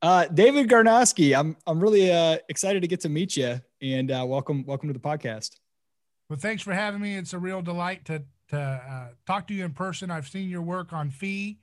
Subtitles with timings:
[0.00, 4.24] Uh, David Gornoski, I'm I'm really uh, excited to get to meet you and uh,
[4.26, 5.56] welcome welcome to the podcast.
[6.28, 7.16] Well, thanks for having me.
[7.16, 10.10] It's a real delight to to uh, talk to you in person.
[10.10, 11.58] I've seen your work on Fee,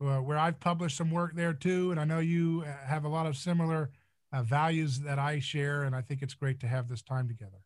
[0.00, 3.08] uh, where I've published some work there too, and I know you uh, have a
[3.08, 3.90] lot of similar
[4.32, 7.58] uh, values that I share, and I think it's great to have this time together.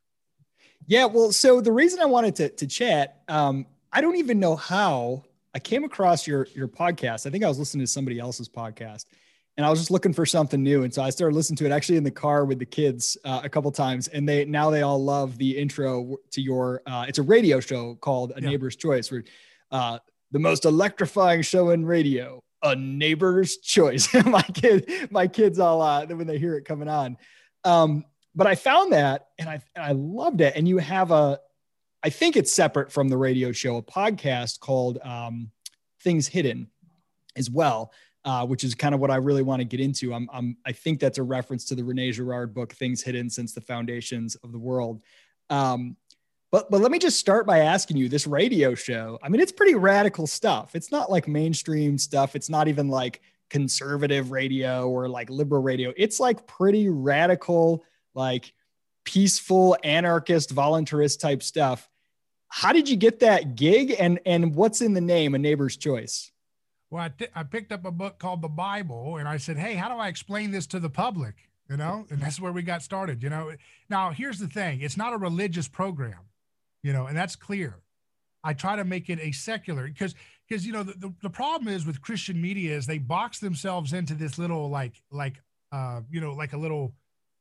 [0.86, 4.54] Yeah, well, so the reason I wanted to to chat, um, I don't even know
[4.54, 5.24] how
[5.54, 7.26] I came across your your podcast.
[7.26, 9.06] I think I was listening to somebody else's podcast,
[9.60, 11.70] and I was just looking for something new, and so I started listening to it
[11.70, 14.80] actually in the car with the kids uh, a couple times, and they now they
[14.80, 16.80] all love the intro to your.
[16.86, 18.48] Uh, it's a radio show called A yeah.
[18.48, 19.22] Neighbor's Choice, where
[19.70, 19.98] uh,
[20.30, 24.08] the most electrifying show in radio, A Neighbor's Choice.
[24.24, 27.18] my kid, my kids all uh, when they hear it coming on.
[27.62, 30.56] Um, but I found that and I and I loved it.
[30.56, 31.38] And you have a,
[32.02, 35.50] I think it's separate from the radio show, a podcast called um,
[36.02, 36.70] Things Hidden,
[37.36, 37.92] as well.
[38.24, 40.12] Uh, which is kind of what I really want to get into.
[40.12, 43.54] I'm, I'm, I think that's a reference to the Rene Girard book, Things Hidden Since
[43.54, 45.00] the Foundations of the World.
[45.48, 45.96] Um,
[46.52, 49.18] but but let me just start by asking you this radio show.
[49.22, 50.74] I mean, it's pretty radical stuff.
[50.74, 52.36] It's not like mainstream stuff.
[52.36, 55.92] It's not even like conservative radio or like liberal radio.
[55.96, 58.52] It's like pretty radical like
[59.04, 61.88] peaceful anarchist voluntarist type stuff
[62.48, 66.29] how did you get that gig and and what's in the name a neighbor's choice
[66.90, 69.88] well I, I picked up a book called the bible and i said hey how
[69.88, 71.34] do i explain this to the public
[71.68, 73.52] you know and that's where we got started you know
[73.88, 76.28] now here's the thing it's not a religious program
[76.82, 77.76] you know and that's clear
[78.44, 80.14] i try to make it a secular because
[80.48, 83.92] because you know the, the, the problem is with christian media is they box themselves
[83.92, 85.40] into this little like like
[85.72, 86.94] uh you know like a little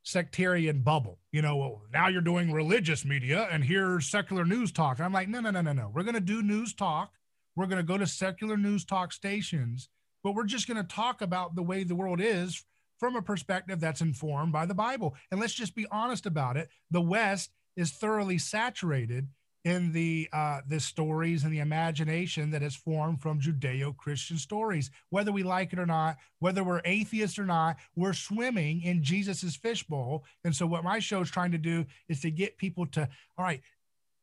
[0.04, 1.20] sectarian bubble.
[1.32, 4.98] You know, well, now you're doing religious media and here's secular news talk.
[4.98, 5.92] And I'm like, no, no, no, no, no.
[5.94, 7.14] We're going to do news talk.
[7.60, 9.90] We're going to go to secular news talk stations,
[10.24, 12.64] but we're just going to talk about the way the world is
[12.98, 15.14] from a perspective that's informed by the Bible.
[15.30, 16.70] And let's just be honest about it.
[16.90, 19.28] The West is thoroughly saturated
[19.66, 24.90] in the uh, the stories and the imagination that is formed from Judeo-Christian stories.
[25.10, 29.58] Whether we like it or not, whether we're atheists or not, we're swimming in Jesus's
[29.58, 30.24] fishbowl.
[30.46, 33.44] And so, what my show is trying to do is to get people to, all
[33.44, 33.60] right,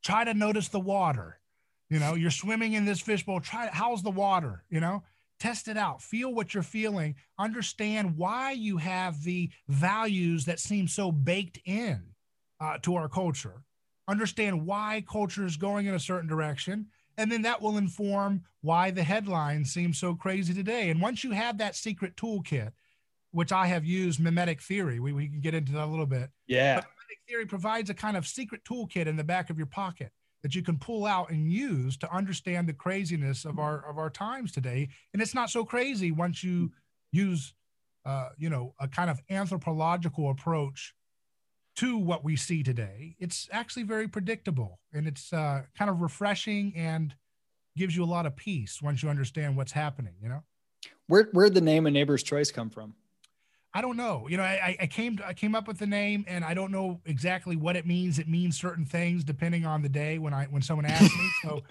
[0.03, 1.39] try to notice the water.
[1.89, 3.41] You know, you're swimming in this fishbowl.
[3.41, 4.65] Try how's the water?
[4.71, 5.03] You know,
[5.39, 10.89] test it out feel what you're feeling understand why you have the values that seem
[10.89, 12.03] so baked in
[12.59, 13.63] uh, to our culture
[14.09, 16.87] understand why culture is going in a certain direction.
[17.19, 20.91] And then that will inform why the headlines seem so crazy today.
[20.91, 22.73] And once you have that secret toolkit,
[23.31, 26.31] which I have used mimetic theory, we, we can get into that a little bit.
[26.47, 26.77] Yeah.
[26.77, 30.13] But mimetic theory provides a kind of secret toolkit in the back of your pocket
[30.43, 34.11] that you can pull out and use to understand the craziness of our of our
[34.11, 34.89] times today.
[35.13, 36.73] And it's not so crazy once you
[37.13, 37.55] use
[38.07, 40.95] uh, you know, a kind of anthropological approach
[41.75, 46.73] to what we see today, it's actually very predictable and it's uh, kind of refreshing
[46.77, 47.15] and
[47.77, 50.43] gives you a lot of peace once you understand what's happening, you know?
[51.09, 52.95] Where, where'd the name A Neighbor's Choice come from?
[53.77, 54.27] I don't know.
[54.27, 56.99] You know, I, I came I came up with the name, and I don't know
[57.05, 58.19] exactly what it means.
[58.19, 61.31] It means certain things depending on the day when I when someone asks me.
[61.43, 61.63] So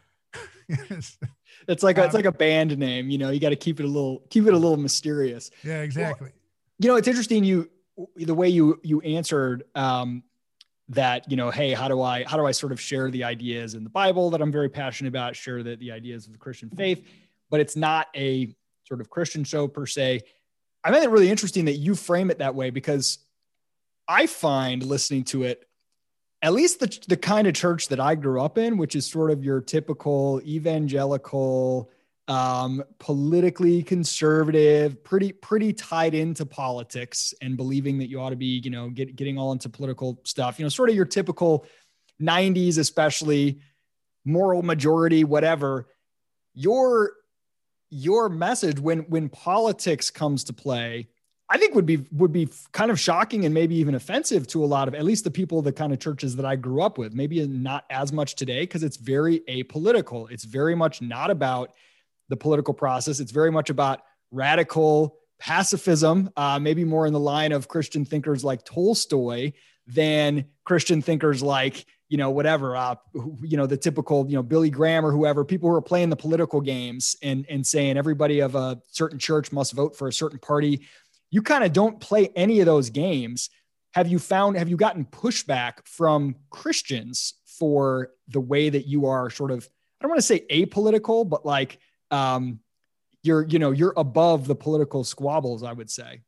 [0.69, 1.17] it's,
[1.67, 3.09] it's like a, um, it's like a band name.
[3.09, 5.49] You know, you got to keep it a little keep it a little mysterious.
[5.63, 6.27] Yeah, exactly.
[6.27, 6.39] Well,
[6.77, 7.43] you know, it's interesting.
[7.43, 7.71] You
[8.17, 10.21] the way you you answered um,
[10.89, 13.73] that you know hey how do i how do i sort of share the ideas
[13.73, 16.69] in the bible that i'm very passionate about share the, the ideas of the christian
[16.69, 17.03] faith
[17.49, 20.21] but it's not a sort of christian show per se
[20.85, 23.17] i find it really interesting that you frame it that way because
[24.07, 25.67] i find listening to it
[26.41, 29.31] at least the, the kind of church that i grew up in which is sort
[29.31, 31.91] of your typical evangelical
[32.27, 38.59] um, politically conservative, pretty pretty tied into politics and believing that you ought to be,
[38.63, 40.57] you know, get, getting all into political stuff.
[40.57, 41.65] You know, sort of your typical
[42.21, 43.59] '90s, especially
[44.23, 45.87] moral majority, whatever.
[46.55, 47.11] Your
[47.89, 51.07] your message when when politics comes to play,
[51.49, 54.65] I think would be would be kind of shocking and maybe even offensive to a
[54.65, 57.13] lot of at least the people the kind of churches that I grew up with.
[57.13, 60.29] Maybe not as much today because it's very apolitical.
[60.31, 61.73] It's very much not about
[62.29, 63.19] the political process.
[63.19, 64.01] It's very much about
[64.31, 69.53] radical pacifism, uh, maybe more in the line of Christian thinkers like Tolstoy
[69.87, 72.95] than Christian thinkers like you know whatever uh,
[73.41, 76.15] you know the typical you know Billy Graham or whoever people who are playing the
[76.15, 80.39] political games and and saying everybody of a certain church must vote for a certain
[80.39, 80.85] party.
[81.31, 83.49] You kind of don't play any of those games.
[83.93, 89.29] Have you found have you gotten pushback from Christians for the way that you are
[89.29, 89.67] sort of
[89.99, 91.79] I don't want to say apolitical, but like
[92.11, 92.59] um,
[93.25, 96.21] you're you know you're above the political squabbles i would say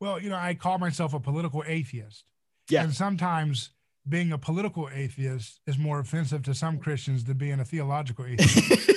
[0.00, 2.30] Well, you know, I call myself a political atheist.
[2.70, 2.84] Yeah.
[2.84, 3.70] And sometimes
[4.08, 8.88] being a political atheist is more offensive to some Christians than being a theological atheist.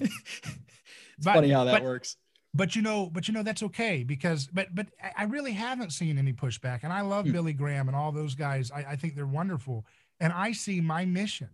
[0.00, 0.14] it's
[1.24, 2.16] but, funny how that but, works.
[2.54, 6.18] But you know, but you know that's okay because but but I really haven't seen
[6.18, 7.32] any pushback, and I love hmm.
[7.32, 8.70] Billy Graham and all those guys.
[8.70, 9.84] I, I think they're wonderful,
[10.18, 11.50] and I see my mission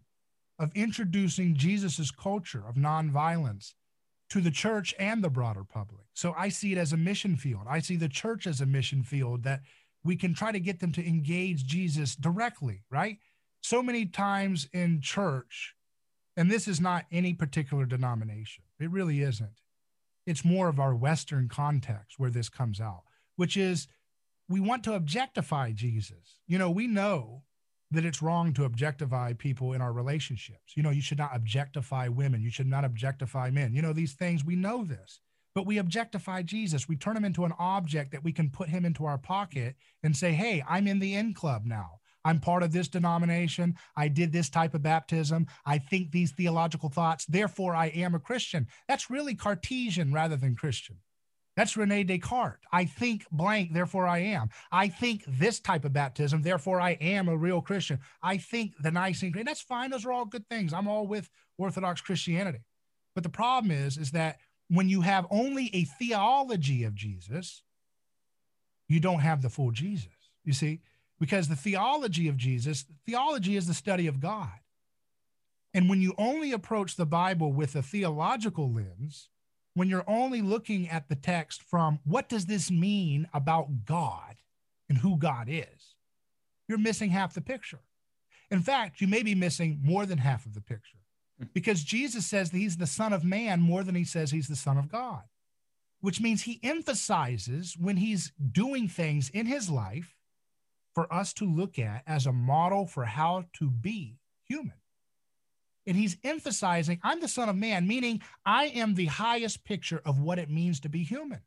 [0.59, 3.75] of introducing Jesus's culture of nonviolence
[4.31, 6.06] to the church and the broader public.
[6.15, 7.62] So I see it as a mission field.
[7.69, 9.61] I see the church as a mission field that
[10.05, 13.19] we can try to get them to engage Jesus directly, right?
[13.62, 15.75] So many times in church,
[16.37, 19.61] and this is not any particular denomination, it really isn't.
[20.27, 23.03] It's more of our Western context where this comes out,
[23.37, 23.89] which is
[24.49, 26.39] we want to objectify Jesus.
[26.47, 27.43] You know, we know
[27.91, 30.75] that it's wrong to objectify people in our relationships.
[30.77, 33.75] You know, you should not objectify women, you should not objectify men.
[33.75, 35.21] You know, these things, we know this
[35.55, 36.89] but we objectify Jesus.
[36.89, 40.17] We turn him into an object that we can put him into our pocket and
[40.17, 42.01] say, hey, I'm in the in club now.
[42.25, 43.77] I'm part of this denomination.
[43.97, 45.47] I did this type of baptism.
[45.67, 47.27] I think these theological thoughts.
[47.27, 48.67] Therefore, I am a Christian.
[48.89, 50.97] That's really Cartesian rather than Christian.
[51.56, 52.59] That's Rene Descartes.
[52.73, 54.49] I think blank, therefore I am.
[54.73, 58.01] I think this type of baptism, therefore I am a real Christian.
[58.23, 59.47] I think the Nicene Creed.
[59.47, 59.91] That's fine.
[59.91, 60.73] Those are all good things.
[60.73, 62.59] I'm all with Orthodox Christianity.
[63.15, 64.39] But the problem is, is that
[64.69, 67.63] when you have only a theology of Jesus,
[68.89, 70.11] you don't have the full Jesus.
[70.45, 70.81] You see,
[71.19, 74.51] because the theology of Jesus, theology is the study of God.
[75.73, 79.29] And when you only approach the Bible with a theological lens,
[79.75, 84.37] when you're only looking at the text from what does this mean about God
[84.89, 85.97] and who God is,
[86.69, 87.81] you're missing half the picture.
[88.51, 90.99] In fact, you may be missing more than half of the picture
[91.39, 91.47] Hmm.
[91.53, 94.57] because Jesus says that he's the Son of Man more than he says he's the
[94.57, 95.23] Son of God,
[96.01, 100.15] which means he emphasizes when he's doing things in his life
[100.95, 104.75] for us to look at as a model for how to be human.
[105.87, 110.21] And he's emphasizing, I'm the Son of Man, meaning I am the highest picture of
[110.21, 111.41] what it means to be human.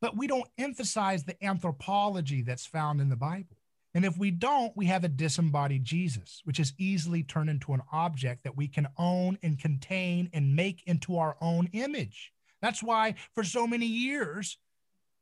[0.00, 3.57] But we don't emphasize the anthropology that's found in the Bible.
[3.98, 7.82] And if we don't, we have a disembodied Jesus, which is easily turned into an
[7.90, 12.32] object that we can own and contain and make into our own image.
[12.62, 14.56] That's why for so many years,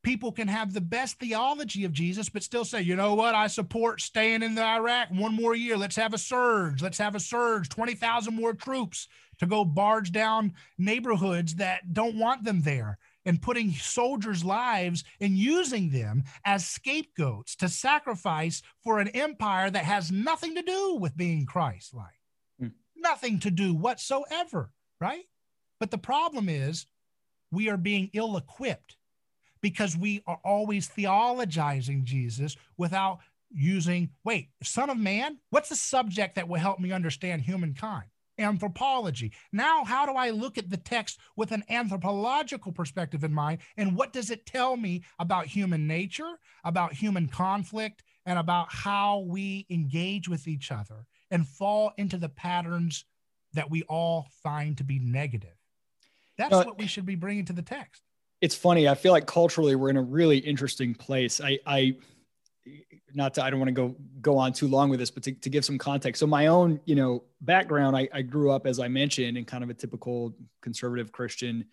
[0.03, 3.47] people can have the best theology of Jesus, but still say, you know what, I
[3.47, 5.79] support staying in Iraq one more year.
[5.79, 6.83] Let's have a surge.
[6.83, 9.09] Let's have a surge, 20,000 more troops
[9.39, 15.37] to go barge down neighborhoods that don't want them there and putting soldiers' lives and
[15.37, 21.17] using them as scapegoats to sacrifice for an empire that has nothing to do with
[21.17, 22.21] being Christ like.
[22.63, 22.73] Mm.
[22.97, 24.71] Nothing to do whatsoever,
[25.01, 25.25] right?
[25.79, 26.87] But the problem is
[27.51, 28.97] we are being ill equipped
[29.61, 33.19] because we are always theologizing Jesus without
[33.51, 35.39] using, wait, Son of Man?
[35.51, 38.07] What's the subject that will help me understand humankind?
[38.39, 39.33] Anthropology.
[39.53, 43.59] Now, how do I look at the text with an anthropological perspective in mind?
[43.77, 49.21] And what does it tell me about human nature, about human conflict, and about how
[49.21, 53.05] we engage with each other and fall into the patterns
[53.53, 55.57] that we all find to be negative?
[56.37, 58.03] That's uh, what we should be bringing to the text.
[58.41, 58.87] It's funny.
[58.87, 61.41] I feel like culturally we're in a really interesting place.
[61.41, 61.97] I, I
[63.15, 65.33] not to, I don't want to go go on too long with this, but to,
[65.33, 66.21] to give some context.
[66.21, 69.65] So my own, you know, background, I, I grew up, as I mentioned, in kind
[69.65, 71.65] of a typical conservative Christian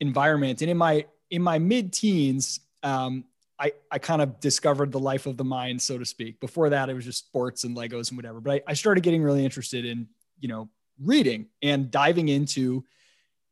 [0.00, 0.62] environment.
[0.62, 3.24] And in my in my mid-teens, um,
[3.58, 6.40] I, I kind of discovered the life of the mind, so to speak.
[6.40, 8.40] Before that, it was just sports and Legos and whatever.
[8.40, 10.08] But I, I started getting really interested in,
[10.38, 10.68] you know,
[11.02, 12.84] reading and diving into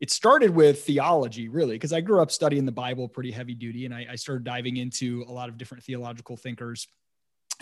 [0.01, 3.85] it started with theology really because i grew up studying the bible pretty heavy duty
[3.85, 6.89] and I, I, started diving into a lot of different theological thinkers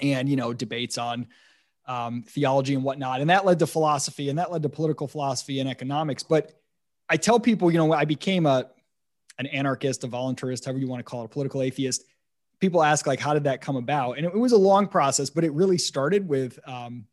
[0.02, 1.26] and you know debates on
[1.88, 5.60] um, theology and whatnot and that led to philosophy and that led to political philosophy
[5.60, 6.22] and economics.
[6.22, 6.52] But
[7.08, 8.66] i tell people you know i became a
[9.38, 12.04] an anarchist a voluntarist however you want to call it a political atheist
[12.60, 14.16] people ask like how did that come about?
[14.16, 17.04] And it, it was a long process but it really started with um,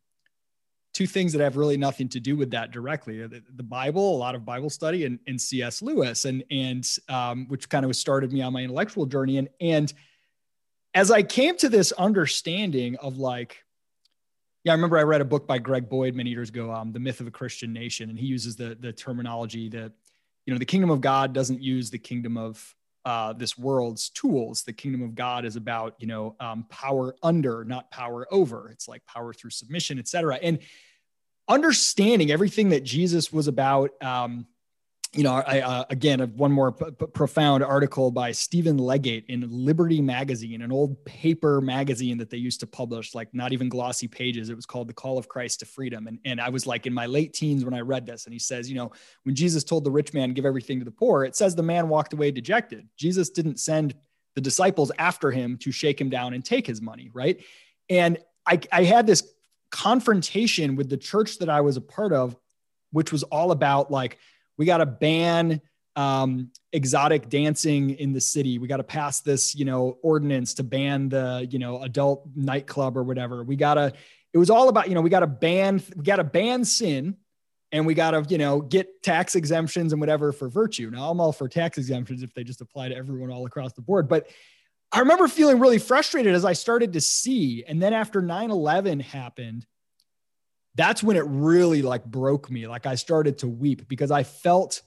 [0.93, 3.25] two things that have really nothing to do with that directly.
[3.25, 7.47] The, the bible a lot of bible study and, and cs lewis and and um,
[7.47, 9.37] which kind of started me on my intellectual journey.
[9.37, 9.93] And and
[10.93, 13.63] as i came to this understanding of like
[14.63, 16.99] yeah i remember i read a book by greg boyd many years ago um, the
[16.99, 19.91] myth of a christian nation and he uses the the terminology that
[20.45, 24.63] you know the kingdom of god doesn't use the kingdom of uh, this world's tools.
[24.63, 28.69] The kingdom of God is about, you know, um, power under, not power over.
[28.69, 30.39] It's like power through submission, etc.
[30.41, 30.59] And
[31.47, 34.47] understanding everything that Jesus was about, um,
[35.15, 39.45] you know, I uh, again one more p- p- profound article by Stephen Leggett in
[39.49, 44.07] Liberty Magazine, an old paper magazine that they used to publish, like not even glossy
[44.07, 44.49] pages.
[44.49, 46.93] It was called "The Call of Christ to Freedom," and and I was like in
[46.93, 48.91] my late teens when I read this, and he says, you know,
[49.23, 51.89] when Jesus told the rich man, "Give everything to the poor," it says the man
[51.89, 52.87] walked away dejected.
[52.97, 53.95] Jesus didn't send
[54.35, 57.43] the disciples after him to shake him down and take his money, right?
[57.89, 58.17] And
[58.47, 59.23] I, I had this
[59.69, 62.35] confrontation with the church that I was a part of,
[62.91, 64.17] which was all about like
[64.57, 65.61] we got to ban
[65.95, 68.57] um, exotic dancing in the city.
[68.57, 72.97] We got to pass this, you know, ordinance to ban the, you know, adult nightclub
[72.97, 73.43] or whatever.
[73.43, 73.93] We got to,
[74.33, 77.17] it was all about, you know, we got to ban, we got to ban sin
[77.71, 80.89] and we got to, you know, get tax exemptions and whatever for virtue.
[80.89, 83.81] Now I'm all for tax exemptions if they just apply to everyone all across the
[83.81, 84.07] board.
[84.07, 84.27] But
[84.91, 87.63] I remember feeling really frustrated as I started to see.
[87.67, 89.65] And then after 9 11 happened,
[90.75, 92.67] that's when it really like broke me.
[92.67, 94.81] Like I started to weep because I felt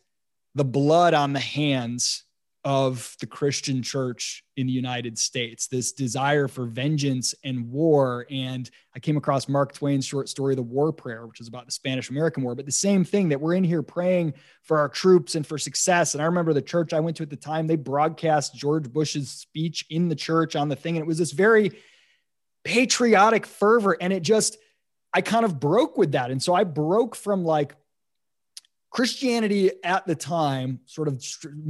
[0.54, 2.24] the blood on the hands
[2.64, 8.26] of the Christian church in the United States, this desire for vengeance and war.
[8.28, 11.70] And I came across Mark Twain's short story, The War Prayer, which is about the
[11.70, 15.36] Spanish American War, but the same thing that we're in here praying for our troops
[15.36, 16.14] and for success.
[16.14, 19.30] And I remember the church I went to at the time, they broadcast George Bush's
[19.30, 20.96] speech in the church on the thing.
[20.96, 21.70] And it was this very
[22.64, 23.96] patriotic fervor.
[24.00, 24.58] And it just,
[25.12, 26.30] I kind of broke with that.
[26.30, 27.74] And so I broke from like
[28.90, 31.22] Christianity at the time, sort of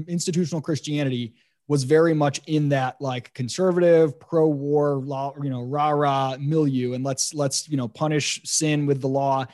[0.08, 1.34] institutional Christianity
[1.68, 6.92] was very much in that like conservative pro-war law, you know, rah-rah milieu.
[6.92, 9.46] And let's, let's, you know, punish sin with the law.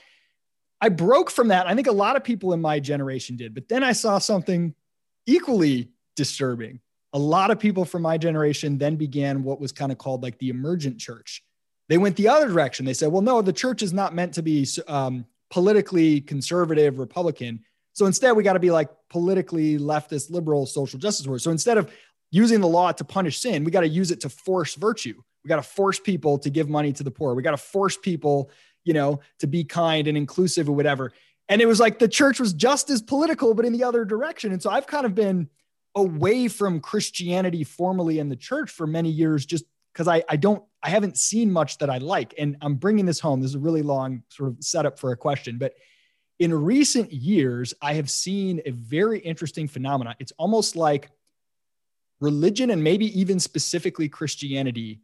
[0.80, 1.66] I broke from that.
[1.66, 4.74] I think a lot of people in my generation did, but then I saw something
[5.26, 6.80] equally disturbing.
[7.14, 10.38] A lot of people from my generation then began what was kind of called like
[10.38, 11.42] the emergent church
[11.88, 12.86] they went the other direction.
[12.86, 17.64] They said, well, no, the church is not meant to be um, politically conservative Republican.
[17.92, 21.42] So instead, we got to be like politically leftist, liberal, social justice warriors.
[21.42, 21.92] So instead of
[22.30, 25.20] using the law to punish sin, we got to use it to force virtue.
[25.44, 27.34] We got to force people to give money to the poor.
[27.34, 28.50] We got to force people,
[28.84, 31.12] you know, to be kind and inclusive or whatever.
[31.48, 34.52] And it was like the church was just as political, but in the other direction.
[34.52, 35.50] And so I've kind of been
[35.94, 40.64] away from Christianity formally in the church for many years, just because I, I don't
[40.82, 42.34] I haven't seen much that I like.
[42.38, 43.40] And I'm bringing this home.
[43.40, 45.74] This is a really long sort of setup for a question, but
[46.38, 50.16] in recent years, I have seen a very interesting phenomenon.
[50.18, 51.10] It's almost like
[52.20, 55.00] religion and maybe even specifically Christianity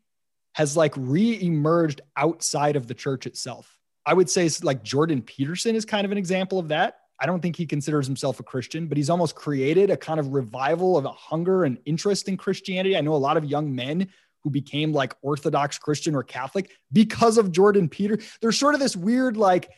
[0.54, 3.78] has like re-emerged outside of the church itself.
[4.04, 7.00] I would say it's like Jordan Peterson is kind of an example of that.
[7.20, 10.32] I don't think he considers himself a Christian, but he's almost created a kind of
[10.32, 12.96] revival of a hunger and interest in Christianity.
[12.96, 14.08] I know a lot of young men
[14.44, 18.18] who became like Orthodox Christian or Catholic because of Jordan Peter.
[18.40, 19.70] There's sort of this weird like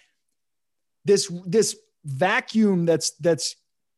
[1.04, 3.56] this this vacuum that's that's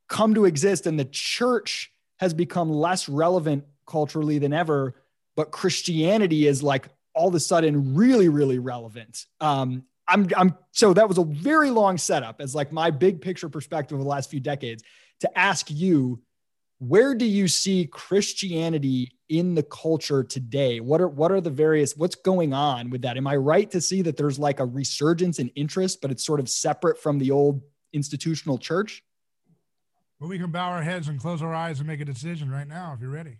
[0.09, 4.95] come to exist and the church has become less relevant culturally than ever
[5.37, 10.93] but christianity is like all of a sudden really really relevant um i'm i'm so
[10.93, 14.31] that was a very long setup as like my big picture perspective of the last
[14.31, 14.83] few decades
[15.21, 16.21] to ask you
[16.83, 20.81] where do you see Christianity in the culture today?
[20.81, 23.17] What are what are the various what's going on with that?
[23.17, 26.41] Am I right to see that there's like a resurgence in interest, but it's sort
[26.41, 27.63] of separate from the old
[27.93, 29.05] institutional church?
[30.19, 32.67] Well, we can bow our heads and close our eyes and make a decision right
[32.67, 33.39] now if you're ready.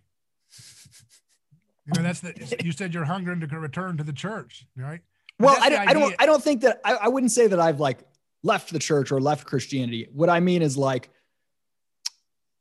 [1.85, 5.01] You know, that's the you said you're hungering to return to the church, right?
[5.37, 7.81] well, I don't, I don't I don't think that I, I wouldn't say that I've
[7.81, 7.99] like
[8.41, 10.07] left the church or left Christianity.
[10.13, 11.09] What I mean is like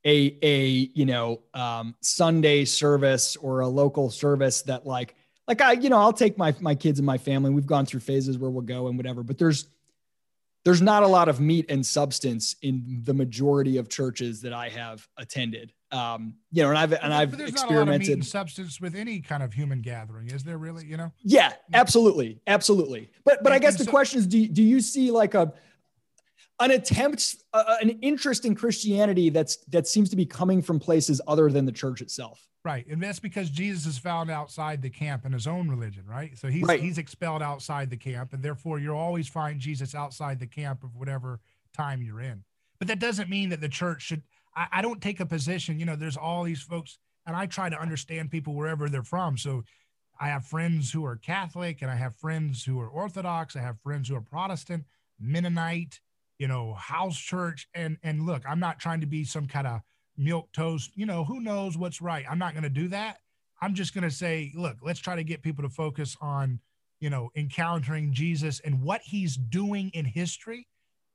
[0.05, 5.15] a a you know um, Sunday service or a local service that like
[5.47, 7.51] like I you know I'll take my my kids and my family.
[7.51, 9.69] We've gone through phases where we'll go and whatever, but there's
[10.65, 14.69] there's not a lot of meat and substance in the majority of churches that I
[14.69, 15.73] have attended.
[15.91, 20.31] Um, you know, and I've and I've experimented substance with any kind of human gathering.
[20.31, 20.87] Is there really?
[20.87, 21.13] You know?
[21.23, 23.11] Yeah, absolutely, absolutely.
[23.25, 25.53] But but I guess the question is, do do you see like a
[26.63, 31.21] an attempt, uh, an interest in Christianity that's that seems to be coming from places
[31.27, 32.47] other than the church itself.
[32.65, 36.39] Right, and that's because Jesus is found outside the camp in his own religion, right?
[36.39, 36.81] So he's right.
[36.81, 40.95] he's expelled outside the camp, and therefore you'll always find Jesus outside the camp of
[40.95, 41.41] whatever
[41.77, 42.45] time you're in.
[42.79, 44.23] But that doesn't mean that the church should.
[44.55, 45.81] I, I don't take a position.
[45.81, 49.37] You know, there's all these folks, and I try to understand people wherever they're from.
[49.37, 49.65] So
[50.21, 53.57] I have friends who are Catholic, and I have friends who are Orthodox.
[53.57, 54.85] I have friends who are Protestant,
[55.19, 56.01] Mennonite
[56.43, 57.69] you know, house church.
[57.73, 59.81] And and look, I'm not trying to be some kind of
[60.17, 62.25] milk toast, you know, who knows what's right.
[62.29, 63.19] I'm not going to do that.
[63.63, 66.59] I'm just going to say, look, let's try to get people to focus on,
[66.99, 70.67] you know, encountering Jesus and what he's doing in history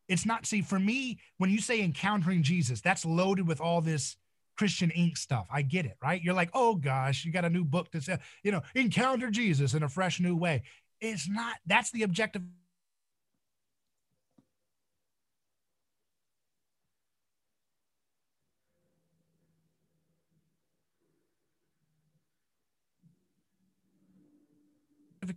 [0.07, 4.15] It's not, see, for me, when you say encountering Jesus, that's loaded with all this
[4.57, 5.47] Christian ink stuff.
[5.51, 6.21] I get it, right?
[6.21, 9.73] You're like, oh gosh, you got a new book to says, you know, encounter Jesus
[9.73, 10.63] in a fresh new way.
[11.01, 12.41] It's not, that's the objective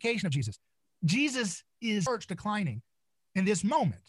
[0.05, 0.59] of Jesus.
[1.05, 2.83] Jesus is church declining
[3.35, 4.03] in this moment.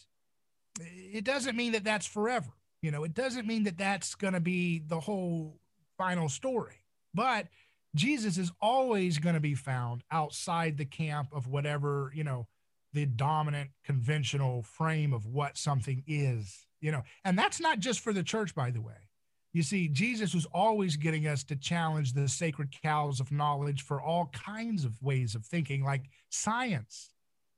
[0.80, 2.50] It doesn't mean that that's forever.
[2.80, 5.60] You know, it doesn't mean that that's going to be the whole
[5.96, 6.84] final story.
[7.14, 7.46] But
[7.94, 12.46] Jesus is always going to be found outside the camp of whatever, you know,
[12.92, 17.02] the dominant conventional frame of what something is, you know.
[17.24, 19.08] And that's not just for the church, by the way.
[19.52, 24.00] You see, Jesus was always getting us to challenge the sacred cows of knowledge for
[24.00, 27.10] all kinds of ways of thinking, like science.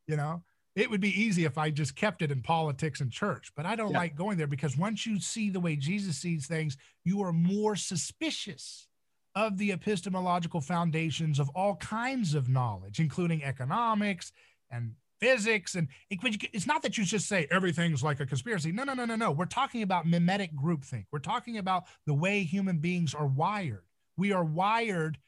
[0.08, 0.42] You know,
[0.74, 3.76] it would be easy if I just kept it in politics and church, but I
[3.76, 3.98] don't yeah.
[3.98, 7.76] like going there because once you see the way Jesus sees things, you are more
[7.76, 8.88] suspicious
[9.36, 14.32] of the epistemological foundations of all kinds of knowledge, including economics
[14.70, 18.72] and physics and it's not that you just say everything's like a conspiracy.
[18.72, 19.30] No no no no no.
[19.30, 21.06] We're talking about mimetic groupthink.
[21.10, 23.84] We're talking about the way human beings are wired.
[24.16, 25.18] We are wired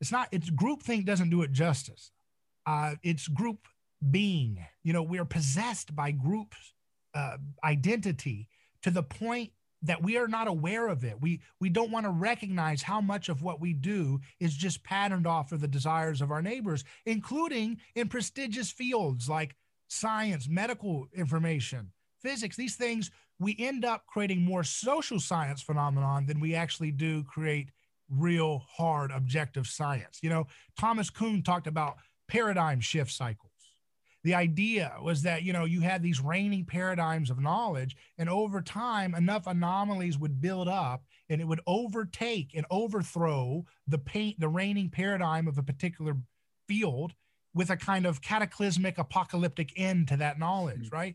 [0.00, 2.12] it's not it's groupthink doesn't do it justice.
[2.66, 3.66] Uh, it's group
[4.10, 4.64] being.
[4.84, 6.54] You know we're possessed by group
[7.14, 8.48] uh, identity
[8.82, 9.50] to the point
[9.82, 11.20] that we are not aware of it.
[11.20, 15.26] We we don't want to recognize how much of what we do is just patterned
[15.26, 19.54] off of the desires of our neighbors, including in prestigious fields like
[19.88, 22.56] science, medical information, physics.
[22.56, 27.70] These things we end up creating more social science phenomenon than we actually do create
[28.10, 30.18] real hard objective science.
[30.22, 30.46] You know,
[30.78, 33.47] Thomas Kuhn talked about paradigm shift cycle
[34.28, 38.60] the idea was that you know you had these reigning paradigms of knowledge and over
[38.60, 44.48] time enough anomalies would build up and it would overtake and overthrow the paint the
[44.50, 46.14] reigning paradigm of a particular
[46.68, 47.14] field
[47.54, 50.96] with a kind of cataclysmic apocalyptic end to that knowledge mm-hmm.
[50.96, 51.14] right?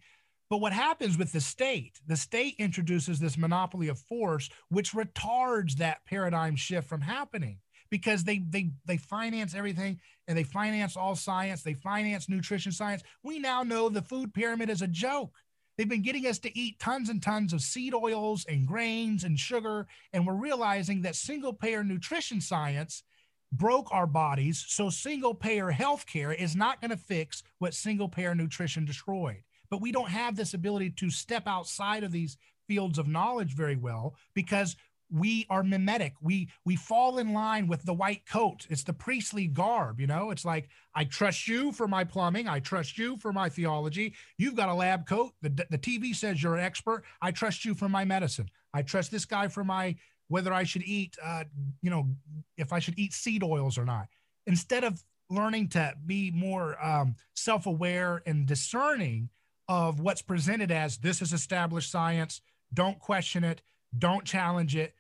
[0.50, 2.00] But what happens with the state?
[2.08, 7.60] The state introduces this monopoly of force which retards that paradigm shift from happening
[7.94, 11.62] because they they they finance everything and they finance all science.
[11.62, 13.04] They finance nutrition science.
[13.22, 15.36] We now know the food pyramid is a joke.
[15.78, 19.40] They've been getting us to eat tons and tons of seed oils and grains and
[19.40, 19.86] sugar.
[20.12, 23.04] And we're realizing that single payer nutrition science
[23.52, 24.66] broke our bodies.
[24.68, 29.44] So single payer healthcare is not going to fix what single payer nutrition destroyed.
[29.70, 33.76] But we don't have this ability to step outside of these fields of knowledge very
[33.76, 34.76] well because
[35.14, 36.16] we are mimetic.
[36.22, 38.66] We we fall in line with the white coat.
[38.70, 40.32] It's the priestly garb, you know.
[40.32, 42.48] It's like I trust you for my plumbing.
[42.48, 44.16] I trust you for my theology.
[44.40, 45.34] You've got a lab coat.
[45.42, 47.04] The the TV says you're an expert.
[47.22, 48.50] I trust you for my medicine.
[48.74, 49.96] I trust this guy for my
[50.30, 51.44] whether I should eat, uh,
[51.84, 52.08] you know,
[52.58, 54.08] if I should eat seed oils or not.
[54.48, 59.30] Instead of learning to be more um, self-aware and discerning
[59.68, 62.42] of what's presented as this is established science.
[62.74, 63.62] Don't question it.
[63.98, 64.96] Don't challenge it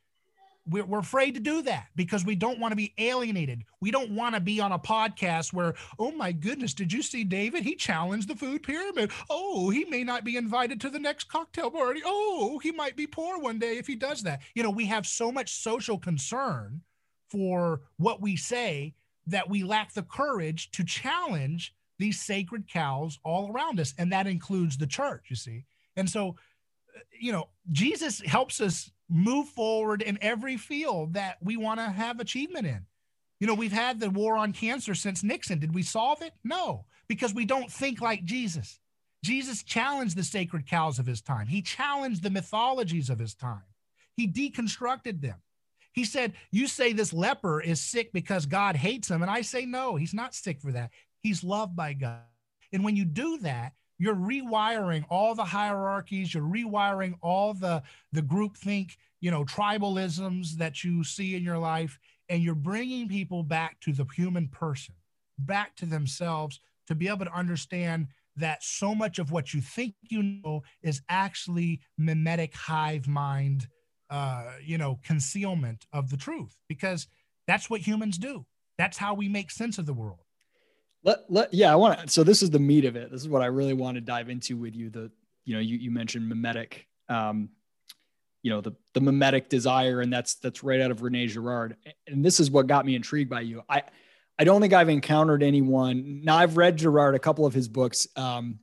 [0.69, 3.63] we're, we're afraid to do that because we don't want to be alienated.
[3.81, 7.23] We don't want to be on a podcast where, oh my goodness, did you see
[7.23, 7.63] David?
[7.63, 9.11] He challenged the food pyramid.
[9.29, 12.01] Oh, he may not be invited to the next cocktail party.
[12.05, 14.41] Oh, he might be poor one day if he does that.
[14.55, 16.81] You know, we have so much social concern
[17.29, 18.93] for what we say
[19.27, 23.93] that we lack the courage to challenge these sacred cows all around us.
[23.97, 25.65] And that includes the church, you see.
[25.95, 26.35] And so,
[26.95, 31.89] uh, you know, Jesus helps us move forward in every field that we want to
[31.89, 32.85] have achievement in.
[33.39, 35.59] You know, we've had the war on cancer since Nixon.
[35.59, 36.33] Did we solve it?
[36.43, 38.79] No, because we don't think like Jesus.
[39.23, 41.47] Jesus challenged the sacred cows of his time.
[41.47, 43.63] He challenged the mythologies of his time.
[44.15, 45.37] He deconstructed them.
[45.93, 49.21] He said, You say this leper is sick because God hates him.
[49.21, 50.91] And I say, No, he's not sick for that.
[51.21, 52.21] He's loved by God.
[52.73, 56.33] And when you do that, you're rewiring all the hierarchies.
[56.33, 61.57] You're rewiring all the the group think you know tribalisms that you see in your
[61.57, 64.93] life and you're bringing people back to the human person
[65.39, 69.95] back to themselves to be able to understand that so much of what you think
[70.09, 73.69] you know is actually mimetic hive mind
[74.09, 77.07] uh, you know concealment of the truth because
[77.47, 78.45] that's what humans do.
[78.77, 80.22] That's how we make sense of the world
[81.03, 82.07] let, let yeah, I want to.
[82.07, 83.11] So this is the meat of it.
[83.11, 84.89] This is what I really want to dive into with you.
[84.89, 85.11] The
[85.45, 87.49] you know you you mentioned mimetic, um,
[88.41, 91.75] you know the the mimetic desire, and that's that's right out of Rene Girard.
[92.07, 93.63] And this is what got me intrigued by you.
[93.67, 93.83] I
[94.39, 96.21] I don't think I've encountered anyone.
[96.23, 98.07] Now I've read Girard a couple of his books.
[98.15, 98.59] Um,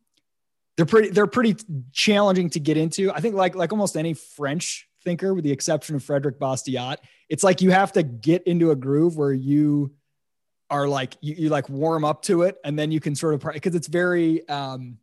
[0.76, 1.56] they're pretty they're pretty
[1.92, 3.12] challenging to get into.
[3.12, 6.98] I think like like almost any French thinker, with the exception of Frederic Bastiat,
[7.28, 9.92] it's like you have to get into a groove where you
[10.70, 13.52] are like you, you like warm up to it, and then you can sort of
[13.52, 14.98] because it's very um,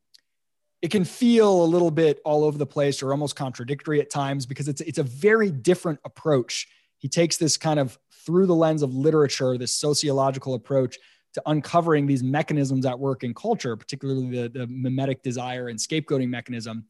[0.82, 4.45] it can feel a little bit all over the place or almost contradictory at times
[4.45, 6.67] because it's it's a very different approach.
[6.97, 10.97] He takes this kind of through the lens of literature, this sociological approach
[11.34, 16.30] to uncovering these mechanisms at work in culture, particularly the, the mimetic desire and scapegoating
[16.30, 16.86] mechanism.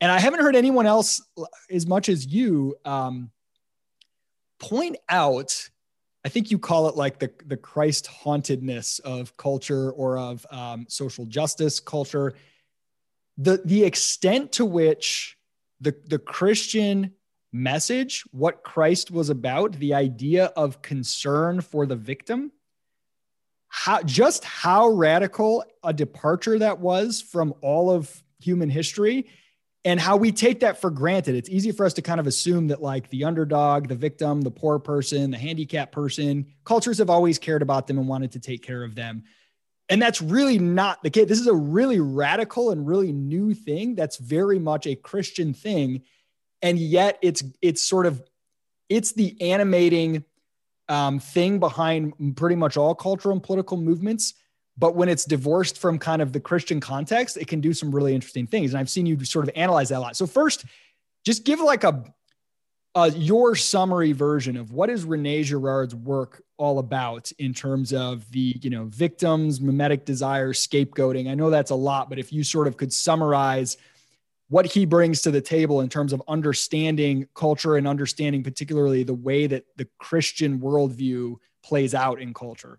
[0.00, 1.22] And I haven't heard anyone else
[1.70, 3.30] as much as you um,
[4.58, 5.68] point out.
[6.24, 10.86] I think you call it like the, the Christ hauntedness of culture or of um,
[10.88, 12.34] social justice culture.
[13.38, 15.36] The, the extent to which
[15.80, 17.12] the, the Christian
[17.52, 22.52] message, what Christ was about, the idea of concern for the victim,
[23.68, 29.26] how just how radical a departure that was from all of human history
[29.84, 31.34] and how we take that for granted.
[31.34, 34.50] It's easy for us to kind of assume that like the underdog, the victim, the
[34.50, 38.62] poor person, the handicapped person, cultures have always cared about them and wanted to take
[38.62, 39.24] care of them.
[39.88, 41.28] And that's really not the case.
[41.28, 46.02] This is a really radical and really new thing that's very much a Christian thing.
[46.62, 48.22] And yet it's it's sort of
[48.88, 50.24] it's the animating
[50.88, 54.34] um, thing behind pretty much all cultural and political movements.
[54.78, 58.14] But when it's divorced from kind of the Christian context, it can do some really
[58.14, 58.72] interesting things.
[58.72, 60.16] And I've seen you sort of analyze that a lot.
[60.16, 60.64] So first,
[61.24, 62.02] just give like a,
[62.94, 68.30] a your summary version of what is Rene Girard's work all about in terms of
[68.30, 71.30] the you know victims, mimetic desire, scapegoating.
[71.30, 73.76] I know that's a lot, but if you sort of could summarize
[74.48, 79.14] what he brings to the table in terms of understanding culture and understanding particularly the
[79.14, 82.78] way that the Christian worldview plays out in culture.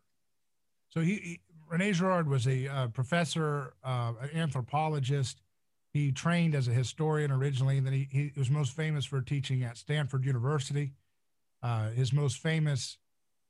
[0.92, 1.40] So he, he
[1.74, 5.42] Rene Girard was a uh, professor, uh, an anthropologist.
[5.92, 9.64] He trained as a historian originally, and then he, he was most famous for teaching
[9.64, 10.94] at Stanford University.
[11.64, 13.00] Uh, his most famous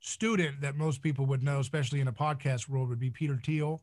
[0.00, 3.82] student that most people would know, especially in the podcast world, would be Peter Thiel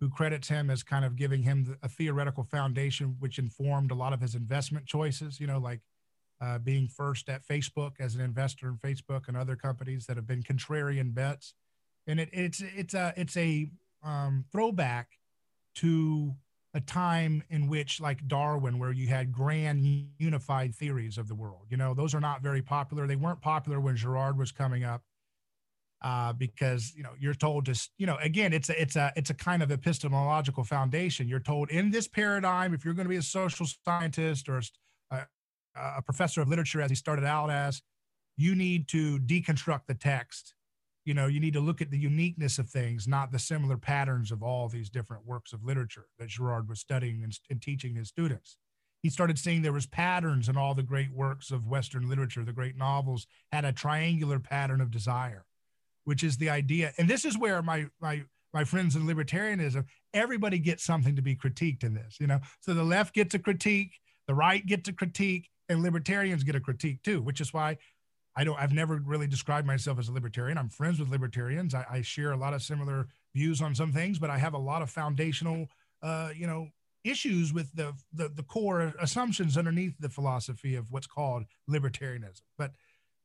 [0.00, 4.12] who credits him as kind of giving him a theoretical foundation, which informed a lot
[4.12, 5.80] of his investment choices, you know, like
[6.40, 10.26] uh, being first at Facebook as an investor in Facebook and other companies that have
[10.26, 11.54] been contrarian bets.
[12.06, 13.70] And it, it's, it's a, it's a
[14.02, 15.08] um, throwback
[15.76, 16.34] to
[16.74, 21.66] a time in which like Darwin, where you had grand unified theories of the world,
[21.68, 23.06] you know, those are not very popular.
[23.06, 25.02] They weren't popular when Girard was coming up
[26.02, 29.30] uh, because you know you're told to you know again it's a it's a it's
[29.30, 33.16] a kind of epistemological foundation you're told in this paradigm if you're going to be
[33.16, 34.62] a social scientist or
[35.10, 35.18] a,
[35.76, 37.82] a professor of literature as he started out as
[38.36, 40.54] you need to deconstruct the text
[41.04, 44.30] you know you need to look at the uniqueness of things not the similar patterns
[44.30, 48.08] of all these different works of literature that girard was studying and, and teaching his
[48.08, 48.56] students
[49.02, 52.52] he started seeing there was patterns in all the great works of western literature the
[52.52, 55.44] great novels had a triangular pattern of desire
[56.04, 56.92] which is the idea.
[56.98, 61.36] And this is where my my my friends in libertarianism, everybody gets something to be
[61.36, 62.40] critiqued in this, you know.
[62.60, 63.92] So the left gets a critique,
[64.26, 67.78] the right gets a critique, and libertarians get a critique too, which is why
[68.36, 70.58] I don't I've never really described myself as a libertarian.
[70.58, 71.74] I'm friends with libertarians.
[71.74, 74.58] I, I share a lot of similar views on some things, but I have a
[74.58, 75.68] lot of foundational
[76.02, 76.68] uh, you know,
[77.04, 82.42] issues with the, the the core assumptions underneath the philosophy of what's called libertarianism.
[82.58, 82.72] But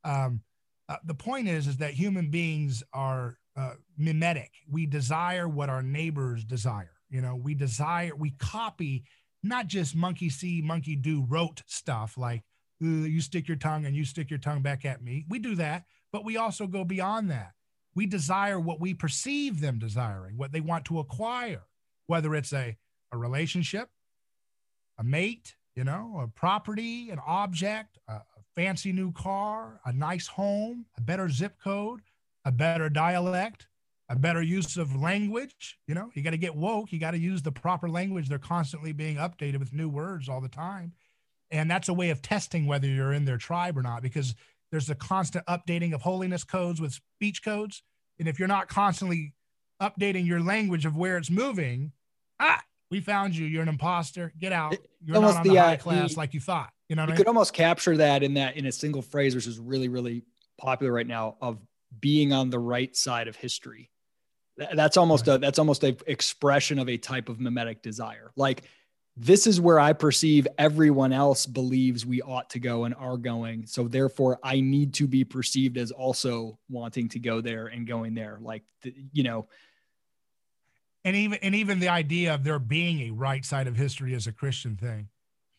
[0.04, 0.40] um,
[0.88, 5.82] uh, the point is is that human beings are uh, mimetic we desire what our
[5.82, 9.02] neighbors desire you know we desire we copy
[9.42, 12.42] not just monkey see monkey do rote stuff like
[12.80, 15.84] you stick your tongue and you stick your tongue back at me we do that
[16.12, 17.52] but we also go beyond that
[17.94, 21.62] we desire what we perceive them desiring what they want to acquire
[22.06, 22.76] whether it's a,
[23.12, 23.88] a relationship
[24.98, 28.20] a mate you know a property an object a,
[28.56, 32.00] fancy new car, a nice home, a better zip code,
[32.44, 33.68] a better dialect,
[34.08, 35.78] a better use of language.
[35.86, 36.90] You know, you got to get woke.
[36.92, 38.28] You got to use the proper language.
[38.28, 40.92] They're constantly being updated with new words all the time.
[41.50, 44.34] And that's a way of testing whether you're in their tribe or not, because
[44.70, 47.82] there's a constant updating of holiness codes with speech codes.
[48.18, 49.34] And if you're not constantly
[49.80, 51.92] updating your language of where it's moving,
[52.40, 53.46] ah, we found you.
[53.46, 54.32] You're an imposter.
[54.38, 54.76] Get out.
[55.04, 56.70] You're not on the, the high uh, class the, like you thought.
[56.88, 59.46] You know, you I could almost capture that in that in a single phrase, which
[59.46, 60.22] is really, really
[60.58, 61.58] popular right now of
[62.00, 63.90] being on the right side of history.
[64.74, 68.30] That's almost a that's almost a expression of a type of mimetic desire.
[68.36, 68.62] Like
[69.16, 73.66] this is where I perceive everyone else believes we ought to go and are going.
[73.66, 78.14] So therefore, I need to be perceived as also wanting to go there and going
[78.14, 78.38] there.
[78.40, 78.62] Like
[79.12, 79.46] you know,
[81.02, 84.26] and even and even the idea of there being a right side of history is
[84.26, 85.08] a Christian thing.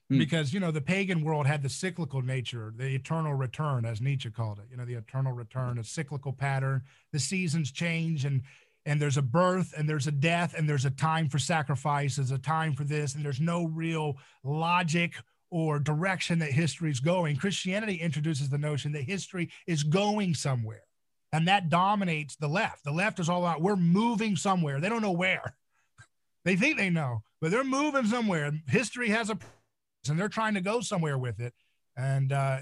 [0.09, 0.19] Hmm.
[0.19, 4.29] Because you know the pagan world had the cyclical nature, the eternal return, as Nietzsche
[4.29, 4.65] called it.
[4.69, 6.83] You know the eternal return, a cyclical pattern.
[7.11, 8.43] The seasons change, and
[8.87, 12.31] and there's a birth, and there's a death, and there's a time for sacrifice, there's
[12.31, 15.15] a time for this, and there's no real logic
[15.51, 17.35] or direction that history is going.
[17.35, 20.83] Christianity introduces the notion that history is going somewhere.
[21.33, 22.85] And that dominates the left.
[22.85, 24.79] The left is all about we're moving somewhere.
[24.79, 25.55] They don't know where.
[26.45, 28.53] They think they know, but they're moving somewhere.
[28.69, 31.53] History has a purpose, and they're trying to go somewhere with it.
[31.97, 32.59] And uh,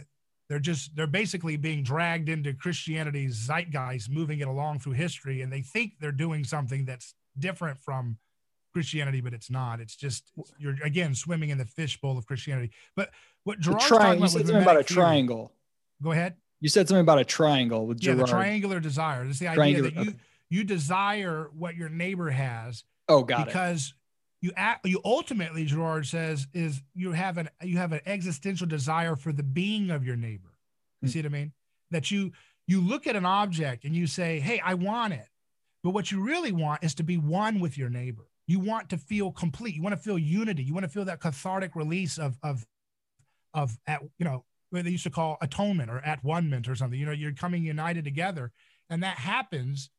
[0.50, 5.52] they're just they're basically being dragged into Christianity's zeitgeist, moving it along through history, and
[5.52, 8.18] they think they're doing something that's different from
[8.74, 9.80] Christianity, but it's not.
[9.80, 12.72] It's just you're again swimming in the fishbowl of Christianity.
[12.96, 13.10] But
[13.44, 15.52] what Girard's tri- talking about, you said something about a triangle.
[16.04, 16.36] Go ahead.
[16.62, 18.04] You said something about a triangle with.
[18.04, 19.24] Yeah, the triangular desire.
[19.26, 20.16] It's the idea that you okay.
[20.50, 22.84] you desire what your neighbor has.
[23.08, 23.94] Oh, got because it.
[24.42, 29.16] You act, you ultimately Girard says is you have an you have an existential desire
[29.16, 30.58] for the being of your neighbor.
[31.02, 31.12] You mm.
[31.12, 31.54] see what I mean?
[31.92, 32.32] That you
[32.68, 35.28] you look at an object and you say, "Hey, I want it,"
[35.84, 38.28] but what you really want is to be one with your neighbor.
[38.48, 39.76] You want to feel complete.
[39.76, 40.64] You want to feel unity.
[40.64, 42.66] You want to feel that cathartic release of of
[43.54, 46.76] of at you know what they used to call atonement or at one ment or
[46.76, 47.00] something.
[47.00, 48.52] You know, you're coming united together,
[48.90, 49.90] and that happens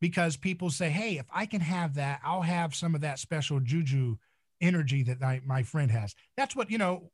[0.00, 3.60] because people say, "Hey, if I can have that, I'll have some of that special
[3.60, 4.16] juju
[4.60, 7.10] energy that my friend has." That's what you know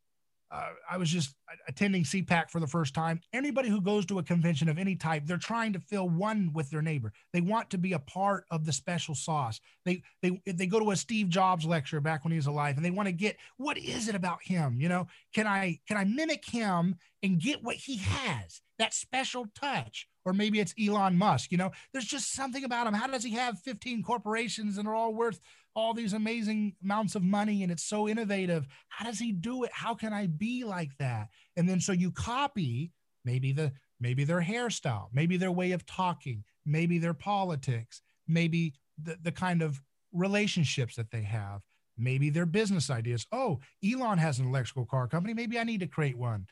[0.55, 1.35] uh, I was just
[1.67, 3.21] attending CPAC for the first time.
[3.33, 6.71] Anybody who goes to a convention of any type, they're trying to feel one with
[6.71, 7.13] their neighbor.
[7.33, 9.61] They want to be a part of the special sauce.
[9.85, 12.85] They they they go to a Steve Jobs lecture back when he was alive, and
[12.85, 14.81] they want to get what is it about him?
[14.81, 18.61] You know, can I can I mimic him and get what he has?
[18.79, 20.09] That special touch.
[20.27, 21.53] Or maybe it's Elon Musk.
[21.53, 22.95] You know, there's just something about him.
[22.95, 25.39] How does he have 15 corporations and they're all worth
[25.75, 28.67] all these amazing amounts of money and it's so innovative.
[28.89, 29.71] How does he do it?
[29.73, 31.29] How can I be like that?
[31.57, 32.93] And then so you copy
[33.25, 39.17] maybe the maybe their hairstyle, maybe their way of talking, maybe their politics, maybe the,
[39.23, 39.81] the kind of
[40.13, 41.63] relationships that they have,
[41.97, 43.27] maybe their business ideas.
[43.33, 45.35] Oh, Elon has an electrical car company.
[45.35, 46.47] Maybe I need to create one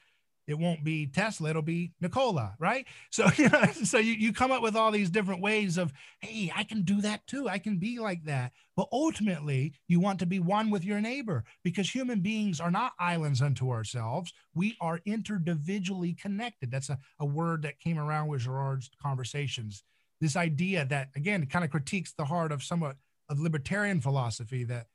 [0.46, 2.87] it won't be Tesla, it'll be Nikola, right?
[3.11, 6.50] So, you know, so you, you come up with all these different ways of, hey,
[6.55, 7.48] I can do that too.
[7.48, 8.52] I can be like that.
[8.74, 12.92] But ultimately, you want to be one with your neighbor because human beings are not
[12.98, 14.33] islands unto ourselves.
[14.55, 16.70] We are individually connected.
[16.70, 19.85] That's a, a word that came around with Girard's conversations.
[20.20, 22.96] This idea that, again, kind of critiques the heart of somewhat
[23.28, 24.87] of libertarian philosophy that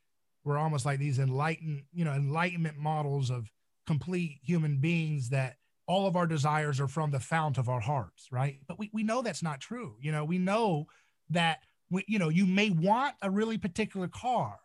[0.43, 3.51] we're almost like these enlightened, you know, enlightenment models of
[3.87, 5.55] complete human beings that
[5.87, 8.59] all of our desires are from the fount of our hearts, right?
[8.67, 9.95] But we, we know that's not true.
[10.01, 10.87] You know, we know
[11.29, 14.59] that, we, you know, you may want a really particular car,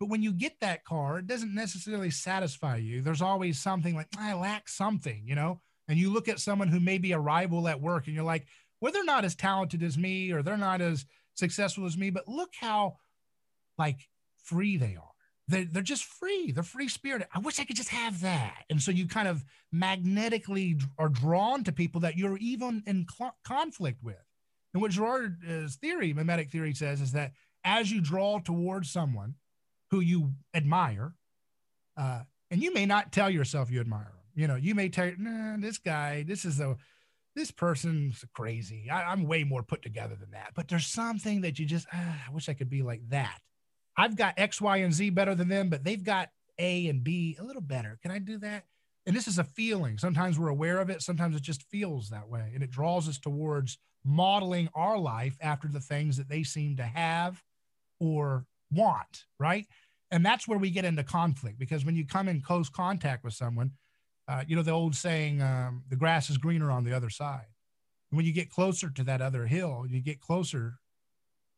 [0.00, 3.00] but when you get that car, it doesn't necessarily satisfy you.
[3.00, 5.60] There's always something like, I lack something, you know?
[5.88, 8.46] And you look at someone who may be a rival at work and you're like,
[8.80, 12.26] well, they're not as talented as me or they're not as successful as me, but
[12.26, 12.96] look how
[13.78, 14.08] like
[14.42, 15.15] free they are
[15.48, 16.50] they're, they're just free.
[16.50, 17.28] They're free spirited.
[17.32, 18.64] I wish I could just have that.
[18.68, 23.36] And so you kind of magnetically are drawn to people that you're even in cl-
[23.44, 24.16] conflict with.
[24.74, 27.32] And what Girard's theory, mimetic theory, says is that
[27.64, 29.34] as you draw towards someone
[29.90, 31.14] who you admire,
[31.96, 34.12] uh, and you may not tell yourself you admire them.
[34.34, 36.76] You know, you may tell, nah, this guy, this is a,
[37.34, 38.90] this person's crazy.
[38.90, 40.52] I, am way more put together than that.
[40.54, 43.40] But there's something that you just, ah, I wish I could be like that.
[43.96, 47.36] I've got X, Y, and Z better than them, but they've got A and B
[47.40, 47.98] a little better.
[48.02, 48.64] Can I do that?
[49.06, 49.98] And this is a feeling.
[49.98, 52.50] Sometimes we're aware of it, sometimes it just feels that way.
[52.54, 56.84] And it draws us towards modeling our life after the things that they seem to
[56.84, 57.42] have
[58.00, 59.66] or want, right?
[60.10, 63.34] And that's where we get into conflict because when you come in close contact with
[63.34, 63.72] someone,
[64.28, 67.46] uh, you know, the old saying, um, the grass is greener on the other side.
[68.10, 70.78] And when you get closer to that other hill, you get closer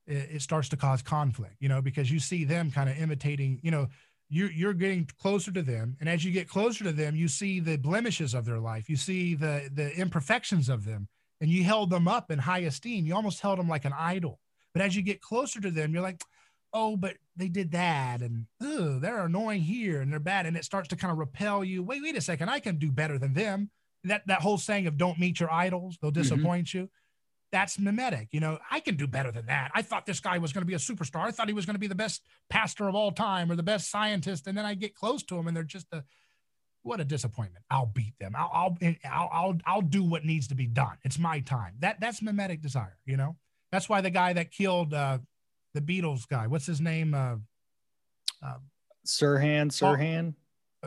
[0.09, 3.61] it, it starts to cause conflict, you know, because you see them kind of imitating,
[3.63, 3.89] you know,
[4.31, 5.97] you're, you're getting closer to them.
[6.01, 8.89] And as you get closer to them, you see the blemishes of their life.
[8.89, 11.09] You see the, the imperfections of them
[11.41, 13.07] and you held them up in high esteem.
[13.07, 14.41] You almost held them like an idol.
[14.75, 16.23] But as you get closer to them, you're like,
[16.75, 18.21] oh, but they did that.
[18.21, 20.45] And oh, they're annoying here and they're bad.
[20.45, 21.83] And it starts to kind of repel you.
[21.83, 22.51] Wait, wait a second.
[22.51, 23.71] I can do better than them.
[24.05, 26.21] That, that whole saying of don't meet your idols, they'll mm-hmm.
[26.21, 26.79] disappoint mm-hmm.
[26.79, 26.91] you
[27.51, 28.29] that's mimetic.
[28.33, 29.71] You know, I can do better than that.
[29.75, 31.23] I thought this guy was going to be a superstar.
[31.27, 33.63] I thought he was going to be the best pastor of all time or the
[33.63, 34.47] best scientist.
[34.47, 36.05] And then I get close to him and they're just a,
[36.83, 37.65] what a disappointment.
[37.71, 38.35] I'll beat them.
[38.37, 38.79] I'll, I'll,
[39.11, 40.99] I'll, I'll, I'll do what needs to be done.
[41.05, 41.75] It's my time.
[41.81, 43.37] That that's mimetic desire, you know?
[43.73, 45.19] That's why the guy that killed uh,
[45.75, 46.47] the Beatles guy.
[46.47, 47.15] What's his name?
[47.15, 47.37] Uh,
[48.43, 48.59] uh,
[49.07, 50.35] Sirhan, Sirhan.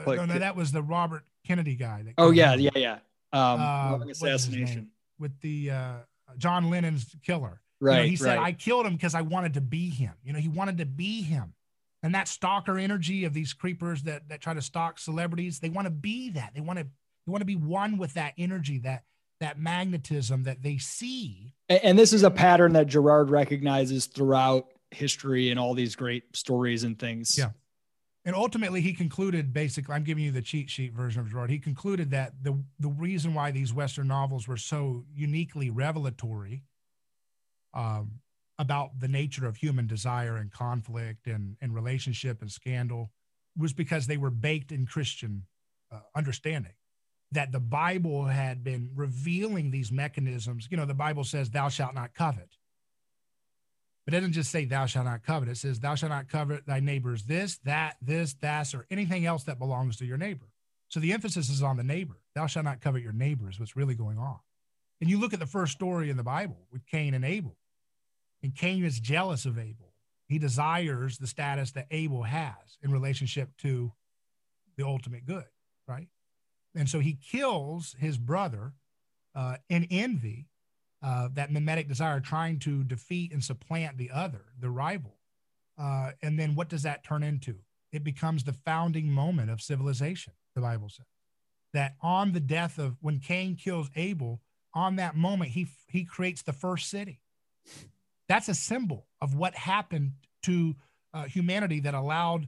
[0.06, 2.04] No, no, that was the Robert Kennedy guy.
[2.17, 2.97] oh yeah, yeah, yeah.
[3.34, 5.93] Um, uh, assassination with the uh,
[6.38, 7.62] John Lennon's killer.
[7.80, 7.96] Right.
[7.96, 8.48] You know, he said, right.
[8.48, 11.22] "I killed him because I wanted to be him." You know, he wanted to be
[11.22, 11.54] him.
[12.04, 15.86] And that stalker energy of these creepers that that try to stalk celebrities, they want
[15.86, 16.54] to be that.
[16.54, 19.04] They want to they want to be one with that energy, that
[19.39, 21.54] that magnetism that they see.
[21.70, 26.36] And, and this is a pattern that Girard recognizes throughout history and all these great
[26.36, 27.36] stories and things.
[27.38, 27.50] Yeah.
[28.24, 31.50] And ultimately, he concluded basically, I'm giving you the cheat sheet version of Girard.
[31.50, 36.64] He concluded that the, the reason why these Western novels were so uniquely revelatory
[37.74, 38.20] um,
[38.60, 43.10] about the nature of human desire and conflict and, and relationship and scandal
[43.58, 45.46] was because they were baked in Christian
[45.92, 46.74] uh, understanding
[47.32, 50.68] that the Bible had been revealing these mechanisms.
[50.70, 52.58] You know, the Bible says, Thou shalt not covet.
[54.06, 55.50] But it doesn't just say, Thou shalt not covet.
[55.50, 59.44] It says, Thou shalt not covet thy neighbor's this, that, this, that, or anything else
[59.44, 60.48] that belongs to your neighbor.
[60.90, 62.20] So the emphasis is on the neighbor.
[62.36, 64.40] Thou shalt not covet your neighbor is what's really going on.
[65.00, 67.56] And you look at the first story in the Bible with Cain and Abel,
[68.44, 69.94] and Cain is jealous of Abel.
[70.28, 73.92] He desires the status that Abel has in relationship to
[74.78, 75.46] the ultimate good,
[75.88, 76.08] right?
[76.76, 78.74] And so he kills his brother
[79.36, 80.48] uh, in envy,
[81.04, 85.18] uh, that mimetic desire, trying to defeat and supplant the other, the rival.
[85.80, 87.56] Uh, and then what does that turn into?
[87.92, 91.06] It becomes the founding moment of civilization, the Bible says.
[91.74, 94.42] That on the death of when Cain kills Abel,
[94.74, 97.20] on that moment, he, he creates the first city.
[98.30, 100.76] That's a symbol of what happened to
[101.14, 102.48] uh, humanity that allowed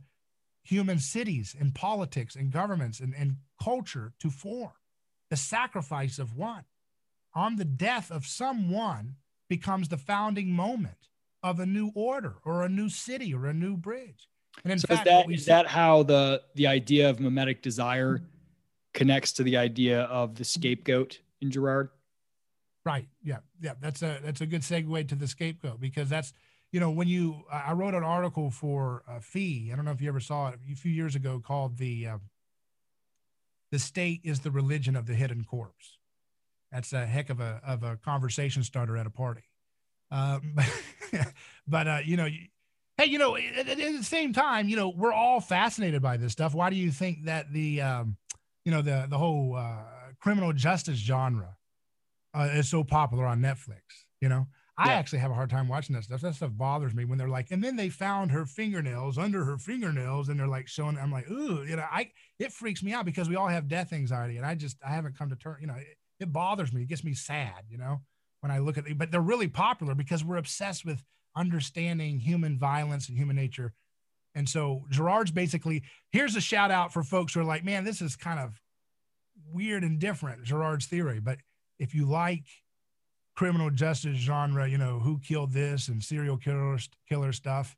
[0.63, 4.71] human cities and politics and governments and, and culture to form.
[5.29, 6.63] The sacrifice of one
[7.35, 9.15] on the death of someone
[9.49, 11.09] becomes the founding moment
[11.41, 14.29] of a new order or a new city or a new bridge.
[14.63, 17.61] And in so fact, is that is see- that how the the idea of mimetic
[17.61, 18.21] desire
[18.93, 21.89] connects to the idea of the scapegoat in Girard?
[22.85, 23.07] Right.
[23.23, 23.39] Yeah.
[23.59, 23.73] Yeah.
[23.81, 26.33] That's a that's a good segue to the scapegoat because that's
[26.73, 29.69] you know, when you, I wrote an article for uh, FEE.
[29.71, 32.17] I don't know if you ever saw it a few years ago called the, uh,
[33.71, 35.99] the state is the religion of the hidden corpse.
[36.73, 39.43] That's a heck of a, of a conversation starter at a party.
[40.09, 40.55] Um,
[41.67, 42.27] but, uh, you know,
[42.97, 46.31] hey, you know, at, at, the same time, you know, we're all fascinated by this
[46.31, 46.55] stuff.
[46.55, 48.17] Why do you think that the, um,
[48.65, 49.83] you know, the, the whole uh,
[50.19, 51.55] criminal justice genre
[52.33, 53.81] uh, is so popular on Netflix,
[54.19, 54.47] you know?
[54.75, 54.93] I yeah.
[54.93, 56.21] actually have a hard time watching that stuff.
[56.21, 59.59] That stuff bothers me when they're like, and then they found her fingernails under her
[59.59, 60.97] fingernails, and they're like showing.
[60.97, 62.09] I'm like, ooh, you know, I
[62.39, 65.15] it freaks me out because we all have death anxiety, and I just I haven't
[65.15, 65.57] come to term.
[65.61, 66.81] You know, it, it bothers me.
[66.83, 67.65] It gets me sad.
[67.69, 68.01] You know,
[68.41, 71.03] when I look at it, but they're really popular because we're obsessed with
[71.35, 73.73] understanding human violence and human nature.
[74.35, 78.01] And so Girard's basically here's a shout out for folks who are like, man, this
[78.01, 78.59] is kind of
[79.51, 81.19] weird and different, Girard's theory.
[81.19, 81.39] But
[81.79, 82.45] if you like
[83.35, 87.75] criminal justice genre, you know, who killed this and serial killer killer stuff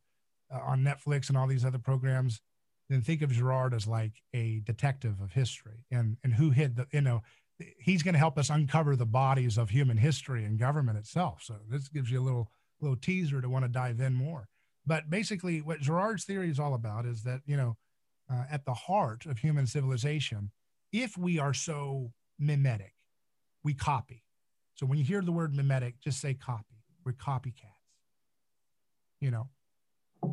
[0.54, 2.42] uh, on Netflix and all these other programs,
[2.90, 6.88] then think of Girard as like a detective of history and and who hid the,
[6.92, 7.22] you know,
[7.78, 11.42] he's going to help us uncover the bodies of human history and government itself.
[11.44, 14.50] So this gives you a little little teaser to want to dive in more.
[14.86, 17.78] But basically, what Girard's theory is all about is that you know,
[18.32, 20.52] uh, at the heart of human civilization,
[20.92, 22.94] if we are so mimetic,
[23.64, 24.26] we copy
[24.76, 26.84] so when you hear the word mimetic, just say copy.
[27.06, 27.72] We're copycats.
[29.22, 29.48] You know,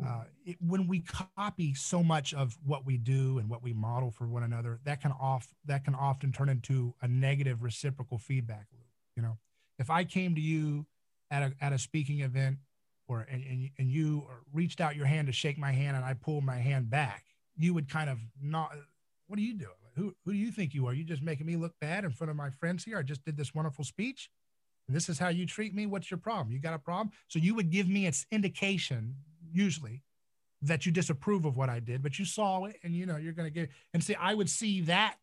[0.05, 1.03] uh, it, when we
[1.37, 5.01] copy so much of what we do and what we model for one another, that
[5.01, 8.87] can off that can often turn into a negative reciprocal feedback loop.
[9.15, 9.37] You know,
[9.79, 10.85] if I came to you
[11.31, 12.57] at a at a speaking event,
[13.07, 16.13] or and, and, and you reached out your hand to shake my hand, and I
[16.13, 17.25] pulled my hand back,
[17.57, 18.75] you would kind of not.
[19.27, 19.71] What are you doing?
[19.95, 20.93] who, who do you think you are?
[20.93, 22.97] You just making me look bad in front of my friends here.
[22.97, 24.29] I just did this wonderful speech.
[24.87, 25.85] And this is how you treat me.
[25.85, 26.51] What's your problem?
[26.51, 27.11] You got a problem?
[27.27, 29.15] So you would give me its indication,
[29.53, 30.03] usually,
[30.61, 33.33] that you disapprove of what I did, but you saw it and you know you're
[33.33, 35.15] gonna get and see, I would see that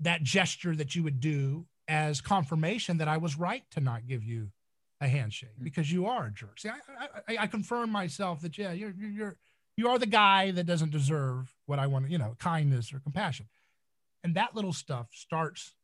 [0.00, 4.24] that gesture that you would do as confirmation that I was right to not give
[4.24, 4.50] you
[5.00, 5.64] a handshake mm-hmm.
[5.64, 6.58] because you are a jerk.
[6.58, 9.36] See, I, I, I confirm myself that yeah, you're you're
[9.76, 13.46] you are the guy that doesn't deserve what I want, you know, kindness or compassion.
[14.24, 15.74] And that little stuff starts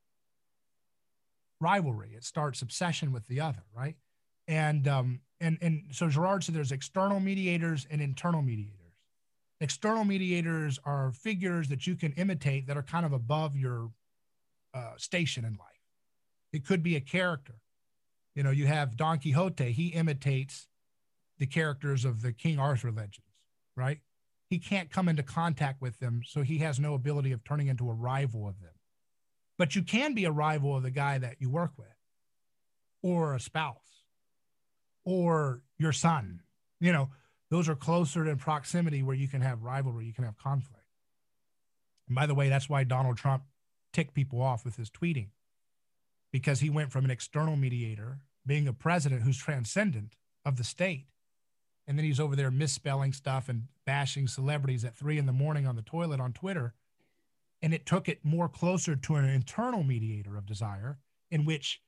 [1.61, 2.15] rivalry.
[2.17, 3.97] It starts obsession with the other, right?
[4.49, 8.79] And um, and and so Girard said there's external mediators and internal mediators.
[9.61, 13.91] External mediators are figures that you can imitate that are kind of above your
[14.75, 15.69] uh, station in life.
[16.53, 17.55] It could be a character.
[18.35, 19.73] You know, you have Don Quixote.
[19.73, 20.69] He imitates
[21.39, 23.21] the characters of the King Arthur legends,
[23.77, 24.01] right?
[24.49, 27.89] He can't come into contact with them, so he has no ability of turning into
[27.91, 28.75] a rival of them.
[29.59, 31.89] But you can be a rival of the guy that you work with,
[33.03, 34.02] or a spouse,
[35.05, 36.41] or your son.
[36.81, 37.11] You know,
[37.51, 40.87] those are closer in proximity where you can have rivalry, you can have conflict.
[42.09, 43.45] And by the way, that's why Donald Trump
[43.93, 45.29] ticked people off with his tweeting,
[46.33, 51.07] because he went from an external mediator, being a president who's transcendent of the state,
[51.87, 55.67] and then he's over there misspelling stuff and bashing celebrities at three in the morning
[55.67, 56.75] on the toilet on Twitter.
[57.61, 60.99] And it took it more closer to an internal mediator of desire
[61.31, 61.81] in which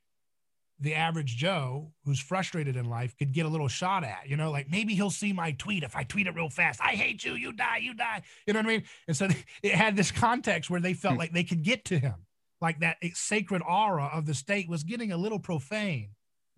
[0.81, 4.51] the average Joe who's frustrated in life could get a little shot at, you know,
[4.51, 6.81] like maybe he'll see my tweet if I tweet it real fast.
[6.83, 8.23] I hate you, you die, you die.
[8.47, 8.83] You know what I mean?
[9.07, 9.29] And so
[9.63, 11.21] it had this context where they felt hmm.
[11.21, 12.27] like they could get to him,
[12.61, 16.11] like that sacred aura of the state was getting a little profane.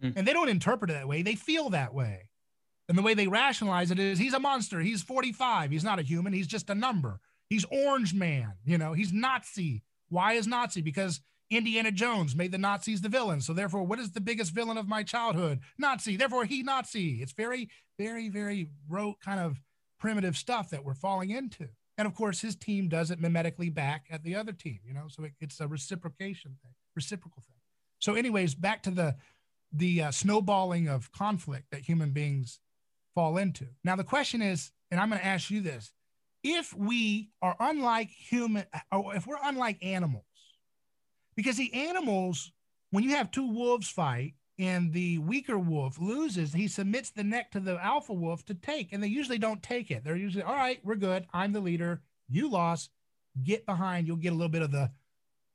[0.02, 0.12] Mm.
[0.16, 2.28] And they don't interpret it that way, they feel that way.
[2.88, 4.80] And the way they rationalize it is he's a monster.
[4.80, 5.70] He's 45.
[5.70, 6.32] He's not a human.
[6.32, 7.20] He's just a number.
[7.48, 8.52] He's Orange Man.
[8.64, 9.82] You know, he's Nazi.
[10.08, 10.82] Why is Nazi?
[10.82, 11.20] Because
[11.50, 13.40] Indiana Jones made the Nazis the villain.
[13.40, 15.60] So therefore, what is the biggest villain of my childhood?
[15.78, 16.16] Nazi.
[16.16, 17.22] Therefore, he Nazi.
[17.22, 17.68] It's very,
[17.98, 19.60] very, very rote kind of
[19.98, 21.68] primitive stuff that we're falling into.
[21.98, 24.80] And of course, his team does it mimetically back at the other team.
[24.86, 27.56] You know, so it, it's a reciprocation thing, reciprocal thing.
[27.98, 29.16] So, anyways, back to the
[29.72, 32.60] the uh, snowballing of conflict that human beings
[33.14, 33.66] fall into.
[33.82, 35.92] Now, the question is, and I'm going to ask you this
[36.42, 40.25] if we are unlike human, or if we're unlike animals,
[41.36, 42.52] because the animals,
[42.90, 47.50] when you have two wolves fight and the weaker wolf loses, he submits the neck
[47.52, 50.02] to the alpha wolf to take, and they usually don't take it.
[50.02, 51.26] They're usually, all right, we're good.
[51.32, 52.00] I'm the leader.
[52.28, 52.90] You lost.
[53.42, 54.06] Get behind.
[54.06, 54.90] You'll get a little bit of the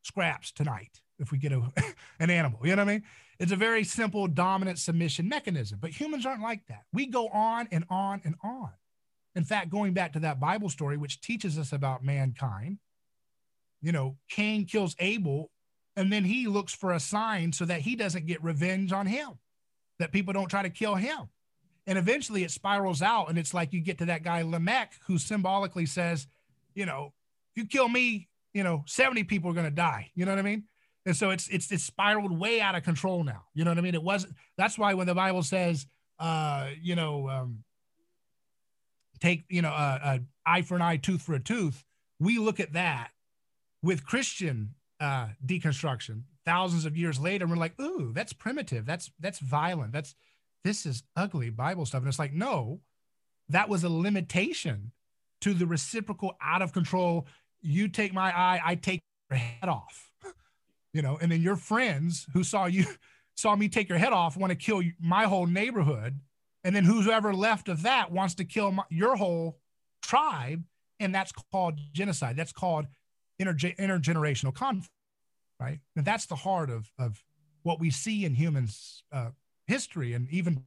[0.04, 1.64] scraps tonight if we get a,
[2.20, 2.60] an animal.
[2.64, 3.04] You know what I mean?
[3.40, 6.84] It's a very simple dominant submission mechanism, but humans aren't like that.
[6.94, 8.70] We go on and on and on.
[9.36, 12.78] In fact, going back to that Bible story, which teaches us about mankind,
[13.82, 15.51] you know, Cain kills Abel
[15.96, 19.32] and then he looks for a sign so that he doesn't get revenge on him,
[20.00, 21.30] that people don't try to kill him.
[21.88, 23.30] And eventually it spirals out.
[23.30, 26.28] And it's like you get to that guy, Lamech, who symbolically says,
[26.74, 27.14] you know,
[27.54, 30.12] if you kill me, you know, 70 people are going to die.
[30.16, 30.64] You know what I mean?
[31.06, 33.46] And so it's it's it's spiraled way out of control now.
[33.56, 33.96] You know what I mean?
[33.96, 34.36] It wasn't.
[34.56, 35.88] That's why when the Bible says,
[36.20, 37.64] uh, you know, um,
[39.20, 41.84] take you know, uh, uh, eye for an eye, tooth for a tooth,
[42.20, 43.10] we look at that
[43.82, 47.48] with Christian uh, deconstruction thousands of years later.
[47.48, 48.86] We're like, ooh, that's primitive.
[48.86, 49.92] That's that's violent.
[49.92, 50.16] That's
[50.64, 52.02] this is ugly Bible stuff.
[52.02, 52.80] And it's like, no,
[53.50, 54.92] that was a limitation
[55.42, 57.28] to the reciprocal out of control.
[57.62, 60.12] You take my eye, I take your head off
[60.94, 62.86] you know, and then your friends who saw you
[63.36, 66.20] saw me take your head off want to kill my whole neighborhood,
[66.64, 69.58] and then whoever left of that wants to kill my, your whole
[70.02, 70.64] tribe,
[71.00, 72.36] and that's called genocide.
[72.36, 72.86] That's called
[73.42, 74.94] inter- intergenerational conflict,
[75.60, 75.80] right?
[75.96, 77.24] And that's the heart of of
[77.64, 79.30] what we see in humans' uh,
[79.68, 80.64] history and even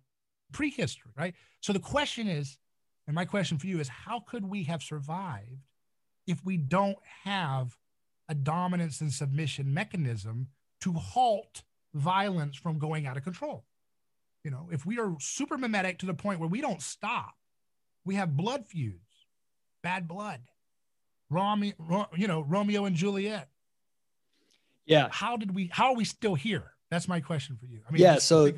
[0.53, 1.35] prehistory, right?
[1.61, 2.59] So the question is,
[3.07, 5.67] and my question for you is, how could we have survived
[6.27, 7.77] if we don't have
[8.29, 10.49] a dominance and submission mechanism
[10.81, 11.63] to halt
[11.95, 13.65] violence from going out of control.
[14.43, 17.35] You know, if we are super mimetic to the point where we don't stop,
[18.05, 19.27] we have blood feuds,
[19.83, 20.41] bad blood,
[21.31, 23.49] Romeo, you know, Romeo and Juliet.
[24.87, 25.09] Yeah.
[25.11, 25.71] How did we?
[25.73, 26.73] How are we still here?
[26.91, 27.81] That's my question for you.
[27.89, 28.19] I mean, yeah.
[28.19, 28.53] So,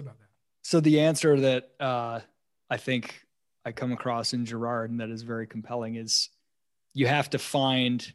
[0.63, 2.21] so the answer that uh,
[2.69, 3.27] I think
[3.65, 6.29] I come across in Girard and that is very compelling is
[6.95, 8.13] you have to find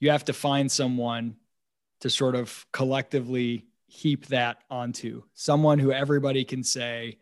[0.00, 1.36] you have to find someone
[2.00, 7.18] to sort of collectively heap that onto someone who everybody can say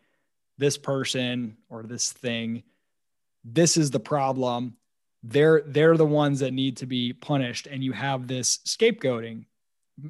[0.57, 2.63] this person or this thing
[3.43, 4.75] this is the problem
[5.23, 7.67] they're they're the ones that need to be punished.
[7.67, 9.45] And you have this scapegoating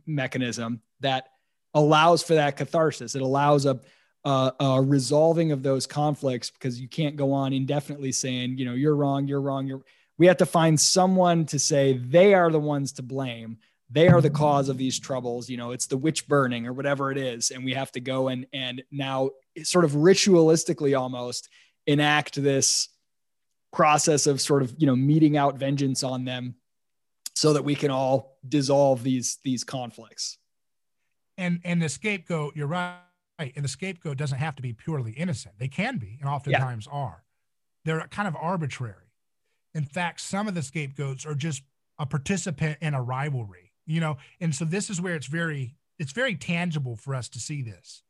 [0.06, 1.30] mechanism that
[1.74, 3.16] allows for that catharsis.
[3.16, 3.80] It allows a,
[4.26, 8.96] a, resolving of those conflicts because you can't go on indefinitely saying you know you're
[8.96, 9.84] wrong you're wrong you're
[10.18, 13.60] we have to find someone to say they are the ones to blame.
[13.90, 15.50] They are the cause of these troubles.
[15.50, 17.52] You know it's the witch burning or whatever it is.
[17.52, 19.30] And we have to go and and now
[19.64, 21.48] sort of ritualistically almost
[21.86, 22.90] enact this
[23.78, 26.56] process of sort of you know meeting out vengeance on them
[27.36, 30.38] so that we can all dissolve these these conflicts
[31.38, 32.98] and and the scapegoat you're right
[33.40, 36.98] and the scapegoat doesn't have to be purely innocent they can be and oftentimes yeah.
[36.98, 37.24] are
[37.86, 39.08] they're kind of arbitrary
[39.78, 41.62] in fact, some of the scapegoats are just
[42.00, 46.14] a participant in a rivalry, you know, and so this is where it's very it's
[46.14, 48.02] very tangible for us to see this.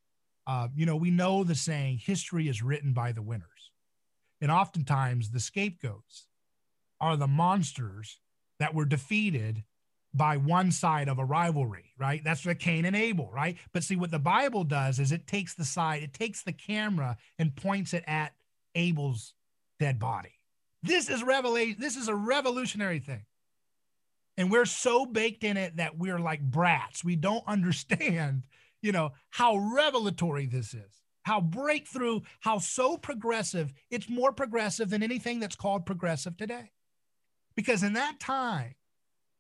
[0.46, 3.44] Uh, you know, we know the saying, history is written by the winners.
[4.42, 6.28] And oftentimes the scapegoats
[7.00, 8.20] are the monsters
[8.60, 9.64] that were defeated
[10.14, 12.24] by one side of a rivalry, right?
[12.24, 13.58] That's what Cain and Abel, right?
[13.74, 17.18] But see, what the Bible does is it takes the side, it takes the camera
[17.38, 18.34] and points it at
[18.74, 19.34] Abel's
[19.80, 20.34] dead body.
[20.82, 21.78] This is revelation.
[21.80, 23.26] This is a revolutionary thing.
[24.38, 27.04] And we're so baked in it that we're like brats.
[27.04, 28.44] We don't understand,
[28.82, 33.74] you know, how revelatory this is, how breakthrough, how so progressive.
[33.92, 36.72] It's more progressive than anything that's called progressive today.
[37.54, 38.76] Because in that time,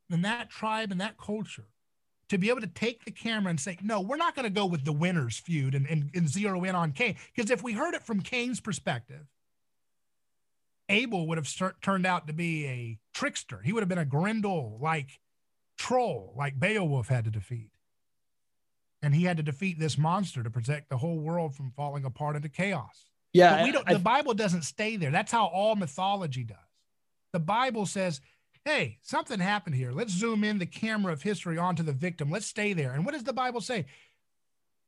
[0.09, 1.69] in that tribe, and that culture,
[2.27, 4.65] to be able to take the camera and say, no, we're not going to go
[4.65, 7.15] with the winners feud and, and, and zero in on Cain.
[7.33, 9.25] Because if we heard it from Cain's perspective,
[10.89, 13.61] Abel would have start, turned out to be a trickster.
[13.63, 15.21] He would have been a Grendel like
[15.77, 17.71] troll, like Beowulf had to defeat.
[19.01, 22.35] And he had to defeat this monster to protect the whole world from falling apart
[22.35, 23.05] into chaos.
[23.33, 23.57] Yeah.
[23.57, 25.11] But we don't, I, the Bible doesn't stay there.
[25.11, 26.57] That's how all mythology does.
[27.31, 28.21] The Bible says,
[28.65, 29.91] hey, something happened here.
[29.91, 32.31] Let's zoom in the camera of history onto the victim.
[32.31, 32.93] Let's stay there.
[32.93, 33.85] And what does the Bible say?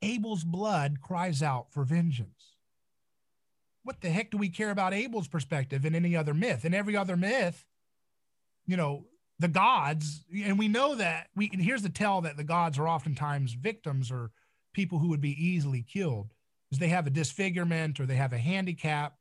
[0.02, 2.50] Abel's blood cries out for vengeance
[3.82, 6.64] what the heck do we care about Abel's perspective in any other myth?
[6.64, 7.64] In every other myth,
[8.66, 9.06] you know,
[9.40, 12.86] the gods, and we know that we, and here's the tell that the gods are
[12.86, 14.30] oftentimes victims or
[14.74, 16.34] people who would be easily killed
[16.70, 19.16] is they have a disfigurement or they have a handicap.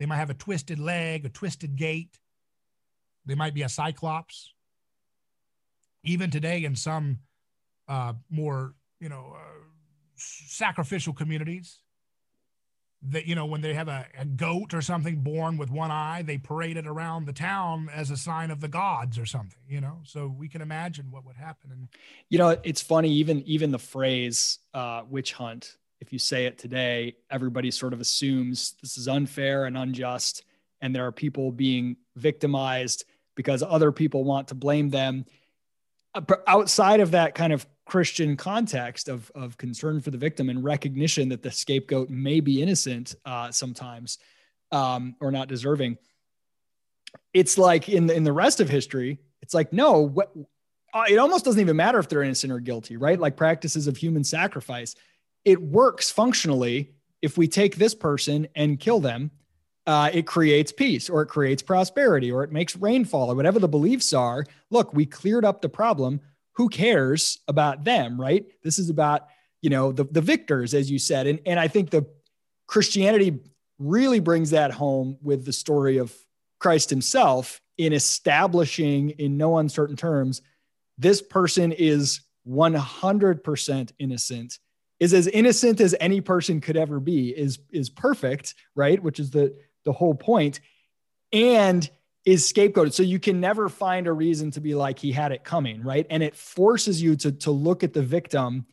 [0.00, 2.18] They might have a twisted leg, a twisted gait.
[3.26, 4.54] They might be a cyclops.
[6.02, 7.18] Even today, in some
[7.86, 9.60] uh, more, you know, uh,
[10.16, 11.80] sacrificial communities,
[13.06, 16.22] that you know when they have a, a, goat or something born with one eye
[16.22, 19.80] they parade it around the town as a sign of the gods or something you
[19.80, 20.00] know?
[20.04, 21.88] So we can imagine what would happen and
[22.30, 26.58] you know it's funny even even the phrase uh, witch hunt if you say it
[26.58, 30.44] today everybody sort of assumes this is unfair and unjust
[30.80, 35.24] and there are people being victimized because other people want to blame them.
[36.14, 40.64] Uh, outside of that kind of Christian context of, of concern for the victim and
[40.64, 44.18] recognition that the scapegoat may be innocent uh, sometimes
[44.72, 45.98] um, or not deserving.
[47.32, 50.32] It's like in the, in the rest of history, it's like, no, what,
[50.94, 53.18] uh, it almost doesn't even matter if they're innocent or guilty, right?
[53.18, 54.94] Like practices of human sacrifice.
[55.44, 59.30] It works functionally if we take this person and kill them.
[59.86, 63.68] Uh, it creates peace or it creates prosperity or it makes rainfall or whatever the
[63.68, 64.46] beliefs are.
[64.70, 66.20] Look, we cleared up the problem
[66.54, 68.44] who cares about them, right?
[68.62, 69.28] This is about,
[69.60, 71.26] you know, the, the victors, as you said.
[71.26, 72.06] And, and I think the
[72.66, 73.40] Christianity
[73.78, 76.14] really brings that home with the story of
[76.58, 80.42] Christ himself in establishing in no uncertain terms,
[80.96, 84.58] this person is 100% innocent
[85.00, 89.30] is as innocent as any person could ever be is is perfect right which is
[89.30, 90.60] the the whole point
[91.32, 91.90] and
[92.24, 92.92] is scapegoated.
[92.92, 96.06] So you can never find a reason to be like he had it coming, right?
[96.08, 98.66] And it forces you to to look at the victim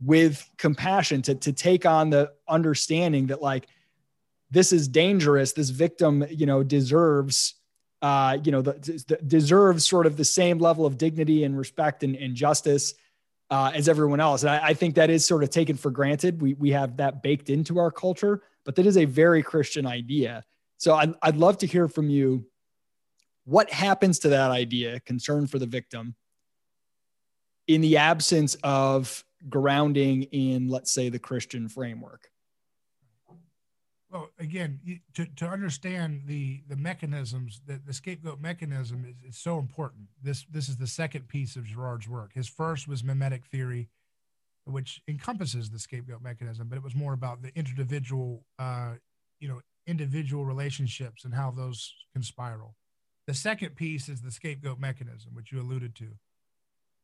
[0.00, 3.66] with compassion, to to take on the understanding that like
[4.50, 5.52] this is dangerous.
[5.52, 7.54] This victim, you know, deserves
[8.02, 8.72] uh, you know, the,
[9.06, 12.94] the, deserves sort of the same level of dignity and respect and, and justice
[13.48, 14.42] uh, as everyone else.
[14.42, 16.42] And I, I, think that is sort of taken for granted.
[16.42, 20.44] We, we have that baked into our culture, but that is a very Christian idea.
[20.78, 22.44] So I'd, I'd love to hear from you
[23.44, 26.14] what happens to that idea, concern for the victim,
[27.66, 32.28] in the absence of grounding in, let's say, the Christian framework?
[34.10, 34.78] Well, again,
[35.14, 40.08] to, to understand the the mechanisms, that the scapegoat mechanism is, is so important.
[40.22, 42.34] This this is the second piece of Girard's work.
[42.34, 43.88] His first was mimetic theory,
[44.66, 48.92] which encompasses the scapegoat mechanism, but it was more about the individual, uh,
[49.40, 52.76] you know, individual relationships and how those can spiral.
[53.32, 56.08] The second piece is the scapegoat mechanism, which you alluded to,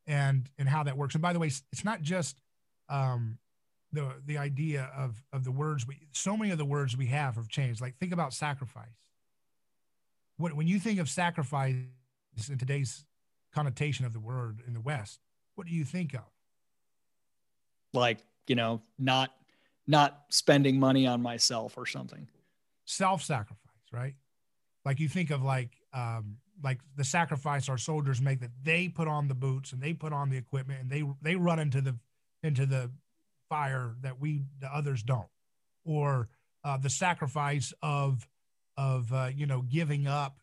[0.07, 1.14] and and how that works.
[1.14, 2.37] And by the way, it's not just
[2.91, 3.39] um,
[3.95, 5.87] the the idea of of the words.
[5.87, 7.81] We so many of the words we have have changed.
[7.81, 8.85] Like think about sacrifice.
[10.37, 11.76] What when you think of sacrifice
[12.51, 13.07] in today's
[13.55, 15.20] connotation of the word in the West,
[15.55, 16.29] what do you think of?
[17.95, 19.35] Like you know, not
[19.87, 22.29] not spending money on myself or something.
[22.85, 24.14] Self-sacrifice, right?
[24.85, 29.09] Like you think of like um, like the sacrifice our soldiers make that they put
[29.09, 31.97] on the boots and they put on the equipment and they they run into the
[32.43, 32.91] into the
[33.49, 35.28] fire that we the others don't.
[35.84, 36.28] Or
[36.64, 38.26] uh, the sacrifice of
[38.76, 40.39] of uh, you know giving up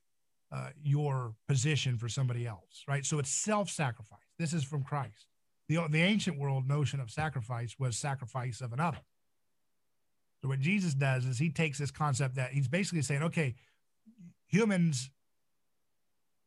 [0.52, 3.06] uh, your position for somebody else right?
[3.06, 4.20] So it's self-sacrifice.
[4.38, 5.28] This is from christ.
[5.68, 9.00] The, the ancient world notion of sacrifice was sacrifice of another.
[10.42, 13.56] So what Jesus does is he takes this concept that he's basically saying, okay,
[14.46, 15.10] humans,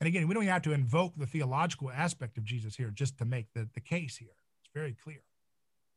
[0.00, 3.24] and again, we don't have to invoke the theological aspect of Jesus here just to
[3.24, 4.36] make the, the case here.
[4.62, 5.22] It's very clear.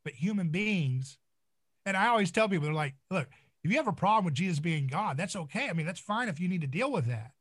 [0.04, 1.18] But human beings,
[1.86, 3.28] and I always tell people, they're like, look,
[3.64, 5.70] if you have a problem with Jesus being God, that's okay.
[5.70, 7.32] I mean, that's fine if you need to deal with that.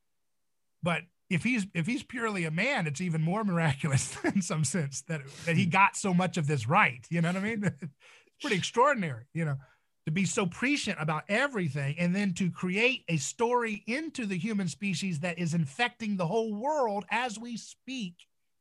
[0.83, 5.03] But if he's if he's purely a man, it's even more miraculous in some sense
[5.03, 7.07] that that he got so much of this right.
[7.09, 7.65] You know what I mean?
[7.81, 7.93] it's
[8.41, 9.57] pretty extraordinary, you know,
[10.11, 14.67] to be so prescient about everything and then to create a story into the human
[14.67, 18.15] species that is infecting the whole world as we speak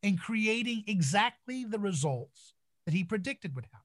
[0.04, 2.54] and creating exactly the results
[2.86, 3.80] that he predicted would happen.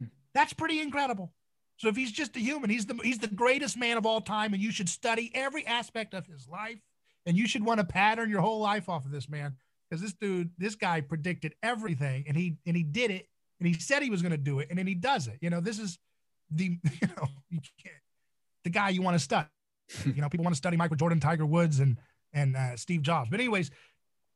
[0.00, 0.06] Hmm.
[0.34, 1.32] That's pretty incredible.
[1.78, 4.54] So if he's just a human, he's the he's the greatest man of all time,
[4.54, 6.78] and you should study every aspect of his life
[7.26, 9.56] and you should want to pattern your whole life off of this man
[9.88, 13.26] because this dude, this guy predicted everything and he and he did it
[13.58, 15.38] and he said he was going to do it and then he does it.
[15.40, 15.98] You know, this is
[16.50, 16.64] the
[17.02, 17.96] you know you can't,
[18.64, 19.48] the guy you want to study.
[20.04, 21.98] you know, people want to study Michael Jordan, Tiger Woods, and
[22.32, 23.30] and uh, Steve Jobs.
[23.30, 23.70] But anyways,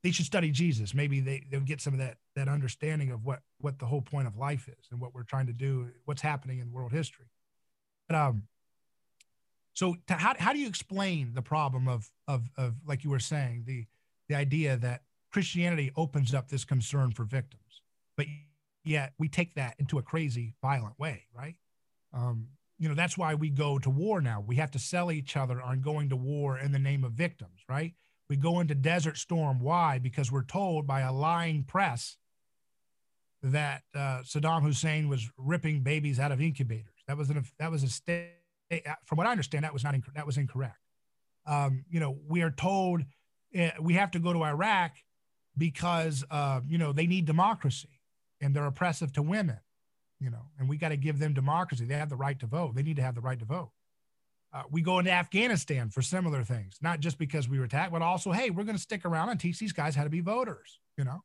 [0.03, 0.93] they should study Jesus.
[0.93, 4.27] Maybe they they'll get some of that that understanding of what what the whole point
[4.27, 7.27] of life is and what we're trying to do, what's happening in world history.
[8.07, 8.43] But um,
[9.73, 13.19] so to, how, how do you explain the problem of, of, of, like you were
[13.19, 13.85] saying, the,
[14.27, 17.81] the idea that Christianity opens up this concern for victims,
[18.17, 18.25] but
[18.83, 21.55] yet we take that into a crazy, violent way, right?
[22.13, 22.47] Um,
[22.77, 24.43] you know, that's why we go to war now.
[24.45, 27.61] We have to sell each other on going to war in the name of victims,
[27.69, 27.93] right?
[28.27, 29.59] We go into Desert Storm.
[29.59, 29.99] Why?
[29.99, 32.17] Because we're told by a lying press
[33.43, 37.03] that uh, Saddam Hussein was ripping babies out of incubators.
[37.07, 38.31] That was an that was a state
[39.05, 40.77] from what I understand, that was not inc- that was incorrect.
[41.45, 43.01] Um, you know, we are told
[43.57, 44.91] uh, we have to go to Iraq
[45.57, 48.01] because uh, you know they need democracy
[48.39, 49.59] and they're oppressive to women.
[50.21, 51.83] You know, and we got to give them democracy.
[51.85, 52.75] They have the right to vote.
[52.75, 53.71] They need to have the right to vote.
[54.53, 58.01] Uh, we go into Afghanistan for similar things, not just because we were attacked, but
[58.01, 60.79] also, hey, we're going to stick around and teach these guys how to be voters.
[60.97, 61.23] You know,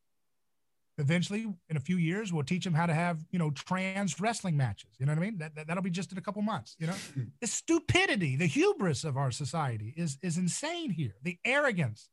[0.98, 4.56] eventually in a few years we'll teach them how to have you know trans wrestling
[4.56, 6.74] matches you know what i mean that, that will be just in a couple months
[6.78, 6.94] you know
[7.40, 12.08] the stupidity the hubris of our society is is insane here the arrogance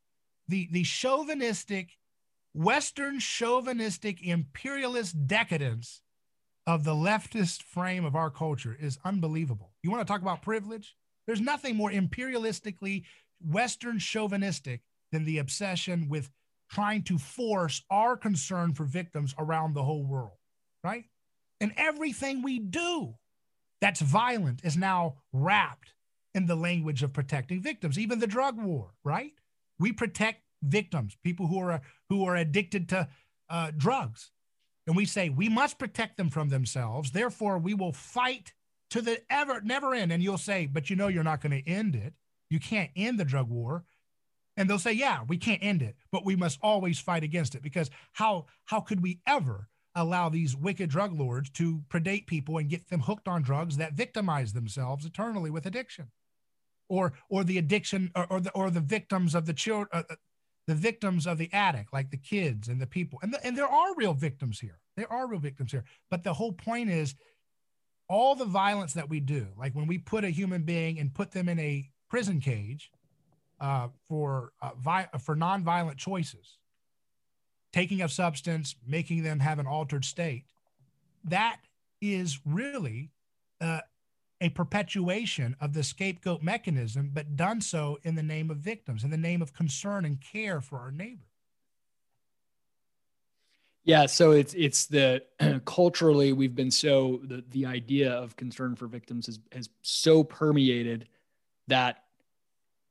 [0.48, 1.92] the the chauvinistic
[2.54, 6.02] western chauvinistic imperialist decadence
[6.66, 10.96] of the leftist frame of our culture is unbelievable you want to talk about privilege
[11.26, 13.04] there's nothing more imperialistically
[13.46, 16.30] western chauvinistic than the obsession with
[16.74, 20.38] trying to force our concern for victims around the whole world,
[20.84, 21.06] right?
[21.62, 23.14] And everything we do
[23.80, 25.94] that's violent is now wrapped
[26.34, 29.34] in the language of protecting victims, even the drug war, right?
[29.80, 33.08] We protect victims, people who are who are addicted to
[33.50, 34.32] uh, drugs,
[34.88, 37.12] and we say we must protect them from themselves.
[37.12, 38.54] Therefore, we will fight
[38.90, 40.12] to the ever never end.
[40.12, 42.14] And you'll say, but you know you're not going to end it.
[42.50, 43.86] You can't end the drug war
[44.58, 47.62] and they'll say yeah we can't end it but we must always fight against it
[47.62, 52.70] because how how could we ever allow these wicked drug lords to predate people and
[52.70, 56.12] get them hooked on drugs that victimize themselves eternally with addiction
[56.90, 60.16] or or the addiction or, or the or the victims of the children uh, uh,
[60.68, 63.68] the victims of the addict like the kids and the people and, the, and there
[63.68, 67.16] are real victims here there are real victims here but the whole point is
[68.10, 71.32] all the violence that we do like when we put a human being and put
[71.32, 72.92] them in a prison cage
[73.64, 76.58] uh, for uh, vi- for nonviolent choices,
[77.72, 80.44] taking a substance, making them have an altered state.
[81.24, 81.58] That
[82.02, 83.12] is really
[83.62, 83.80] uh,
[84.44, 89.10] a perpetuation of the scapegoat mechanism, but done so in the name of victims, in
[89.10, 91.24] the name of concern and care for our neighbor.
[93.86, 95.24] Yeah, so it's it's the
[95.66, 101.08] culturally we've been so the the idea of concern for victims has has so permeated
[101.68, 102.04] that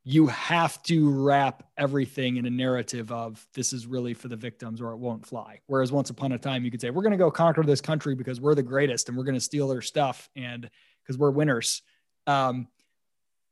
[0.04, 4.80] you have to wrap everything in a narrative of this is really for the victims
[4.80, 5.60] or it won't fly.
[5.66, 8.16] Whereas once upon a time, you could say, we're going to go conquer this country
[8.16, 10.68] because we're the greatest and we're going to steal their stuff and
[11.02, 11.82] because we're winners.
[12.26, 12.68] Um,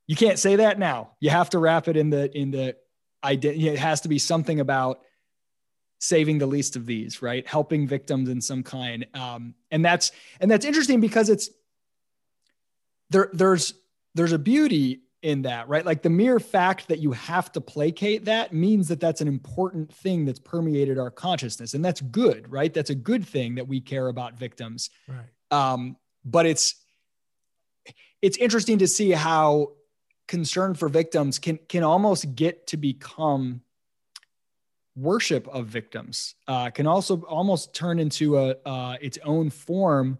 [0.06, 1.12] you can't say that now.
[1.20, 2.76] You have to wrap it in the, in the
[3.22, 3.68] identity.
[3.68, 5.00] It has to be something about
[5.98, 7.46] saving the least of these, right?
[7.46, 9.06] Helping victims in some kind.
[9.14, 11.50] Um, and that's, and that's interesting because it's
[13.10, 13.74] there, there's,
[14.14, 15.84] there's a beauty in that, right?
[15.84, 19.92] Like the mere fact that you have to placate that means that that's an important
[19.92, 21.74] thing that's permeated our consciousness.
[21.74, 22.72] And that's good, right?
[22.72, 24.88] That's a good thing that we care about victims.
[25.06, 25.26] Right.
[25.50, 26.79] Um, but it's,
[28.22, 29.72] it's interesting to see how
[30.28, 33.62] concern for victims can, can almost get to become
[34.96, 40.18] worship of victims, uh, can also almost turn into a, uh, its own form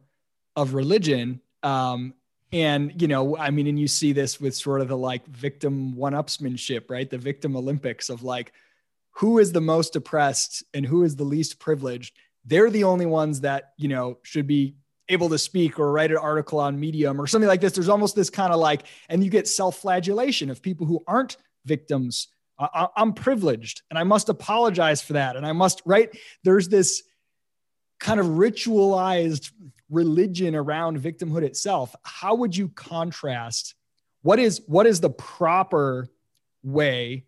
[0.57, 1.41] of religion.
[1.63, 2.15] Um,
[2.53, 5.95] And, you know, I mean, and you see this with sort of the like victim
[5.95, 7.09] one upsmanship, right?
[7.09, 8.53] The victim Olympics of like,
[9.13, 12.17] who is the most oppressed and who is the least privileged?
[12.45, 14.75] They're the only ones that, you know, should be
[15.11, 17.73] able to speak or write an article on Medium or something like this.
[17.73, 21.37] There's almost this kind of like, and you get self flagellation of people who aren't
[21.65, 22.29] victims.
[22.59, 25.37] I, I'm privileged and I must apologize for that.
[25.37, 26.11] And I must, right?
[26.45, 27.03] There's this
[27.99, 29.53] kind of ritualized
[29.91, 33.75] religion around victimhood itself how would you contrast
[34.23, 36.09] what is what is the proper
[36.63, 37.25] way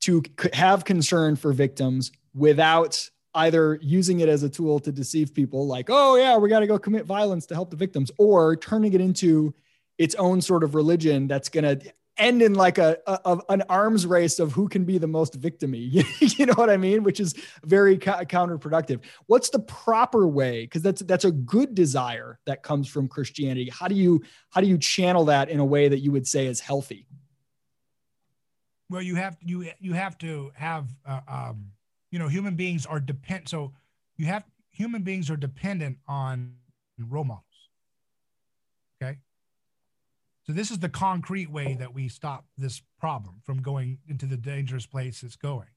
[0.00, 0.22] to
[0.52, 5.86] have concern for victims without either using it as a tool to deceive people like
[5.88, 9.00] oh yeah we got to go commit violence to help the victims or turning it
[9.00, 9.54] into
[9.98, 14.06] its own sort of religion that's going to end in like a, a, an arms
[14.06, 16.04] race of who can be the most victimy.
[16.38, 17.02] You know what i mean?
[17.02, 19.00] Which is very ca- counterproductive.
[19.26, 20.62] What's the proper way?
[20.62, 23.70] Because that's that's a good desire that comes from christianity.
[23.70, 26.46] How do you how do you channel that in a way that you would say
[26.46, 27.06] is healthy?
[28.90, 31.66] Well you have you you have to have uh, um,
[32.12, 33.72] you know human beings are depend so
[34.16, 36.54] you have human beings are dependent on
[37.08, 37.44] role models
[39.02, 39.18] okay
[40.44, 44.36] so this is the concrete way that we stop this problem from going into the
[44.36, 45.68] dangerous place it's going.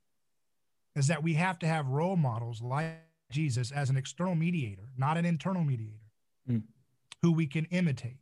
[0.95, 2.95] Is that we have to have role models like
[3.31, 6.11] Jesus as an external mediator, not an internal mediator,
[6.49, 6.63] mm.
[7.21, 8.19] who we can imitate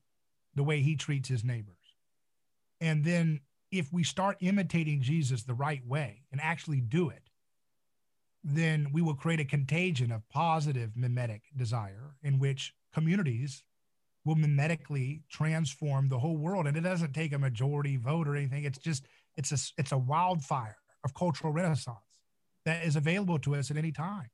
[0.55, 1.75] the way he treats his neighbors.
[2.81, 3.41] And then
[3.71, 7.22] if we start imitating Jesus the right way and actually do it,
[8.43, 13.63] then we will create a contagion of positive mimetic desire in which communities
[14.25, 16.67] will mimetically transform the whole world.
[16.67, 18.63] And it doesn't take a majority vote or anything.
[18.63, 19.05] It's just
[19.37, 21.97] it's a it's a wildfire of cultural renaissance
[22.65, 24.29] that is available to us at any time.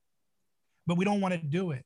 [0.86, 1.86] But we don't want to do it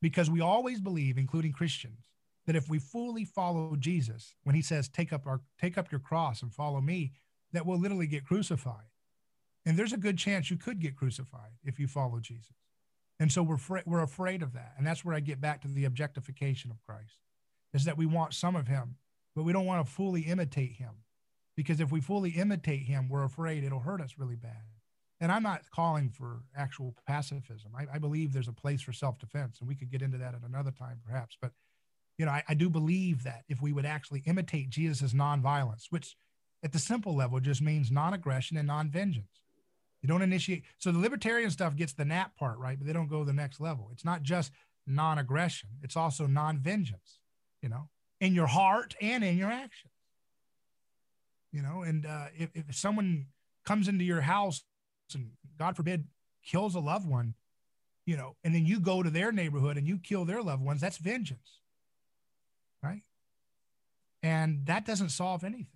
[0.00, 2.10] because we always believe, including Christians,
[2.46, 6.00] that if we fully follow Jesus, when he says, take up our take up your
[6.00, 7.12] cross and follow me,
[7.52, 8.91] that we'll literally get crucified.
[9.64, 12.54] And there's a good chance you could get crucified if you follow Jesus.
[13.20, 14.72] And so we're, we're afraid of that.
[14.76, 17.18] And that's where I get back to the objectification of Christ
[17.72, 18.96] is that we want some of him,
[19.34, 20.90] but we don't want to fully imitate him.
[21.56, 24.64] Because if we fully imitate him, we're afraid it'll hurt us really bad.
[25.20, 27.70] And I'm not calling for actual pacifism.
[27.76, 30.34] I, I believe there's a place for self defense, and we could get into that
[30.34, 31.36] at another time, perhaps.
[31.40, 31.52] But,
[32.18, 36.16] you know, I, I do believe that if we would actually imitate Jesus' nonviolence, which
[36.64, 39.42] at the simple level just means non aggression and non vengeance.
[40.02, 40.64] You don't initiate.
[40.78, 43.60] So the libertarian stuff gets the nap part right, but they don't go the next
[43.60, 43.88] level.
[43.92, 44.52] It's not just
[44.86, 47.20] non aggression, it's also non vengeance
[47.62, 47.88] you know,
[48.20, 49.92] in your heart and in your actions.
[51.52, 53.26] You know, and uh, if, if someone
[53.64, 54.64] comes into your house
[55.14, 56.06] and God forbid
[56.44, 57.34] kills a loved one,
[58.04, 60.80] you know, and then you go to their neighborhood and you kill their loved ones,
[60.80, 61.60] that's vengeance.
[62.82, 63.02] Right.
[64.22, 65.66] And that doesn't solve anything.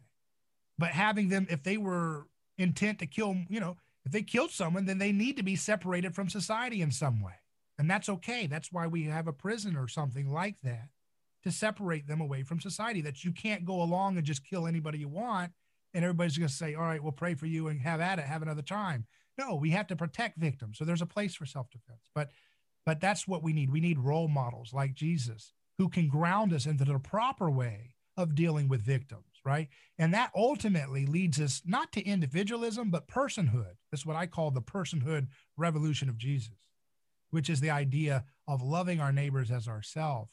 [0.78, 2.26] But having them, if they were
[2.58, 3.76] intent to kill, you know,
[4.06, 7.34] if they killed someone, then they need to be separated from society in some way.
[7.76, 8.46] And that's okay.
[8.46, 10.88] That's why we have a prison or something like that
[11.42, 13.00] to separate them away from society.
[13.00, 15.52] That you can't go along and just kill anybody you want,
[15.92, 18.24] and everybody's going to say, "All right, we'll pray for you and have at it,
[18.24, 20.78] have another time." No, we have to protect victims.
[20.78, 22.30] So there's a place for self-defense, but
[22.86, 23.70] but that's what we need.
[23.70, 28.36] We need role models like Jesus who can ground us into the proper way of
[28.36, 29.68] dealing with victims, right?
[29.98, 33.76] And that ultimately leads us not to individualism, but personhood.
[33.90, 36.58] That's what I call the personhood revolution of Jesus,
[37.30, 40.30] which is the idea of loving our neighbors as ourselves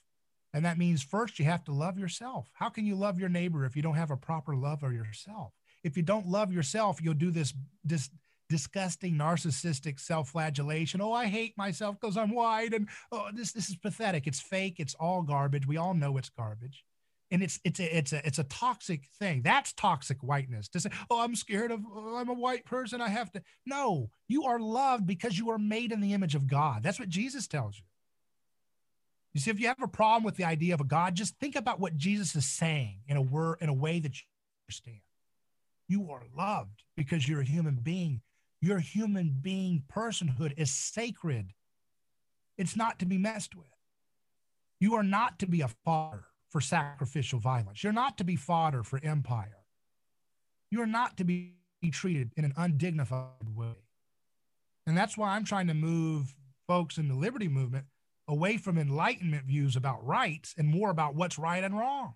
[0.53, 2.49] and that means first you have to love yourself.
[2.53, 5.51] How can you love your neighbor if you don't have a proper love of yourself?
[5.83, 7.53] If you don't love yourself, you'll do this,
[7.83, 8.09] this
[8.49, 11.01] disgusting narcissistic self-flagellation.
[11.01, 14.27] Oh, I hate myself because I'm white, and oh, this this is pathetic.
[14.27, 14.75] It's fake.
[14.77, 15.65] It's all garbage.
[15.65, 16.85] We all know it's garbage,
[17.33, 19.41] and it's it's a it's a it's a toxic thing.
[19.41, 20.69] That's toxic whiteness.
[20.69, 21.81] To say, oh, I'm scared of.
[21.83, 23.01] Oh, I'm a white person.
[23.01, 23.41] I have to.
[23.65, 26.83] No, you are loved because you are made in the image of God.
[26.83, 27.85] That's what Jesus tells you.
[29.33, 31.55] You see, if you have a problem with the idea of a God, just think
[31.55, 34.27] about what Jesus is saying in a word, in a way that you
[34.67, 35.01] understand.
[35.87, 38.21] You are loved because you're a human being.
[38.61, 41.51] Your human being personhood is sacred.
[42.59, 43.65] It's not to be messed with.
[44.79, 47.83] You are not to be a fodder for sacrificial violence.
[47.83, 49.57] You're not to be fodder for empire.
[50.69, 51.55] You are not to be
[51.91, 53.73] treated in an undignified way.
[54.85, 56.35] And that's why I'm trying to move
[56.67, 57.85] folks in the liberty movement
[58.27, 62.13] away from enlightenment views about rights and more about what's right and wrong.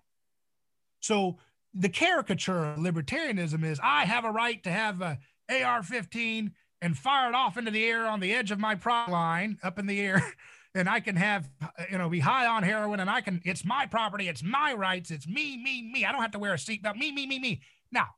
[1.00, 1.38] So
[1.74, 5.18] the caricature of libertarianism is I have a right to have a
[5.50, 9.10] AR 15 and fire it off into the air on the edge of my pride
[9.10, 10.22] line up in the air
[10.74, 11.48] and I can have,
[11.90, 15.10] you know, be high on heroin and I can, it's my property, it's my rights,
[15.10, 16.04] it's me, me, me.
[16.04, 17.62] I don't have to wear a seatbelt, me, me, me, me.
[17.90, 18.08] Now,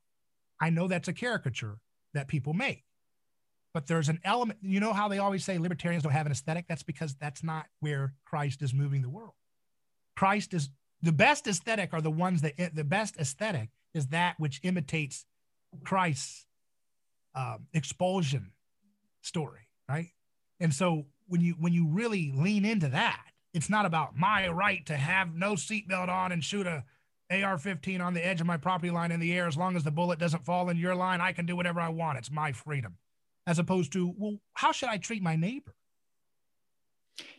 [0.61, 1.79] I know that's a caricature
[2.13, 2.85] that people make,
[3.73, 6.67] but there's an element, you know how they always say libertarians don't have an aesthetic?
[6.69, 9.35] That's because that's not where Christ is moving the world.
[10.17, 10.71] Christ is
[11.03, 15.25] the best aesthetic are the ones that the best aesthetic is that which imitates
[15.85, 16.47] Christ's
[17.35, 18.53] um, expulsion
[19.23, 20.09] story, right?
[20.59, 23.25] And so when you when you really lean into that,
[23.55, 26.85] it's not about my right to have no seatbelt on and shoot a
[27.31, 29.91] AR-15 on the edge of my property line in the air as long as the
[29.93, 31.21] bullet doesn't fall in your line.
[31.21, 32.19] I can do whatever I want.
[32.19, 32.97] It's my freedom,
[33.47, 35.75] as opposed to well, how should I treat my neighbor?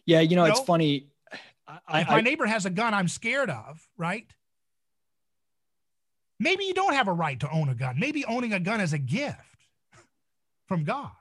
[0.06, 1.08] Yeah, you know, you it's know, funny.
[1.68, 4.28] I, if my I, neighbor has a gun I'm scared of, right?
[6.39, 8.00] Maybe you don't have a right to own a gun.
[8.00, 9.38] Maybe owning a gun is a gift
[10.68, 11.12] from God.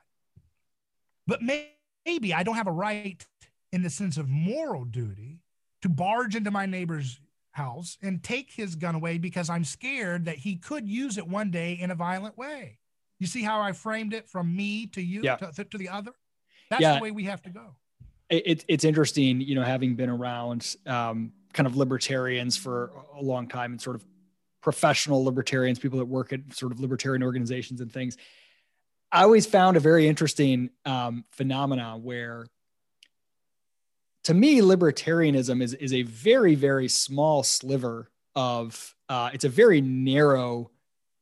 [1.26, 1.70] But maybe
[2.34, 3.24] I don't have a right
[3.72, 5.40] in the sense of moral duty
[5.82, 7.20] to barge into my neighbor's
[7.52, 11.50] house and take his gun away because I'm scared that he could use it one
[11.50, 12.78] day in a violent way.
[13.18, 15.36] You see how I framed it from me to you yeah.
[15.36, 16.12] to, to, the other?
[16.70, 16.96] That's yeah.
[16.96, 17.76] the way we have to go.
[18.30, 23.48] It, it's interesting, you know, having been around um, kind of libertarians for a long
[23.48, 24.04] time and sort of
[24.62, 28.16] professional libertarians, people that work at sort of libertarian organizations and things.
[29.12, 32.46] I always found a very interesting um, phenomenon where,
[34.24, 38.94] to me, libertarianism is is a very very small sliver of.
[39.08, 40.70] Uh, it's a very narrow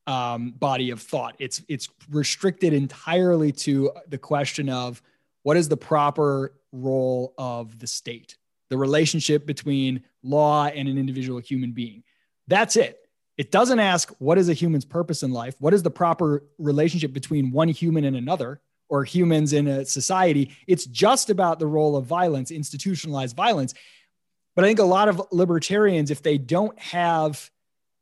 [0.06, 1.36] um, body of thought.
[1.38, 5.00] It's it's restricted entirely to the question of
[5.42, 8.36] what is the proper role of the state,
[8.68, 12.02] the relationship between law and an individual human being.
[12.48, 13.07] That's it.
[13.38, 15.54] It doesn't ask what is a human's purpose in life?
[15.60, 20.56] What is the proper relationship between one human and another or humans in a society?
[20.66, 23.74] It's just about the role of violence, institutionalized violence.
[24.56, 27.48] But I think a lot of libertarians, if they don't have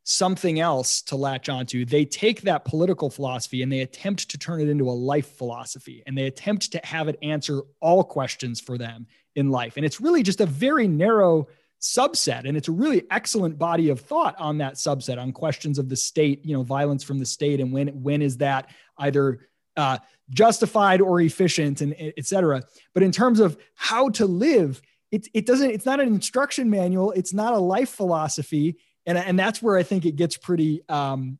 [0.04, 4.62] something else to latch onto, they take that political philosophy and they attempt to turn
[4.62, 8.78] it into a life philosophy and they attempt to have it answer all questions for
[8.78, 9.76] them in life.
[9.76, 11.48] And it's really just a very narrow
[11.80, 15.88] subset and it's a really excellent body of thought on that subset on questions of
[15.88, 19.40] the state you know violence from the state and when when is that either
[19.76, 19.98] uh,
[20.30, 22.62] justified or efficient and et cetera.
[22.94, 27.12] But in terms of how to live it, it doesn't it's not an instruction manual.
[27.12, 28.76] It's not a life philosophy.
[29.06, 31.38] And, and that's where i think it gets pretty um,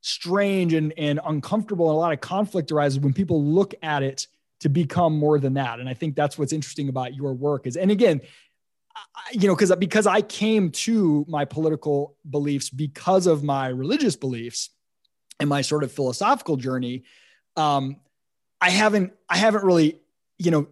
[0.00, 4.26] strange and, and uncomfortable and a lot of conflict arises when people look at it
[4.60, 5.78] to become more than that.
[5.78, 8.22] And i think that's what's interesting about your work is and again
[9.32, 14.70] you know, because because I came to my political beliefs because of my religious beliefs
[15.40, 17.04] and my sort of philosophical journey.
[17.56, 17.96] Um,
[18.60, 20.00] I haven't I haven't really
[20.38, 20.66] you know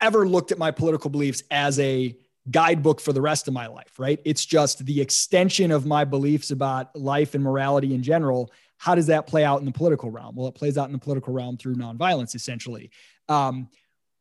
[0.00, 2.16] ever looked at my political beliefs as a
[2.50, 3.98] guidebook for the rest of my life.
[3.98, 4.20] Right?
[4.24, 8.50] It's just the extension of my beliefs about life and morality in general.
[8.78, 10.36] How does that play out in the political realm?
[10.36, 12.90] Well, it plays out in the political realm through nonviolence, essentially.
[13.28, 13.68] Um,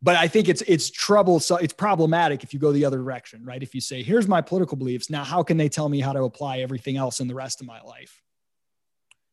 [0.02, 1.40] but I think it's it's trouble.
[1.40, 3.62] So it's problematic if you go the other direction, right?
[3.62, 6.24] If you say, "Here's my political beliefs," now how can they tell me how to
[6.24, 8.22] apply everything else in the rest of my life?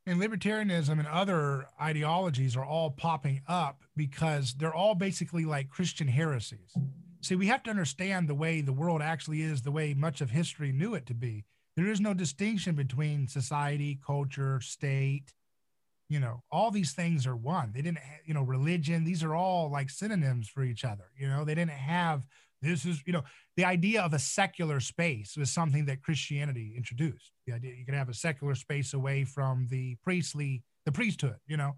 [0.09, 6.07] And libertarianism and other ideologies are all popping up because they're all basically like Christian
[6.07, 6.77] heresies.
[7.23, 10.31] See, we have to understand the way the world actually is, the way much of
[10.31, 11.45] history knew it to be.
[11.77, 15.35] There is no distinction between society, culture, state,
[16.09, 17.73] you know all these things are one.
[17.75, 21.45] They didn't you know religion these are all like synonyms for each other you know?
[21.45, 22.27] They didn't have
[22.63, 23.23] this is you know
[23.57, 27.33] the idea of a secular space was something that christianity introduced.
[27.47, 31.57] The idea you could have a secular space away from the priestly the priesthood you
[31.57, 31.75] know?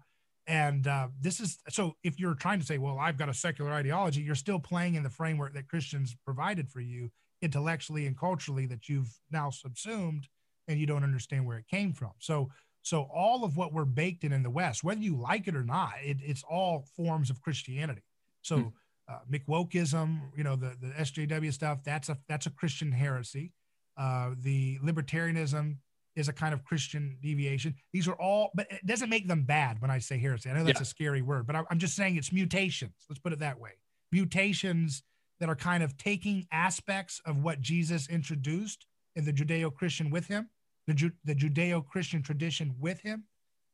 [0.47, 3.71] And uh, this is so if you're trying to say well i've got a secular
[3.71, 7.11] ideology you're still playing in the framework that christians provided for you
[7.41, 10.27] intellectually and culturally that you've now subsumed
[10.67, 12.11] and you don't understand where it came from.
[12.19, 12.49] So
[12.81, 15.63] so all of what we're baked in in the West, whether you like it or
[15.63, 18.03] not, it, it's all forms of Christianity.
[18.41, 18.67] So hmm.
[19.07, 23.51] uh, McWokeism, you know, the, the SJW stuff, that's a that's a Christian heresy.
[23.97, 25.75] Uh, the libertarianism
[26.15, 27.75] is a kind of Christian deviation.
[27.93, 30.49] These are all, but it doesn't make them bad when I say heresy.
[30.49, 30.83] I know that's yeah.
[30.83, 33.05] a scary word, but I, I'm just saying it's mutations.
[33.09, 33.71] Let's put it that way.
[34.11, 35.03] Mutations
[35.39, 40.49] that are kind of taking aspects of what Jesus introduced in the Judeo-Christian with him
[40.89, 43.25] the, Ju- the Judeo-Christian tradition with him,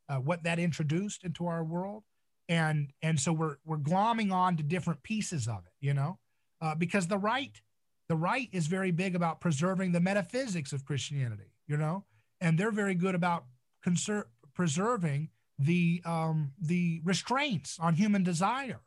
[0.10, 2.04] uh, what that introduced into our world,
[2.50, 6.20] and and so we're we're glomming on to different pieces of it, you know,
[6.62, 7.62] uh, because the right
[8.10, 12.06] the right is very big about preserving the metaphysics of Christianity, you know,
[12.42, 13.46] and they're very good about
[13.86, 18.82] conser- preserving the um, the restraints on human desire.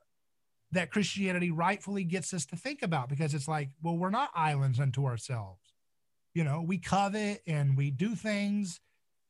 [0.72, 4.78] that Christianity rightfully gets us to think about because it's like, well, we're not islands
[4.80, 5.67] unto ourselves.
[6.38, 8.78] You know, we covet and we do things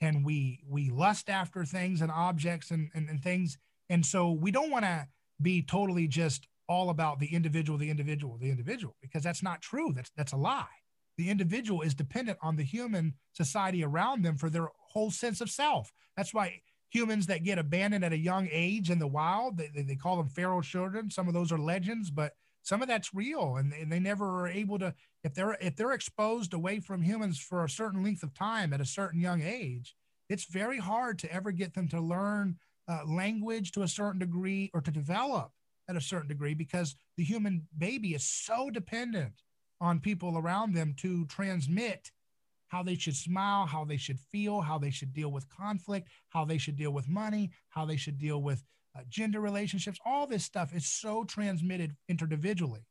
[0.03, 3.57] and we we lust after things and objects and, and, and things.
[3.89, 5.09] And so we don't want to
[5.41, 9.91] be totally just all about the individual, the individual, the individual, because that's not true.
[9.95, 10.67] That's that's a lie.
[11.17, 15.49] The individual is dependent on the human society around them for their whole sense of
[15.49, 15.91] self.
[16.15, 19.81] That's why humans that get abandoned at a young age in the wild, they, they,
[19.81, 21.11] they call them feral children.
[21.11, 22.35] Some of those are legends, but
[22.69, 24.95] some of that's real and, and they never are able to
[25.25, 28.81] if they're if they're exposed away from humans for a certain length of time at
[28.81, 29.97] a certain young age
[30.29, 32.57] it's very hard to ever get them to learn
[32.87, 35.51] uh, language to a certain degree or to develop
[35.89, 39.43] at a certain degree because the human baby is so dependent
[39.81, 42.11] on people around them to transmit
[42.67, 46.45] how they should smile, how they should feel, how they should deal with conflict, how
[46.45, 48.63] they should deal with money, how they should deal with
[48.99, 49.99] uh, gender relationships.
[50.05, 52.85] All this stuff is so transmitted interdividually.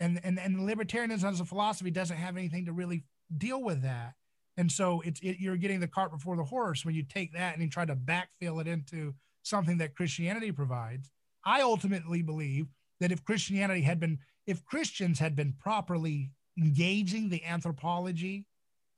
[0.00, 3.04] And, and, and libertarianism as a philosophy doesn't have anything to really
[3.36, 4.14] deal with that.
[4.56, 7.54] And so it's it, you're getting the cart before the horse when you take that
[7.54, 11.10] and you try to backfill it into something that Christianity provides.
[11.44, 12.66] I ultimately believe
[13.00, 18.46] that if Christianity had been, if Christians had been properly engaging the anthropology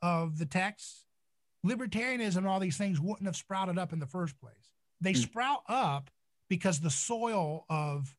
[0.03, 1.05] of the text,
[1.65, 4.73] libertarianism and all these things wouldn't have sprouted up in the first place.
[5.01, 5.23] They mm.
[5.23, 6.11] sprout up
[6.49, 8.15] because the soil of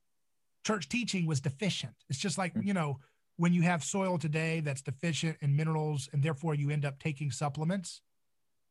[0.66, 1.94] church teaching was deficient.
[2.10, 2.66] It's just like, mm.
[2.66, 3.00] you know,
[3.38, 7.32] when you have soil today that's deficient in minerals and therefore you end up taking
[7.32, 8.02] supplements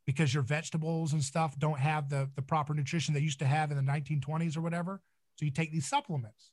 [0.07, 3.70] because your vegetables and stuff don't have the, the proper nutrition they used to have
[3.70, 5.00] in the 1920s or whatever.
[5.36, 6.50] So you take these supplements.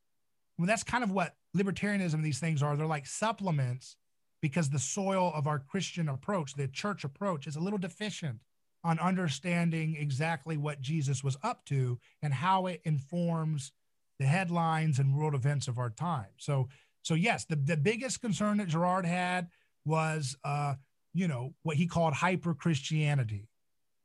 [0.57, 2.75] Well, that's kind of what libertarianism and these things are.
[2.75, 3.95] They're like supplements
[4.41, 8.39] because the soil of our Christian approach, the church approach, is a little deficient
[8.84, 13.71] on understanding exactly what Jesus was up to and how it informs
[14.19, 16.29] the headlines and world events of our time.
[16.38, 16.67] So
[17.03, 19.47] so yes, the, the biggest concern that Girard had
[19.86, 20.75] was, uh,
[21.13, 23.47] you know, what he called hyper Christianity,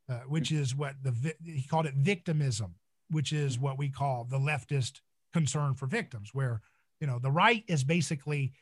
[0.09, 2.75] uh, which is what the he called it victimism,
[3.11, 5.01] which is what we call the leftist
[5.33, 6.63] concern for victims, where
[7.01, 8.53] you know the right is basically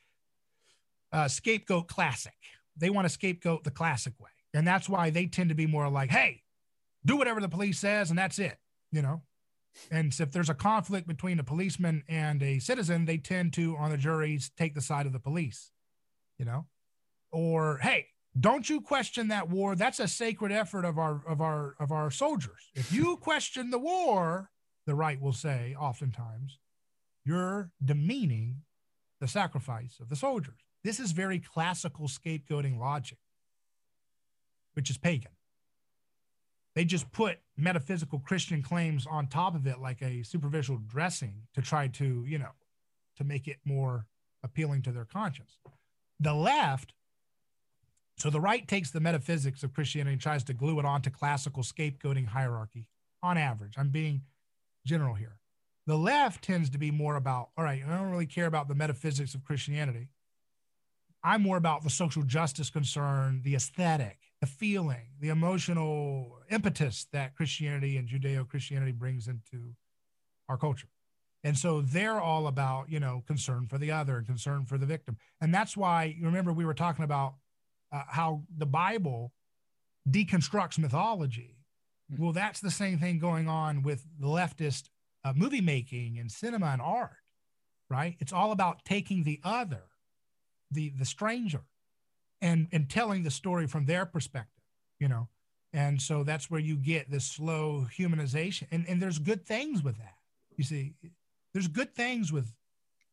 [1.12, 2.34] uh, scapegoat classic.
[2.76, 5.88] They want to scapegoat the classic way, and that's why they tend to be more
[5.90, 6.42] like, hey,
[7.04, 8.56] do whatever the police says, and that's it.
[8.90, 9.22] You know,
[9.90, 13.76] and so if there's a conflict between a policeman and a citizen, they tend to,
[13.76, 15.72] on the juries, take the side of the police,
[16.38, 16.66] you know?
[17.32, 18.06] Or, hey,
[18.38, 19.74] don't you question that war?
[19.74, 22.70] That's a sacred effort of our of our of our soldiers.
[22.74, 24.50] If you question the war,
[24.86, 26.58] the right will say oftentimes,
[27.24, 28.62] you're demeaning
[29.20, 30.60] the sacrifice of the soldiers.
[30.82, 33.18] This is very classical scapegoating logic,
[34.74, 35.32] which is pagan.
[36.74, 41.62] They just put metaphysical Christian claims on top of it like a superficial dressing to
[41.62, 42.50] try to, you know,
[43.16, 44.06] to make it more
[44.42, 45.58] appealing to their conscience.
[46.20, 46.92] The left,
[48.16, 51.62] so the right takes the metaphysics of Christianity and tries to glue it onto classical
[51.62, 52.88] scapegoating hierarchy
[53.22, 53.74] on average.
[53.78, 54.22] I'm being
[54.84, 55.38] general here.
[55.86, 58.74] The left tends to be more about, all right, I don't really care about the
[58.74, 60.08] metaphysics of Christianity.
[61.22, 67.34] I'm more about the social justice concern, the aesthetic, the feeling, the emotional impetus that
[67.34, 69.72] Christianity and Judeo Christianity brings into
[70.50, 70.88] our culture.
[71.42, 74.84] And so they're all about, you know, concern for the other and concern for the
[74.84, 75.16] victim.
[75.40, 77.36] And that's why, you remember, we were talking about
[77.90, 79.32] uh, how the Bible
[80.10, 81.56] deconstructs mythology.
[82.12, 82.22] Mm-hmm.
[82.22, 84.90] Well, that's the same thing going on with the leftist
[85.24, 87.16] uh, movie making and cinema and art,
[87.88, 88.16] right?
[88.20, 89.84] It's all about taking the other,
[90.70, 91.62] the the stranger,
[92.44, 94.54] and and telling the story from their perspective
[94.98, 95.28] you know?
[95.72, 98.68] And so that's where you get this slow humanization.
[98.70, 100.14] And and there's good things with that.
[100.56, 100.94] You see
[101.52, 102.52] there's good things with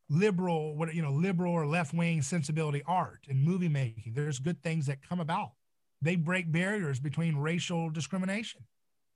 [0.10, 4.14] liberal what you know liberal or left-wing sensibility art and movie making.
[4.14, 5.54] There's good things that come about.
[6.02, 8.62] They break barriers between racial discrimination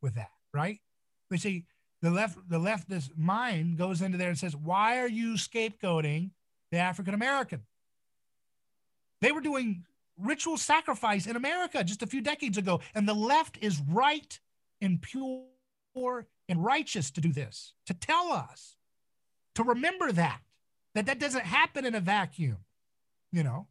[0.02, 0.80] with that right?
[1.30, 1.66] We see
[2.02, 6.32] the left the leftist mind goes into there and says why are you scapegoating
[6.72, 7.62] the african american
[9.22, 9.86] they were doing
[10.18, 12.82] ritual sacrifice in America just a few decades ago.
[12.94, 14.40] And the left is right
[14.82, 15.46] and pure
[16.48, 18.76] and righteous to do this, to tell us,
[19.56, 20.42] to remember that,
[20.94, 22.58] that that doesn't happen in a vacuum.
[23.32, 23.68] You know,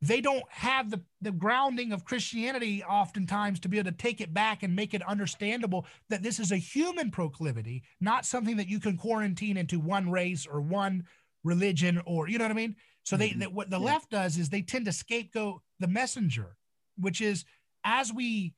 [0.00, 4.34] they don't have the, the grounding of Christianity oftentimes to be able to take it
[4.34, 8.80] back and make it understandable that this is a human proclivity, not something that you
[8.80, 11.04] can quarantine into one race or one
[11.44, 12.76] religion or, you know what I mean?
[13.04, 13.38] So they, mm-hmm.
[13.40, 13.86] they what the yeah.
[13.86, 16.56] left does is they tend to scapegoat the messenger,
[16.96, 17.44] which is
[17.84, 18.54] as we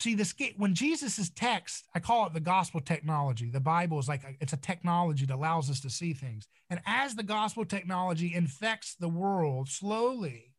[0.00, 3.50] see this when jesus' text i call it the gospel technology.
[3.50, 6.48] The bible is like it's a technology that allows us to see things.
[6.70, 10.54] And as the gospel technology infects the world slowly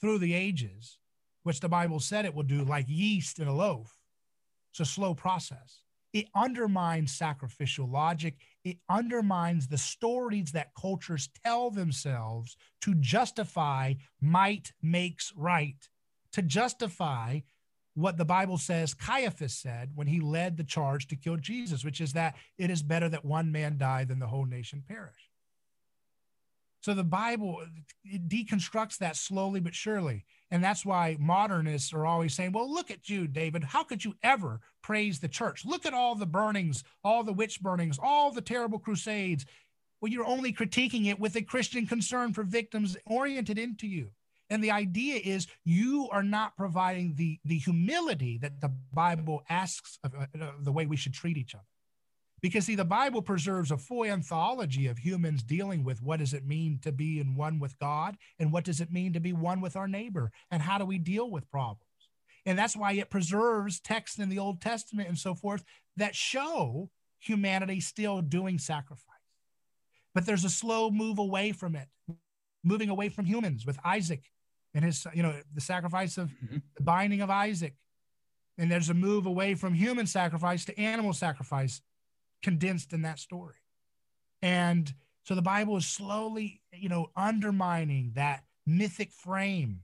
[0.00, 0.98] through the ages
[1.42, 3.96] which the bible said it will do like yeast in a loaf.
[4.72, 5.80] It's a slow process
[6.12, 14.72] it undermines sacrificial logic it undermines the stories that cultures tell themselves to justify might
[14.82, 15.88] makes right
[16.32, 17.40] to justify
[17.94, 22.00] what the Bible says Caiaphas said when he led the charge to kill Jesus, which
[22.00, 25.30] is that it is better that one man die than the whole nation perish.
[26.82, 27.62] So the Bible
[28.26, 30.24] deconstructs that slowly but surely.
[30.50, 33.62] And that's why modernists are always saying, well, look at you, David.
[33.64, 35.64] How could you ever praise the church?
[35.64, 39.46] Look at all the burnings, all the witch burnings, all the terrible crusades.
[40.00, 44.10] Well, you're only critiquing it with a Christian concern for victims oriented into you.
[44.50, 49.98] And the idea is you are not providing the, the humility that the Bible asks
[50.02, 51.64] of uh, the way we should treat each other.
[52.42, 56.44] Because see, the Bible preserves a full anthology of humans dealing with what does it
[56.44, 59.60] mean to be in one with God and what does it mean to be one
[59.60, 61.86] with our neighbor and how do we deal with problems.
[62.44, 65.64] And that's why it preserves texts in the Old Testament and so forth
[65.96, 66.90] that show
[67.20, 69.06] humanity still doing sacrifice.
[70.12, 71.86] But there's a slow move away from it,
[72.64, 74.24] moving away from humans with Isaac
[74.74, 76.58] and his, you know, the sacrifice of mm-hmm.
[76.76, 77.74] the binding of Isaac.
[78.58, 81.80] And there's a move away from human sacrifice to animal sacrifice
[82.42, 83.56] condensed in that story.
[84.42, 84.92] And
[85.24, 89.80] so the Bible is slowly, you know, undermining that mythic frame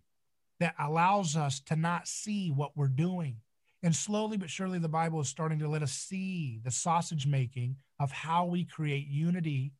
[0.60, 3.36] that allows us to not see what we're doing.
[3.82, 7.76] And slowly but surely, the Bible is starting to let us see the sausage making
[8.00, 9.72] of how we create unity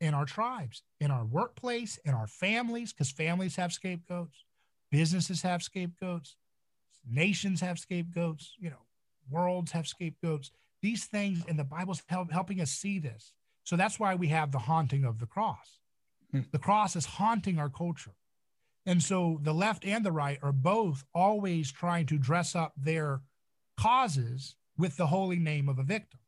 [0.00, 4.44] in our tribes, in our workplace, in our families, because families have scapegoats,
[4.90, 6.36] businesses have scapegoats,
[7.08, 8.84] nations have scapegoats, you know,
[9.30, 10.50] worlds have scapegoats.
[10.84, 13.32] These things, and the Bible's help, helping us see this.
[13.62, 15.80] So that's why we have the haunting of the cross.
[16.30, 16.42] Hmm.
[16.52, 18.16] The cross is haunting our culture.
[18.84, 23.22] And so the left and the right are both always trying to dress up their
[23.80, 26.20] causes with the holy name of a victim.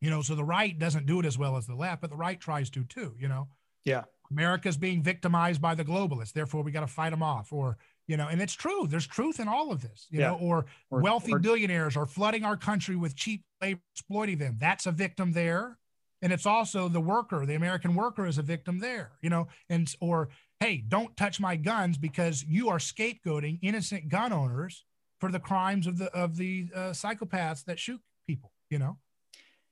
[0.00, 2.16] You know, so the right doesn't do it as well as the left, but the
[2.16, 3.46] right tries to too, you know?
[3.84, 4.02] Yeah.
[4.28, 6.32] America's being victimized by the globalists.
[6.32, 7.52] Therefore, we got to fight them off.
[7.52, 8.86] Or, you know, and it's true.
[8.88, 10.28] There's truth in all of this, you yeah.
[10.28, 14.56] know, or, or wealthy or, billionaires are flooding our country with cheap labor, exploiting them.
[14.60, 15.78] That's a victim there.
[16.20, 19.92] And it's also the worker, the American worker is a victim there, you know, and,
[20.00, 20.28] or,
[20.60, 24.84] hey, don't touch my guns because you are scapegoating innocent gun owners
[25.20, 28.98] for the crimes of the, of the uh, psychopaths that shoot people, you know?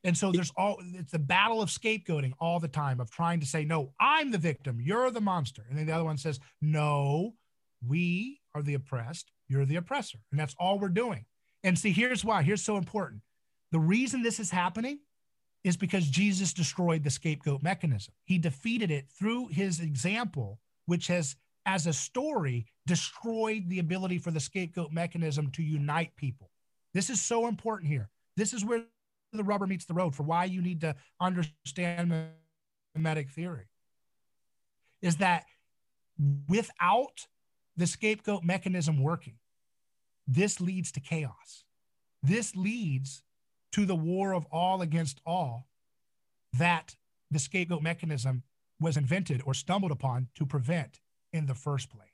[0.02, 3.46] And so there's all it's the battle of scapegoating all the time of trying to
[3.46, 5.64] say, no, I'm the victim, you're the monster.
[5.68, 7.34] And then the other one says, no,
[7.86, 10.18] we are the oppressed, you're the oppressor.
[10.30, 11.24] And that's all we're doing.
[11.64, 13.22] And see, here's why, here's so important.
[13.72, 15.00] The reason this is happening
[15.62, 18.14] is because Jesus destroyed the scapegoat mechanism.
[18.24, 24.30] He defeated it through his example, which has, as a story, destroyed the ability for
[24.30, 26.50] the scapegoat mechanism to unite people.
[26.94, 28.08] This is so important here.
[28.36, 28.84] This is where
[29.32, 32.12] the rubber meets the road for why you need to understand
[32.94, 33.68] mimetic theory
[35.02, 35.44] is that
[36.48, 37.26] without
[37.80, 39.34] the scapegoat mechanism working,
[40.26, 41.64] this leads to chaos.
[42.22, 43.22] This leads
[43.72, 45.66] to the war of all against all
[46.52, 46.96] that
[47.30, 48.42] the scapegoat mechanism
[48.80, 51.00] was invented or stumbled upon to prevent
[51.32, 52.08] in the first place.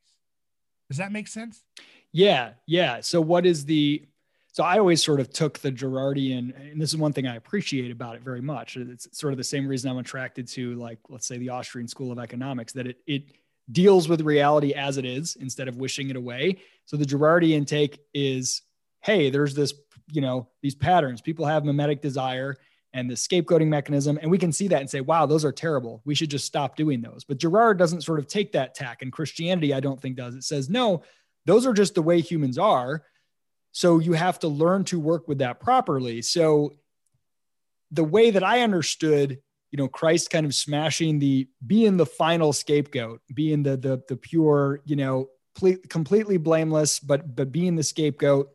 [0.88, 1.64] Does that make sense?
[2.12, 3.00] Yeah, yeah.
[3.00, 4.06] So what is the
[4.52, 7.90] so I always sort of took the Girardian, and this is one thing I appreciate
[7.90, 8.78] about it very much.
[8.78, 12.10] It's sort of the same reason I'm attracted to, like, let's say the Austrian School
[12.10, 13.24] of Economics, that it it
[13.70, 16.58] deals with reality as it is instead of wishing it away.
[16.84, 18.62] So the Girardian intake is,
[19.00, 19.74] hey, there's this,
[20.10, 21.20] you know, these patterns.
[21.20, 22.56] People have mimetic desire
[22.92, 26.00] and the scapegoating mechanism, and we can see that and say, wow, those are terrible.
[26.06, 27.24] We should just stop doing those.
[27.24, 30.34] But Girard doesn't sort of take that tack, and Christianity, I don't think does.
[30.34, 31.02] It says, no,
[31.44, 33.04] those are just the way humans are
[33.76, 36.22] so you have to learn to work with that properly.
[36.22, 36.72] So
[37.90, 39.40] the way that I understood,
[39.76, 44.16] you know, Christ kind of smashing the being the final scapegoat, being the the the
[44.16, 48.48] pure, you know, ple- completely blameless, but but being the scapegoat.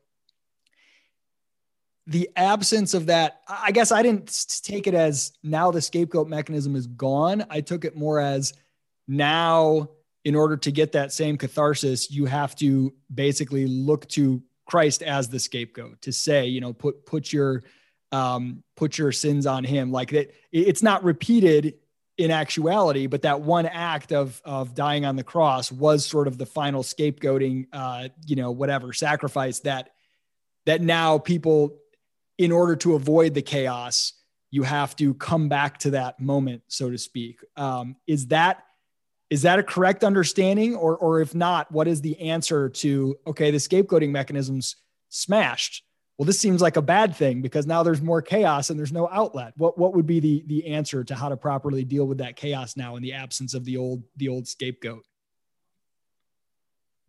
[2.08, 6.76] The absence of that, I guess I didn't take it as now the scapegoat mechanism
[6.76, 7.46] is gone.
[7.52, 8.56] I took it more as
[9.08, 9.90] now,
[10.26, 15.30] in order to get that same catharsis, you have to basically look to Christ as
[15.30, 17.62] the scapegoat to say, you know, put put your
[18.12, 19.92] um, put your sins on him.
[19.92, 21.76] Like that, it's not repeated
[22.18, 26.38] in actuality, but that one act of of dying on the cross was sort of
[26.38, 29.90] the final scapegoating, uh, you know, whatever sacrifice that
[30.66, 31.78] that now people,
[32.38, 34.14] in order to avoid the chaos,
[34.52, 37.40] you have to come back to that moment, so to speak.
[37.56, 38.66] Um, is that
[39.30, 43.50] is that a correct understanding, or or if not, what is the answer to okay,
[43.52, 44.76] the scapegoating mechanisms
[45.10, 45.84] smashed?
[46.22, 49.10] Well, this seems like a bad thing because now there's more chaos and there's no
[49.12, 49.54] outlet.
[49.58, 52.78] What what would be the the answer to how to properly deal with that chaos
[52.78, 55.04] now in the absence of the old the old scapegoat?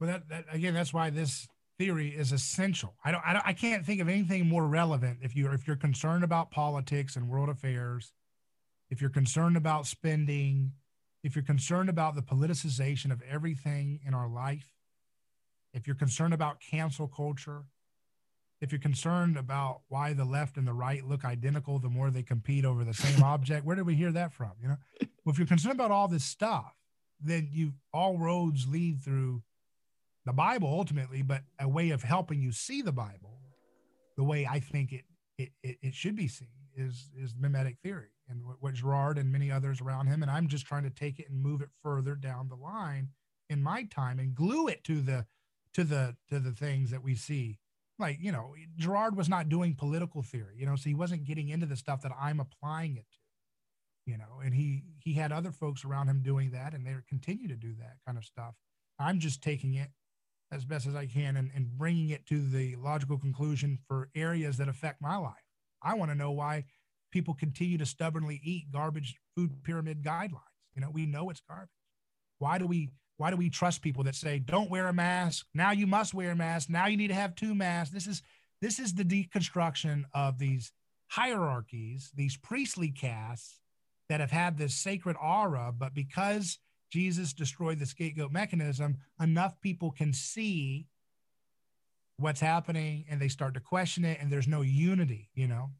[0.00, 1.46] Well, that, that again, that's why this
[1.78, 2.94] theory is essential.
[3.04, 5.76] I don't, I don't, I can't think of anything more relevant if you if you're
[5.76, 8.14] concerned about politics and world affairs,
[8.88, 10.72] if you're concerned about spending,
[11.22, 14.72] if you're concerned about the politicization of everything in our life,
[15.74, 17.64] if you're concerned about cancel culture,
[18.62, 22.22] if you're concerned about why the left and the right look identical the more they
[22.22, 24.52] compete over the same object, where did we hear that from?
[24.62, 24.76] You know,
[25.24, 26.72] well, if you're concerned about all this stuff,
[27.20, 29.42] then you all roads lead through
[30.24, 33.40] the Bible ultimately, but a way of helping you see the Bible,
[34.16, 35.04] the way I think it
[35.38, 39.32] it, it, it should be seen is is mimetic theory and what, what Girard and
[39.32, 40.22] many others around him.
[40.22, 43.08] And I'm just trying to take it and move it further down the line
[43.50, 45.26] in my time and glue it to the
[45.74, 47.58] to the to the things that we see.
[48.02, 51.48] Like, you know, Girard was not doing political theory, you know, so he wasn't getting
[51.48, 55.52] into the stuff that I'm applying it to, you know, and he he had other
[55.52, 58.54] folks around him doing that and they continue to do that kind of stuff.
[58.98, 59.90] I'm just taking it
[60.50, 64.58] as best as I can and, and bringing it to the logical conclusion for areas
[64.58, 65.46] that affect my life.
[65.82, 66.64] I want to know why
[67.12, 70.58] people continue to stubbornly eat garbage food pyramid guidelines.
[70.74, 71.70] You know, we know it's garbage.
[72.38, 72.90] Why do we
[73.22, 75.46] why do we trust people that say don't wear a mask?
[75.54, 76.68] Now you must wear a mask.
[76.68, 77.94] Now you need to have two masks.
[77.94, 78.20] This is
[78.60, 80.72] this is the deconstruction of these
[81.06, 83.60] hierarchies, these priestly castes
[84.08, 86.58] that have had this sacred aura, but because
[86.90, 90.88] Jesus destroyed the scapegoat mechanism, enough people can see
[92.16, 95.70] what's happening and they start to question it and there's no unity, you know.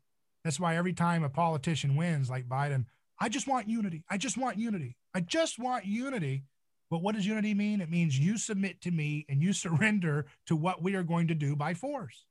[0.45, 2.85] That's why every time a politician wins like Biden,
[3.21, 4.05] I just want unity.
[4.09, 4.97] I just want unity.
[5.13, 6.45] I just want unity.
[6.93, 7.81] But what does unity mean?
[7.81, 11.35] It means you submit to me and you surrender to what we are going to
[11.35, 12.27] do by force.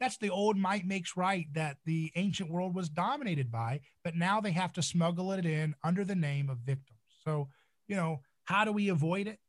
[0.00, 4.40] That's the old might makes right that the ancient world was dominated by, but now
[4.40, 7.00] they have to smuggle it in under the name of victims.
[7.22, 7.48] So
[7.86, 9.40] you know, how do we avoid it?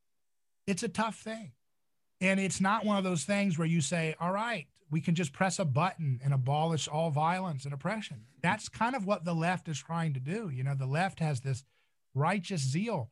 [0.66, 1.54] It's a tough thing.
[2.20, 5.32] And it's not one of those things where you say, all right, we can just
[5.32, 8.26] press a button and abolish all violence and oppression.
[8.42, 10.50] That's kind of what the left is trying to do.
[10.50, 11.64] You know, the left has this
[12.14, 13.10] righteous zeal.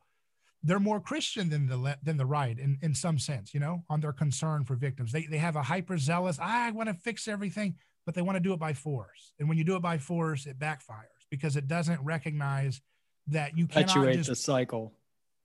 [0.66, 3.84] They're more Christian than the le- than the right in, in some sense, you know,
[3.88, 5.12] on their concern for victims.
[5.12, 8.40] They, they have a hyper zealous, I want to fix everything, but they want to
[8.40, 9.32] do it by force.
[9.38, 12.80] And when you do it by force, it backfires because it doesn't recognize
[13.28, 14.92] that you cannot perpetuate just, the cycle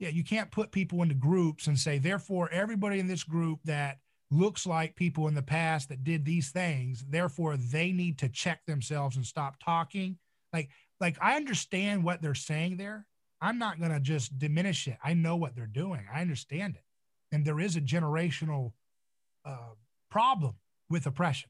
[0.02, 4.00] yeah, you can't put people into groups and say, therefore, everybody in this group that
[4.32, 8.66] looks like people in the past that did these things, therefore they need to check
[8.66, 10.18] themselves and stop talking.
[10.52, 10.70] Like,
[11.00, 13.06] like I understand what they're saying there.
[13.42, 14.98] I'm not going to just diminish it.
[15.04, 16.06] I know what they're doing.
[16.14, 16.84] I understand it.
[17.32, 18.74] And there is a generational
[19.44, 19.74] uh,
[20.10, 20.56] problem
[20.90, 21.50] with oppression.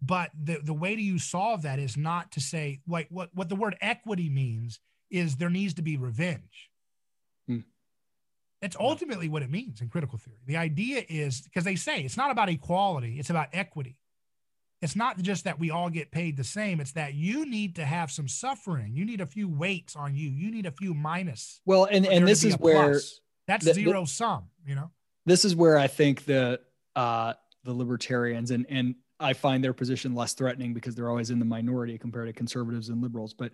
[0.00, 3.48] But the, the way to you solve that is not to say, like, what, what
[3.48, 4.78] the word equity means
[5.10, 6.70] is there needs to be revenge.
[7.48, 7.60] Hmm.
[8.60, 10.40] That's ultimately what it means in critical theory.
[10.46, 13.96] The idea is because they say it's not about equality, it's about equity.
[14.84, 17.86] It's not just that we all get paid the same, it's that you need to
[17.86, 18.94] have some suffering.
[18.94, 20.28] You need a few weights on you.
[20.28, 21.62] You need a few minus.
[21.64, 23.00] Well, and and this is where
[23.46, 24.90] that's the, zero the, sum, you know.
[25.24, 26.60] This is where I think the
[26.94, 27.32] uh
[27.64, 31.46] the libertarians and and I find their position less threatening because they're always in the
[31.46, 33.52] minority compared to conservatives and liberals, but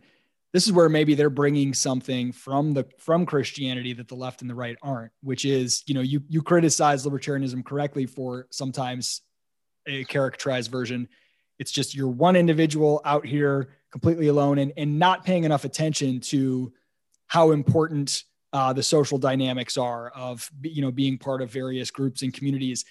[0.52, 4.50] this is where maybe they're bringing something from the from christianity that the left and
[4.50, 9.22] the right aren't which is you know you you criticize libertarianism correctly for sometimes
[9.86, 11.08] a characterized version
[11.58, 16.20] it's just you're one individual out here completely alone and, and not paying enough attention
[16.20, 16.72] to
[17.26, 22.22] how important uh, the social dynamics are of you know being part of various groups
[22.22, 22.84] and communities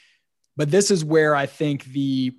[0.55, 2.33] but this is where i think the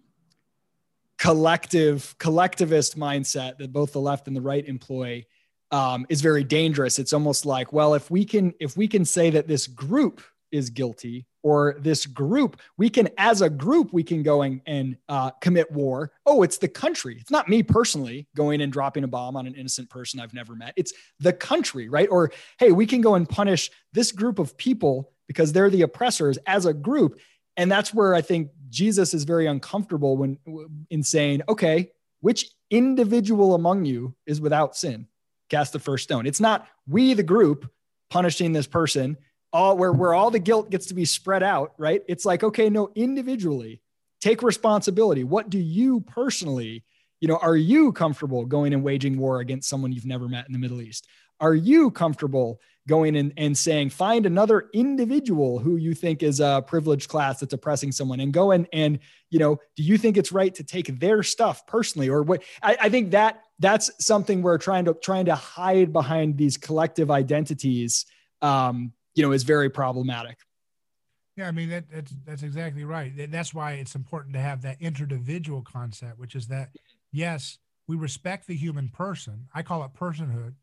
[1.20, 5.24] collective collectivist mindset that both the left and the right employ
[5.70, 6.98] um, is very dangerous.
[6.98, 10.70] It's almost like, well, if we can if we can say that this group is
[10.70, 15.30] guilty or this group, we can as a group we can go and, and uh,
[15.40, 16.12] commit war.
[16.26, 17.16] Oh, it's the country.
[17.20, 20.54] It's not me personally going and dropping a bomb on an innocent person I've never
[20.54, 20.74] met.
[20.76, 22.08] It's the country, right?
[22.10, 26.38] Or hey, we can go and punish this group of people because they're the oppressors
[26.46, 27.18] as a group.
[27.56, 30.38] And that's where I think Jesus is very uncomfortable when
[30.90, 31.90] in saying, okay,
[32.20, 35.06] which individual among you is without sin?
[35.48, 36.26] Cast the first stone.
[36.26, 37.70] It's not we, the group,
[38.08, 39.16] punishing this person,
[39.52, 42.02] all where, where all the guilt gets to be spread out, right?
[42.08, 43.80] It's like, okay, no, individually,
[44.20, 45.24] take responsibility.
[45.24, 46.84] What do you personally,
[47.20, 50.52] you know, are you comfortable going and waging war against someone you've never met in
[50.52, 51.06] the Middle East?
[51.40, 56.62] Are you comfortable going in and saying, find another individual who you think is a
[56.66, 58.98] privileged class that's oppressing someone and go and, and,
[59.30, 62.42] you know, do you think it's right to take their stuff personally or what?
[62.62, 67.10] I, I think that that's something we're trying to, trying to hide behind these collective
[67.10, 68.06] identities,
[68.42, 70.38] um, you know, is very problematic.
[71.36, 73.12] Yeah, I mean that, that's that's exactly right.
[73.30, 76.70] That's why it's important to have that interdividual concept, which is that
[77.12, 79.48] yes, we respect the human person.
[79.54, 80.54] I call it personhood,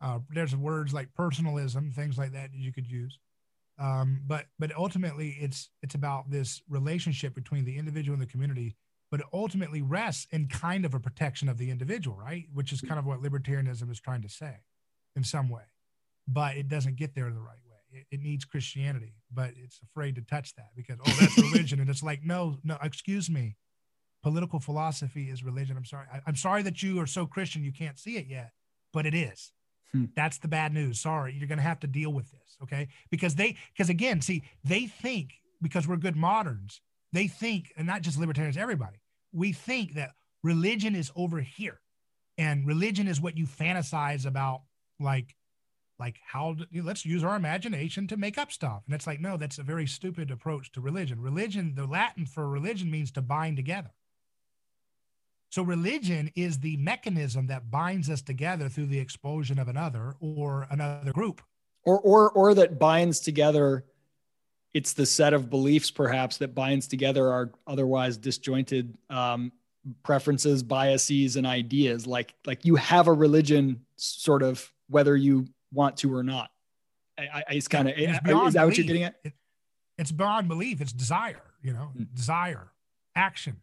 [0.00, 3.20] uh, there's words like personalism, things like that, that you could use.
[3.78, 8.74] Um, but but ultimately, it's it's about this relationship between the individual and the community.
[9.12, 12.46] But it ultimately rests in kind of a protection of the individual, right?
[12.52, 14.56] Which is kind of what libertarianism is trying to say,
[15.14, 15.62] in some way.
[16.26, 17.65] But it doesn't get there in the right way.
[17.90, 21.88] It, it needs Christianity, but it's afraid to touch that because oh, that's religion, and
[21.88, 23.56] it's like no, no, excuse me,
[24.22, 25.76] political philosophy is religion.
[25.76, 26.06] I'm sorry.
[26.12, 28.52] I, I'm sorry that you are so Christian you can't see it yet,
[28.92, 29.52] but it is
[29.92, 30.04] Hmm.
[30.14, 31.00] That's the bad news.
[31.00, 32.56] Sorry, you're going to have to deal with this.
[32.62, 32.88] Okay.
[33.10, 36.80] Because they, because again, see, they think because we're good moderns,
[37.12, 38.98] they think, and not just libertarians, everybody,
[39.32, 40.10] we think that
[40.42, 41.80] religion is over here
[42.38, 44.62] and religion is what you fantasize about,
[45.00, 45.34] like,
[45.98, 48.82] like how let's use our imagination to make up stuff.
[48.86, 51.20] And it's like, no, that's a very stupid approach to religion.
[51.20, 53.90] Religion, the Latin for religion means to bind together.
[55.50, 60.66] So religion is the mechanism that binds us together through the expulsion of another or
[60.70, 61.40] another group.
[61.84, 63.84] Or or or that binds together
[64.74, 69.50] it's the set of beliefs perhaps that binds together our otherwise disjointed um,
[70.02, 72.06] preferences, biases, and ideas.
[72.06, 75.46] Like like you have a religion sort of whether you
[75.76, 76.50] want to or not.
[77.18, 78.54] I, I it's kind of is that belief.
[78.54, 79.14] what you're getting at?
[79.22, 79.32] It,
[79.96, 80.80] it's beyond belief.
[80.80, 81.42] It's desire.
[81.62, 82.06] You know, mm.
[82.14, 82.72] desire,
[83.14, 83.60] action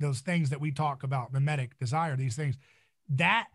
[0.00, 2.56] those things that we talk about, mimetic desire, these things,
[3.08, 3.46] that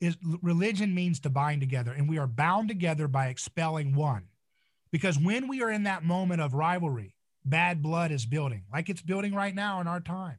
[0.00, 1.92] is religion means to bind together.
[1.92, 4.24] And we are bound together by expelling one.
[4.90, 7.14] Because when we are in that moment of rivalry,
[7.44, 10.38] bad blood is building, like it's building right now in our time.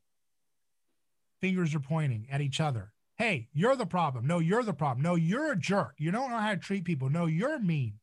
[1.41, 2.93] Fingers are pointing at each other.
[3.17, 4.25] Hey, you're the problem.
[4.25, 5.03] No, you're the problem.
[5.03, 5.95] No, you're a jerk.
[5.97, 7.09] You don't know how to treat people.
[7.09, 7.99] No, you're mean.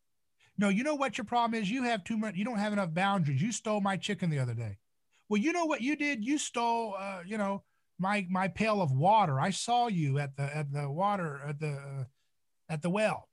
[0.57, 1.71] No, you know what your problem is?
[1.71, 3.43] You have too much, you don't have enough boundaries.
[3.43, 4.79] You stole my chicken the other day
[5.31, 6.25] well, you know what you did?
[6.25, 7.63] You stole, uh, you know,
[7.99, 9.41] my my pail of water.
[9.41, 12.05] I saw you at the at the water at the uh,
[12.69, 13.29] at the well,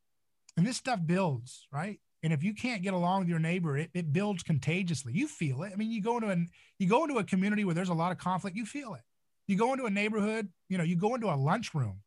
[0.56, 2.00] and this stuff builds, right?
[2.22, 5.14] And if you can't get along with your neighbor, it, it builds contagiously.
[5.14, 5.72] You feel it.
[5.74, 6.38] I mean, you go into a
[6.78, 9.02] you go into a community where there's a lot of conflict, you feel it.
[9.48, 12.02] You go into a neighborhood, you know, you go into a lunchroom.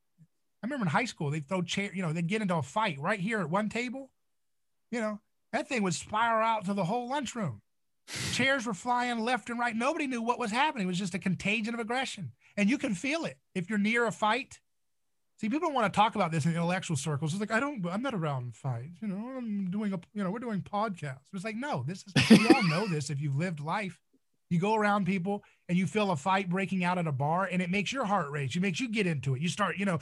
[0.62, 2.98] I remember in high school, they'd throw chair, you know, they'd get into a fight
[3.00, 4.10] right here at one table.
[4.90, 5.20] You know,
[5.52, 7.62] that thing would spiral out to the whole lunchroom.
[8.32, 9.74] Chairs were flying left and right.
[9.74, 10.86] Nobody knew what was happening.
[10.86, 12.32] It was just a contagion of aggression.
[12.56, 14.60] And you can feel it if you're near a fight.
[15.40, 17.32] See, people want to talk about this in intellectual circles.
[17.32, 19.00] It's like, I don't, I'm not around fights.
[19.00, 21.20] You know, I'm doing a, you know, we're doing podcasts.
[21.32, 23.98] It's like, no, this is, we all know this if you've lived life.
[24.50, 27.62] You go around people and you feel a fight breaking out at a bar and
[27.62, 28.54] it makes your heart race.
[28.54, 29.40] It makes you get into it.
[29.40, 29.98] You start, you know,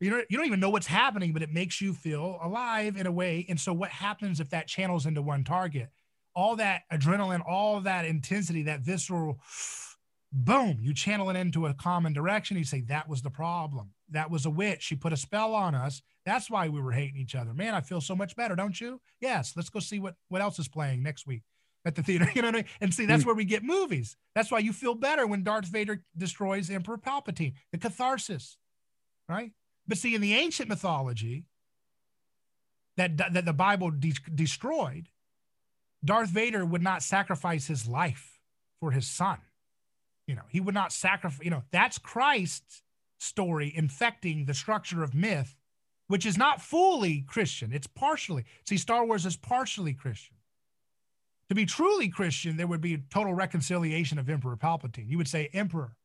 [0.00, 3.06] you know, you don't even know what's happening, but it makes you feel alive in
[3.06, 3.46] a way.
[3.48, 5.90] And so what happens if that channels into one target?
[6.34, 9.40] all that adrenaline, all that intensity, that visceral
[10.32, 12.56] boom, you channel it into a common direction.
[12.56, 13.90] You say, that was the problem.
[14.10, 14.82] That was a witch.
[14.82, 16.02] She put a spell on us.
[16.24, 17.52] That's why we were hating each other.
[17.52, 19.00] Man, I feel so much better, don't you?
[19.20, 21.42] Yes, let's go see what, what else is playing next week
[21.84, 22.30] at the theater.
[22.34, 22.66] You know what I mean?
[22.80, 23.28] And see, that's hmm.
[23.28, 24.16] where we get movies.
[24.34, 28.56] That's why you feel better when Darth Vader destroys Emperor Palpatine, the catharsis,
[29.28, 29.52] right?
[29.86, 31.44] But see, in the ancient mythology
[32.96, 35.08] that, that the Bible de- destroyed,
[36.04, 38.38] Darth Vader would not sacrifice his life
[38.78, 39.38] for his son.
[40.26, 42.82] You know, he would not sacrifice, you know, that's Christ's
[43.18, 45.56] story infecting the structure of myth,
[46.06, 47.72] which is not fully Christian.
[47.72, 48.44] It's partially.
[48.66, 50.36] See, Star Wars is partially Christian.
[51.50, 55.10] To be truly Christian, there would be total reconciliation of Emperor Palpatine.
[55.10, 55.96] You would say, Emperor,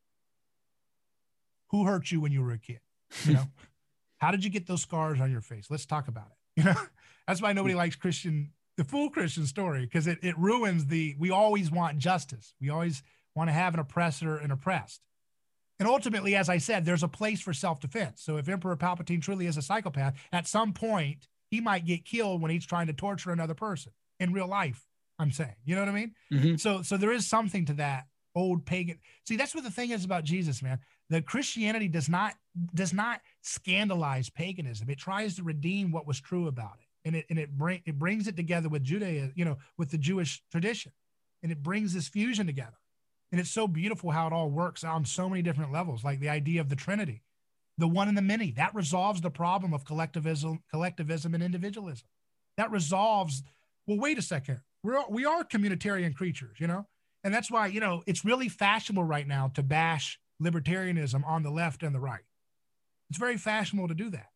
[1.68, 2.80] who hurt you when you were a kid?
[3.24, 3.44] You know,
[4.18, 5.68] how did you get those scars on your face?
[5.70, 6.60] Let's talk about it.
[6.60, 6.74] You know,
[7.28, 11.30] that's why nobody likes Christian the full Christian story because it, it ruins the, we
[11.30, 12.54] always want justice.
[12.60, 13.02] We always
[13.34, 15.00] want to have an oppressor and oppressed.
[15.78, 18.22] And ultimately, as I said, there's a place for self defense.
[18.22, 22.42] So if Emperor Palpatine truly is a psychopath, at some point, he might get killed
[22.42, 24.86] when he's trying to torture another person in real life.
[25.18, 26.14] I'm saying, you know what I mean?
[26.32, 26.56] Mm-hmm.
[26.56, 28.98] So, so there is something to that old pagan.
[29.26, 30.78] See, that's what the thing is about Jesus, man.
[31.08, 32.34] The Christianity does not
[32.74, 34.90] does not scandalize paganism.
[34.90, 37.98] It tries to redeem what was true about it and it and it bring it
[37.98, 40.92] brings it together with Judaism, you know, with the Jewish tradition,
[41.42, 42.76] and it brings this fusion together.
[43.32, 46.28] And it's so beautiful how it all works on so many different levels, like the
[46.28, 47.22] idea of the Trinity,
[47.78, 48.50] the one and the many.
[48.52, 52.06] That resolves the problem of collectivism, collectivism and individualism.
[52.56, 53.42] That resolves,
[53.86, 54.60] well, wait a second.
[54.86, 56.86] We're we are communitarian creatures, you know?
[57.24, 61.50] And that's why, you know, it's really fashionable right now to bash libertarianism on the
[61.50, 62.22] left and the right.
[63.10, 64.28] It's very fashionable to do that.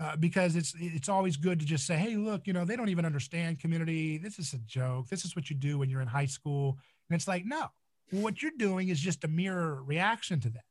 [0.00, 2.88] Uh, because it's it's always good to just say, hey, look, you know, they don't
[2.88, 4.18] even understand community.
[4.18, 5.08] This is a joke.
[5.08, 6.76] This is what you do when you're in high school.
[7.08, 7.66] And it's like, no,
[8.10, 10.64] what you're doing is just a mirror reaction to that.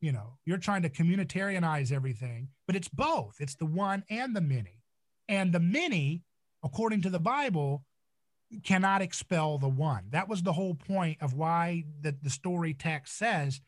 [0.00, 3.34] You know, you're trying to communitarianize everything, but it's both.
[3.40, 4.82] It's the one and the many.
[5.28, 6.22] And the many,
[6.62, 7.84] according to the Bible,
[8.62, 10.04] cannot expel the one.
[10.10, 13.60] That was the whole point of why the, the story text says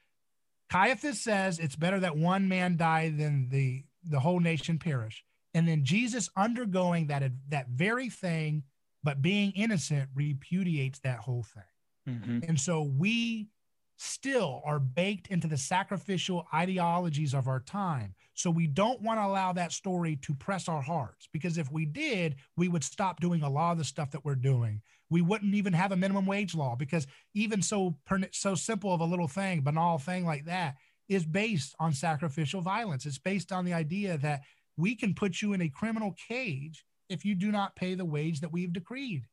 [0.70, 5.24] Caiaphas says it's better that one man die than the the whole nation perish.
[5.54, 8.64] And then Jesus undergoing that that very thing,
[9.02, 12.14] but being innocent, repudiates that whole thing.
[12.14, 12.38] Mm-hmm.
[12.48, 13.48] And so we
[13.96, 18.14] still are baked into the sacrificial ideologies of our time.
[18.34, 21.86] So we don't want to allow that story to press our hearts because if we
[21.86, 24.82] did, we would stop doing a lot of the stuff that we're doing.
[25.08, 27.96] We wouldn't even have a minimum wage law because even so
[28.32, 30.76] so simple of a little thing, banal thing like that
[31.08, 33.06] is based on sacrificial violence.
[33.06, 34.42] It's based on the idea that
[34.76, 38.40] we can put you in a criminal cage if you do not pay the wage
[38.40, 39.26] that we've decreed.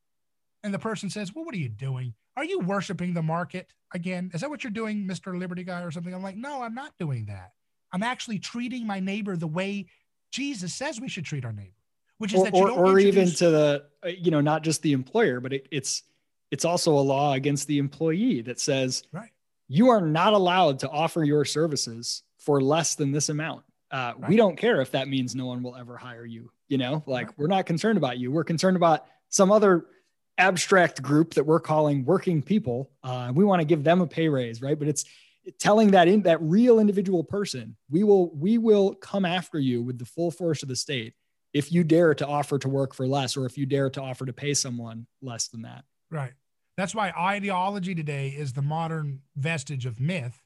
[0.64, 2.14] And the person says, Well, what are you doing?
[2.36, 4.32] Are you worshiping the market again?
[4.34, 5.38] Is that what you're doing, Mr.
[5.38, 6.14] Liberty Guy, or something?
[6.14, 7.52] I'm like, No, I'm not doing that.
[7.92, 9.88] I'm actually treating my neighbor the way
[10.32, 11.78] Jesus says we should treat our neighbor,
[12.18, 14.82] which is or, that you or, or even to the, uh, you know, not just
[14.82, 16.02] the employer, but it, it's,
[16.50, 19.30] it's also a law against the employee that says, right
[19.68, 23.64] you are not allowed to offer your services for less than this amount.
[23.90, 24.30] Uh, right.
[24.30, 26.52] We don't care if that means no one will ever hire you.
[26.68, 27.36] You know, like right.
[27.38, 28.32] we're not concerned about you.
[28.32, 29.86] We're concerned about some other
[30.38, 32.92] abstract group that we're calling working people.
[33.04, 34.78] Uh, we want to give them a pay raise, right?
[34.78, 35.06] But it's
[35.60, 40.00] telling that in that real individual person, we will we will come after you with
[40.00, 41.14] the full force of the state
[41.54, 44.26] if you dare to offer to work for less, or if you dare to offer
[44.26, 45.84] to pay someone less than that.
[46.10, 46.34] Right.
[46.78, 50.42] That's why ideology today is the modern vestige of myth,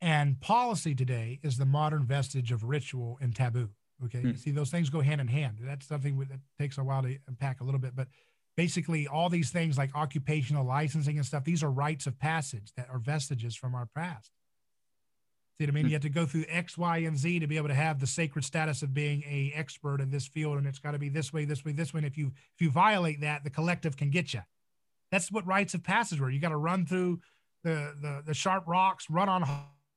[0.00, 3.68] and policy today is the modern vestige of ritual and taboo.
[4.04, 4.34] Okay, hmm.
[4.34, 5.58] see those things go hand in hand.
[5.60, 8.08] That's something that takes a while to unpack a little bit, but
[8.56, 12.88] basically all these things like occupational licensing and stuff, these are rites of passage that
[12.90, 14.30] are vestiges from our past.
[15.58, 15.84] See what I mean?
[15.84, 15.88] Hmm.
[15.88, 18.06] You have to go through X, Y, and Z to be able to have the
[18.06, 21.32] sacred status of being a expert in this field, and it's got to be this
[21.32, 21.98] way, this way, this way.
[21.98, 24.40] And if you if you violate that, the collective can get you.
[25.10, 26.30] That's what rites of passage were.
[26.30, 27.20] You got to run through
[27.64, 29.42] the, the the sharp rocks, run on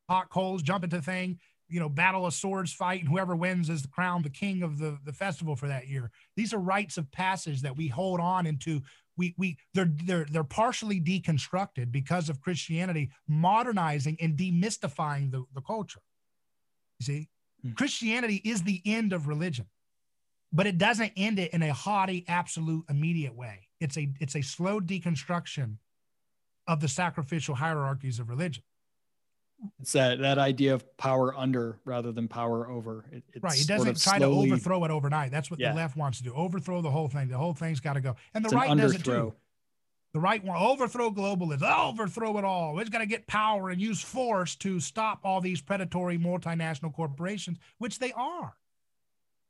[0.09, 3.81] hot coals, jump into thing, you know, battle of swords, fight, and whoever wins is
[3.81, 6.11] the crown, the king of the the festival for that year.
[6.35, 8.81] These are rites of passage that we hold on into.
[9.17, 15.61] We we they're they're they're partially deconstructed because of Christianity modernizing and demystifying the, the
[15.61, 16.01] culture.
[16.99, 17.29] You see,
[17.65, 17.75] mm-hmm.
[17.75, 19.67] Christianity is the end of religion,
[20.51, 24.41] but it doesn't end it in a haughty, absolute, immediate way it's a it's a
[24.41, 25.77] slow deconstruction
[26.67, 28.63] of the sacrificial hierarchies of religion.
[29.79, 33.05] It's that that idea of power under rather than power over.
[33.11, 33.59] It, right.
[33.59, 35.31] It doesn't try slowly, to overthrow it overnight.
[35.31, 35.71] That's what yeah.
[35.71, 36.33] the left wants to do.
[36.33, 37.29] Overthrow the whole thing.
[37.29, 38.15] The whole thing's got to go.
[38.33, 39.33] And the it's right does it too.
[40.13, 42.79] The right want overthrow globalism, overthrow it all.
[42.79, 47.57] It's got to get power and use force to stop all these predatory multinational corporations,
[47.79, 48.55] which they are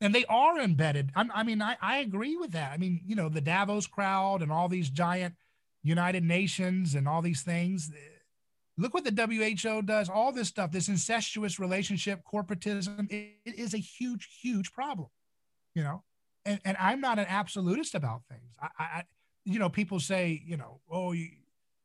[0.00, 1.10] and they are embedded.
[1.14, 2.72] I'm, i mean, I, I agree with that.
[2.72, 5.34] I mean, you know, the Davos crowd and all these giant
[5.82, 7.90] United Nations and all these things.
[8.78, 9.10] Look what the
[9.64, 10.08] WHO does.
[10.08, 15.08] All this stuff, this incestuous relationship, corporatism, it, it is a huge, huge problem.
[15.74, 16.02] You know,
[16.44, 18.54] and and I'm not an absolutist about things.
[18.60, 19.02] I, I
[19.44, 21.28] you know, people say, you know, oh, you,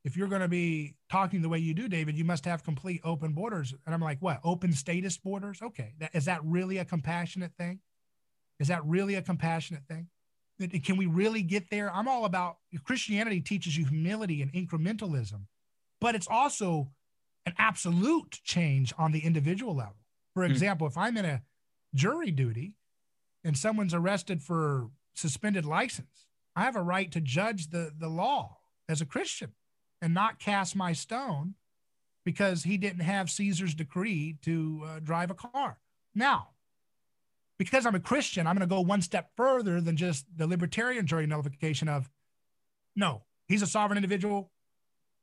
[0.03, 3.01] if you're going to be talking the way you do, David, you must have complete
[3.03, 3.73] open borders.
[3.85, 4.39] And I'm like, what?
[4.43, 5.61] Open status borders?
[5.61, 7.79] Okay, that, is that really a compassionate thing?
[8.59, 10.07] Is that really a compassionate thing?
[10.83, 11.91] Can we really get there?
[11.93, 15.41] I'm all about Christianity teaches you humility and incrementalism,
[16.01, 16.89] but it's also
[17.45, 19.95] an absolute change on the individual level.
[20.33, 20.51] For hmm.
[20.51, 20.91] example, mm.
[20.91, 21.41] if I'm in a
[21.95, 22.73] jury duty
[23.43, 28.57] and someone's arrested for suspended license, I have a right to judge the, the law
[28.89, 29.53] as a Christian
[30.01, 31.55] and not cast my stone
[32.25, 35.79] because he didn't have Caesar's decree to uh, drive a car.
[36.13, 36.49] Now,
[37.57, 41.05] because I'm a Christian, I'm going to go one step further than just the libertarian
[41.05, 42.09] jury nullification of
[42.95, 44.51] no, he's a sovereign individual.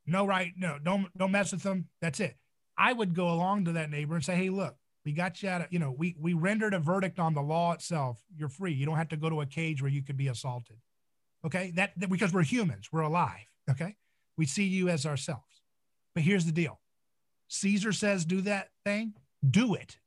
[0.08, 1.88] No right, no, don't don't mess with them.
[2.00, 2.36] That's it.
[2.76, 5.62] I would go along to that neighbor and say, hey, look, we got you out
[5.62, 8.18] of, you know, we we rendered a verdict on the law itself.
[8.36, 8.72] You're free.
[8.72, 10.76] You don't have to go to a cage where you could be assaulted.
[11.44, 11.72] Okay.
[11.76, 13.46] That, that because we're humans, we're alive.
[13.70, 13.96] Okay.
[14.36, 15.62] We see you as ourselves.
[16.14, 16.78] But here's the deal
[17.48, 19.14] Caesar says, do that thing,
[19.48, 19.98] do it.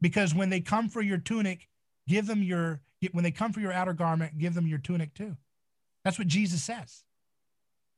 [0.00, 1.68] Because when they come for your tunic,
[2.08, 2.80] give them your,
[3.12, 5.36] when they come for your outer garment, give them your tunic too.
[6.04, 7.04] That's what Jesus says.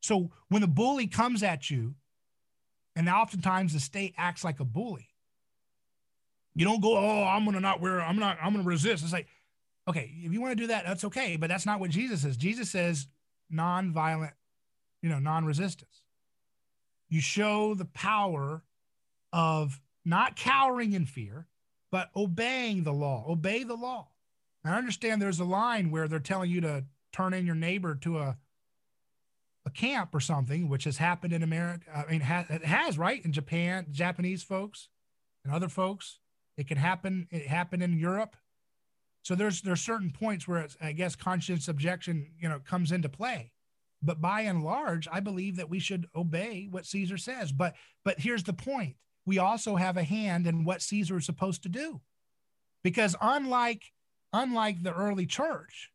[0.02, 1.94] So when the bully comes at you,
[2.94, 5.08] and oftentimes the state acts like a bully,
[6.54, 9.02] you don't go, oh, I'm gonna not wear, I'm not, I'm gonna resist.
[9.02, 9.28] It's like,
[9.88, 12.36] okay, if you want to do that, that's okay, but that's not what Jesus says.
[12.36, 13.06] Jesus says
[13.48, 14.34] non-violent,
[15.00, 16.02] you know, non-resistance.
[17.08, 18.62] You show the power
[19.32, 21.46] of not cowering in fear,
[21.90, 23.24] but obeying the law.
[23.28, 24.08] Obey the law.
[24.64, 28.18] I understand there's a line where they're telling you to turn in your neighbor to
[28.18, 28.36] a
[29.64, 31.86] a camp or something, which has happened in America.
[31.94, 34.89] I mean, it has right in Japan, Japanese folks
[35.44, 36.18] and other folks.
[36.56, 37.28] It can happen.
[37.30, 38.36] It happened in Europe.
[39.22, 43.52] So there's there's certain points where I guess conscience objection, you know, comes into play.
[44.02, 47.52] But by and large, I believe that we should obey what Caesar says.
[47.52, 47.74] But
[48.05, 51.68] but here's the point: we also have a hand in what Caesar is supposed to
[51.68, 52.01] do,
[52.82, 53.84] because unlike
[54.32, 55.90] unlike the early church,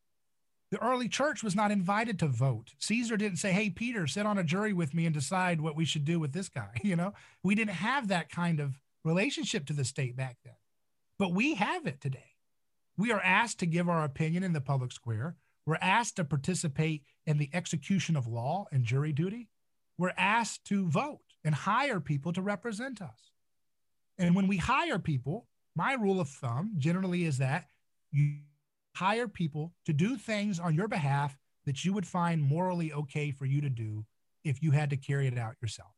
[0.71, 2.73] the early church was not invited to vote.
[2.79, 5.85] Caesar didn't say, Hey, Peter, sit on a jury with me and decide what we
[5.85, 6.69] should do with this guy.
[6.83, 7.13] You know,
[7.43, 10.55] we didn't have that kind of relationship to the state back then,
[11.19, 12.35] but we have it today.
[12.97, 15.35] We are asked to give our opinion in the public square.
[15.65, 19.49] We're asked to participate in the execution of law and jury duty.
[19.97, 23.31] We're asked to vote and hire people to represent us.
[24.17, 27.67] And when we hire people, my rule of thumb generally is that
[28.11, 28.37] you
[28.97, 33.45] hire people to do things on your behalf that you would find morally okay for
[33.45, 34.03] you to do
[34.43, 35.91] if you had to carry it out yourself.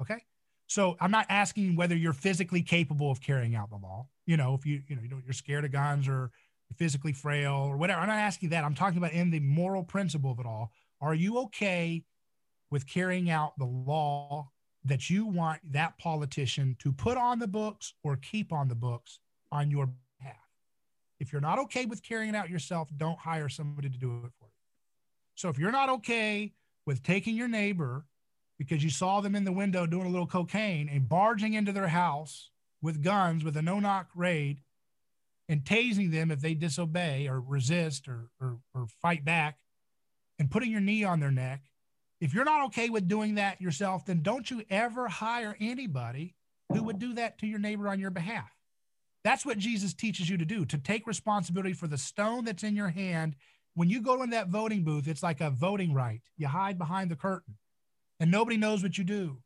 [0.00, 0.22] Okay?
[0.66, 4.06] So I'm not asking whether you're physically capable of carrying out the law.
[4.24, 6.30] You know, if you you know you're scared of guns or
[6.76, 8.00] physically frail or whatever.
[8.00, 8.64] I'm not asking that.
[8.64, 10.72] I'm talking about in the moral principle of it all.
[11.00, 12.04] Are you okay
[12.70, 14.50] with carrying out the law
[14.84, 19.20] that you want that politician to put on the books or keep on the books
[19.52, 19.90] on your
[21.18, 24.32] if you're not okay with carrying it out yourself, don't hire somebody to do it
[24.38, 24.50] for you.
[25.34, 26.52] So if you're not okay
[26.86, 28.04] with taking your neighbor
[28.58, 31.88] because you saw them in the window doing a little cocaine and barging into their
[31.88, 32.50] house
[32.82, 34.62] with guns with a no knock raid
[35.48, 39.58] and tasing them if they disobey or resist or, or, or fight back
[40.38, 41.62] and putting your knee on their neck,
[42.20, 46.34] if you're not okay with doing that yourself, then don't you ever hire anybody
[46.72, 48.50] who would do that to your neighbor on your behalf.
[49.26, 52.76] That's what Jesus teaches you to do to take responsibility for the stone that's in
[52.76, 53.34] your hand.
[53.74, 56.20] When you go in that voting booth, it's like a voting right.
[56.36, 57.56] You hide behind the curtain
[58.20, 59.38] and nobody knows what you do.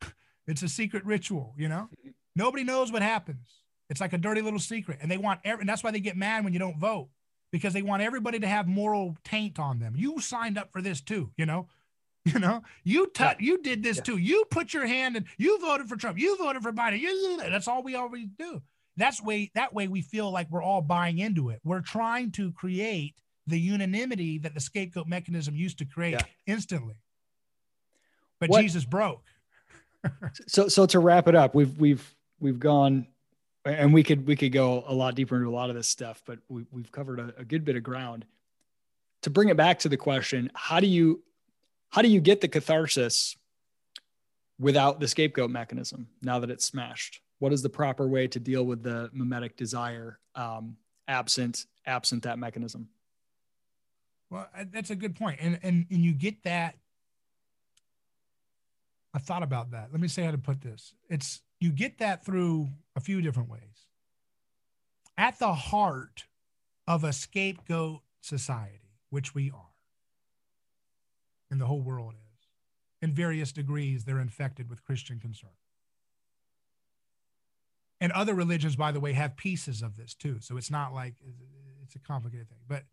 [0.46, 1.90] It's a secret ritual, you know?
[2.34, 3.60] Nobody knows what happens.
[3.90, 4.98] It's like a dirty little secret.
[5.02, 7.10] And they want every, and that's why they get mad when you don't vote
[7.52, 9.92] because they want everybody to have moral taint on them.
[9.94, 11.68] You signed up for this too, you know?
[12.24, 13.34] You know, you t- yeah.
[13.38, 14.02] you did this yeah.
[14.02, 14.18] too.
[14.18, 16.18] You put your hand and you voted for Trump.
[16.18, 17.00] You voted for Biden.
[17.00, 18.60] You, that's all we always do.
[18.98, 21.60] That's way that way we feel like we're all buying into it.
[21.64, 23.14] We're trying to create
[23.46, 26.22] the unanimity that the scapegoat mechanism used to create yeah.
[26.46, 26.96] instantly.
[28.40, 29.22] But what, Jesus broke.
[30.46, 33.06] so so to wrap it up, we've we've we've gone
[33.64, 36.22] and we could we could go a lot deeper into a lot of this stuff,
[36.26, 38.24] but we, we've covered a, a good bit of ground.
[39.22, 41.22] To bring it back to the question, how do you
[41.90, 43.36] how do you get the catharsis
[44.58, 47.20] without the scapegoat mechanism now that it's smashed?
[47.38, 52.38] What is the proper way to deal with the mimetic desire um, absent absent that
[52.38, 52.88] mechanism?
[54.30, 55.38] Well that's a good point.
[55.40, 56.76] And and and you get that
[59.14, 59.88] i thought about that.
[59.90, 60.92] Let me say how to put this.
[61.08, 63.86] It's you get that through a few different ways.
[65.16, 66.26] At the heart
[66.86, 69.74] of a scapegoat society which we are
[71.50, 72.46] and the whole world is
[73.00, 75.50] in various degrees they're infected with christian concern
[78.00, 80.38] and other religions by the way have pieces of this too.
[80.40, 81.14] So it's not like
[81.82, 82.58] it's a complicated thing.
[82.66, 82.84] But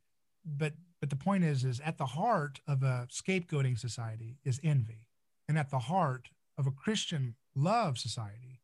[0.46, 5.08] but but the point is is at the heart of a scapegoating society is envy.
[5.48, 8.62] And at the heart of a christian love society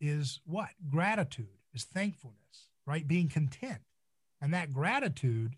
[0.00, 0.70] is what?
[0.88, 3.06] Gratitude is thankfulness right?
[3.06, 3.80] Being content.
[4.40, 5.56] And that gratitude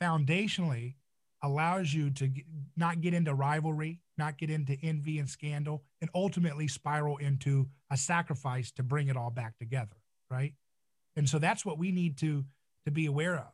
[0.00, 0.94] foundationally
[1.42, 2.44] allows you to get,
[2.76, 7.96] not get into rivalry not get into envy and scandal, and ultimately spiral into a
[7.96, 9.96] sacrifice to bring it all back together,
[10.30, 10.54] right?
[11.14, 12.44] And so that's what we need to
[12.86, 13.52] to be aware of.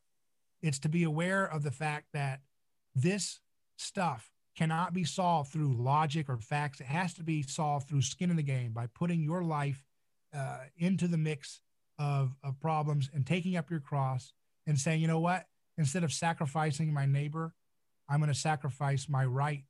[0.62, 2.40] It's to be aware of the fact that
[2.94, 3.40] this
[3.77, 6.81] stuff cannot be solved through logic or facts.
[6.81, 9.85] It has to be solved through skin in the game by putting your life
[10.35, 11.60] uh, into the mix
[11.98, 14.32] of, of problems and taking up your cross
[14.66, 15.47] and saying, you know what?
[15.77, 17.55] Instead of sacrificing my neighbor,
[18.09, 19.65] I'm going to sacrifice my right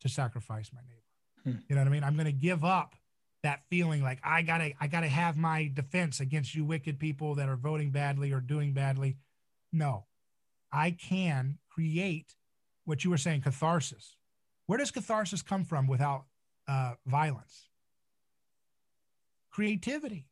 [0.00, 1.56] to sacrifice my neighbor.
[1.58, 1.62] Hmm.
[1.68, 2.04] You know what I mean?
[2.04, 2.94] I'm going to give up
[3.42, 7.48] that feeling like I gotta I gotta have my defense against you wicked people that
[7.48, 9.16] are voting badly or doing badly.
[9.72, 10.06] No,
[10.72, 12.34] I can create
[12.84, 14.16] what you were saying catharsis.
[14.66, 16.24] Where does catharsis come from without
[16.68, 17.68] uh, violence?
[19.50, 20.26] Creativity,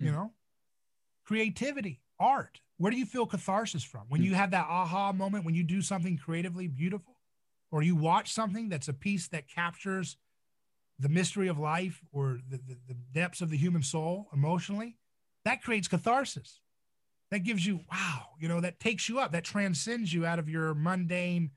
[0.00, 0.06] mm.
[0.06, 0.16] you hmm.
[0.16, 0.32] know,
[1.24, 2.60] creativity, art.
[2.76, 4.02] Where do you feel catharsis from?
[4.08, 4.24] When mm.
[4.24, 7.16] you have that aha moment, when you do something creatively beautiful,
[7.70, 10.16] or you watch something that's a piece that captures
[10.98, 14.96] the mystery of life or the, the, the, depths of the human soul emotionally,
[15.44, 16.60] that creates catharsis.
[17.30, 20.48] That gives you, wow, you know, that takes you up, that transcends you out of
[20.48, 21.50] your mundane,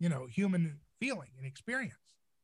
[0.00, 1.94] you know, human feeling and experience.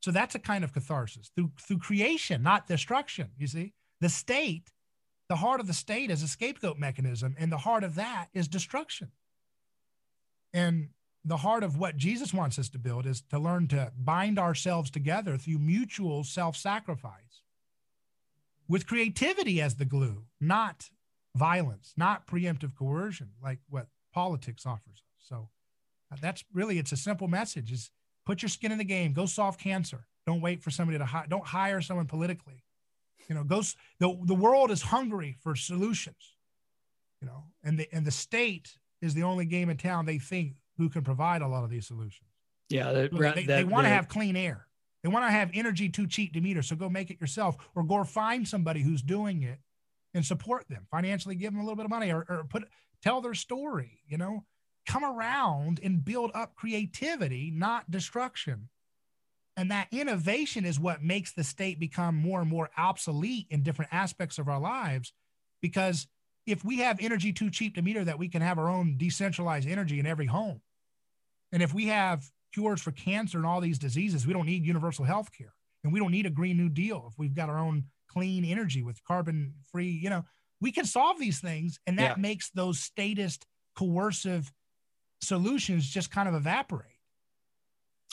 [0.01, 3.31] So that's a kind of catharsis through through creation, not destruction.
[3.37, 4.71] You see, the state,
[5.29, 8.49] the heart of the state is a scapegoat mechanism, and the heart of that is
[8.49, 9.13] destruction.
[10.53, 10.89] And
[11.25, 14.91] the heart of what Jesus wants us to build is to learn to bind ourselves
[14.91, 17.43] together through mutual self sacrifice
[18.69, 20.91] with creativity as the glue, not
[21.37, 25.29] violence, not preemptive coercion like what politics offers us.
[25.29, 25.49] So
[26.11, 27.91] uh, that's really it's a simple message is
[28.27, 30.07] put your skin in the game, go solve cancer.
[30.27, 32.65] Don't wait for somebody to hire, don't hire someone politically.
[33.29, 33.63] You know, go
[33.99, 36.37] the, the world is hungry for solutions.
[37.21, 40.55] You know, and the and the state is the only game in town they think
[40.79, 42.29] who can provide a lot of these solutions.
[42.69, 44.67] Yeah, that, they, they want to have clean air.
[45.03, 46.63] They want to have energy too cheap to meter.
[46.63, 49.59] So go make it yourself, or go find somebody who's doing it
[50.15, 51.35] and support them financially.
[51.35, 52.65] Give them a little bit of money, or, or put
[53.03, 54.01] tell their story.
[54.07, 54.45] You know,
[54.87, 58.69] come around and build up creativity, not destruction.
[59.57, 63.93] And that innovation is what makes the state become more and more obsolete in different
[63.93, 65.13] aspects of our lives
[65.61, 66.07] because
[66.47, 69.69] if we have energy too cheap to meter that we can have our own decentralized
[69.69, 70.61] energy in every home.
[71.53, 75.05] And if we have cures for cancer and all these diseases we don't need universal
[75.05, 75.55] health care
[75.85, 78.83] and we don't need a green new deal if we've got our own clean energy
[78.83, 80.25] with carbon free you know.
[80.61, 82.21] We can solve these things and that yeah.
[82.21, 83.47] makes those statist
[83.77, 84.53] coercive
[85.21, 86.89] solutions just kind of evaporate.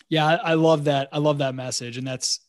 [0.08, 1.10] Yeah I, I love that.
[1.12, 2.40] I love that message and that's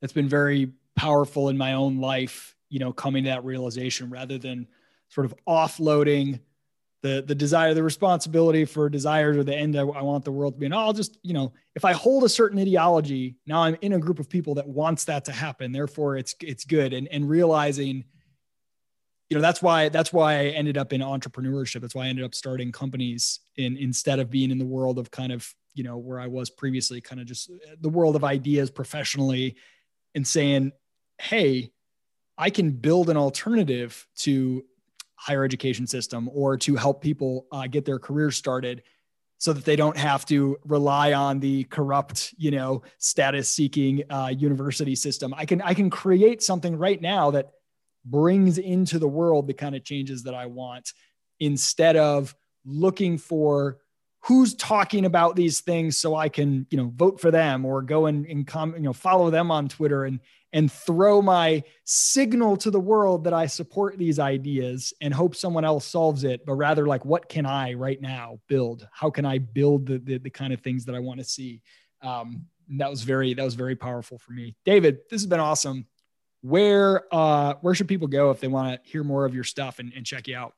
[0.00, 4.38] that's been very powerful in my own life you know coming to that realization rather
[4.38, 4.66] than
[5.14, 6.40] sort of offloading
[7.02, 10.54] the the desire, the responsibility for desires or the end I, I want the world
[10.54, 10.66] to be.
[10.66, 13.98] And I'll just, you know, if I hold a certain ideology, now I'm in a
[13.98, 15.70] group of people that wants that to happen.
[15.70, 16.94] Therefore, it's it's good.
[16.94, 18.04] And and realizing,
[19.28, 21.82] you know, that's why that's why I ended up in entrepreneurship.
[21.82, 25.10] That's why I ended up starting companies in instead of being in the world of
[25.10, 28.24] kind of you know where I was previously, kind of just uh, the world of
[28.24, 29.56] ideas professionally,
[30.14, 30.72] and saying,
[31.20, 31.70] hey.
[32.36, 34.64] I can build an alternative to
[35.16, 38.82] higher education system or to help people uh, get their careers started
[39.38, 44.32] so that they don't have to rely on the corrupt you know status seeking uh,
[44.36, 45.34] university system.
[45.36, 47.50] I can i can create something right now that
[48.04, 50.92] brings into the world the kind of changes that i want
[51.40, 52.34] instead of
[52.64, 53.78] looking for
[54.26, 58.06] who's talking about these things so I can, you know, vote for them or go
[58.06, 60.20] and, and you know, follow them on Twitter and
[60.52, 65.64] and throw my signal to the world that I support these ideas and hope someone
[65.64, 68.88] else solves it, but rather like what can I right now build?
[68.92, 71.60] How can I build the the, the kind of things that I want to see?
[72.00, 72.46] Um,
[72.78, 74.56] that was very that was very powerful for me.
[74.64, 75.86] David, this has been awesome.
[76.40, 79.80] Where uh where should people go if they want to hear more of your stuff
[79.80, 80.54] and, and check you out?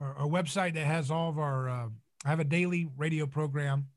[0.00, 1.68] Our, website that has all of our.
[1.68, 1.88] Uh,
[2.24, 3.88] I have a daily radio program,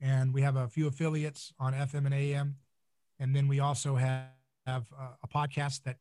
[0.00, 2.56] and we have a few affiliates on FM and AM,
[3.18, 4.26] and then we also have,
[4.66, 5.98] have uh, a podcast that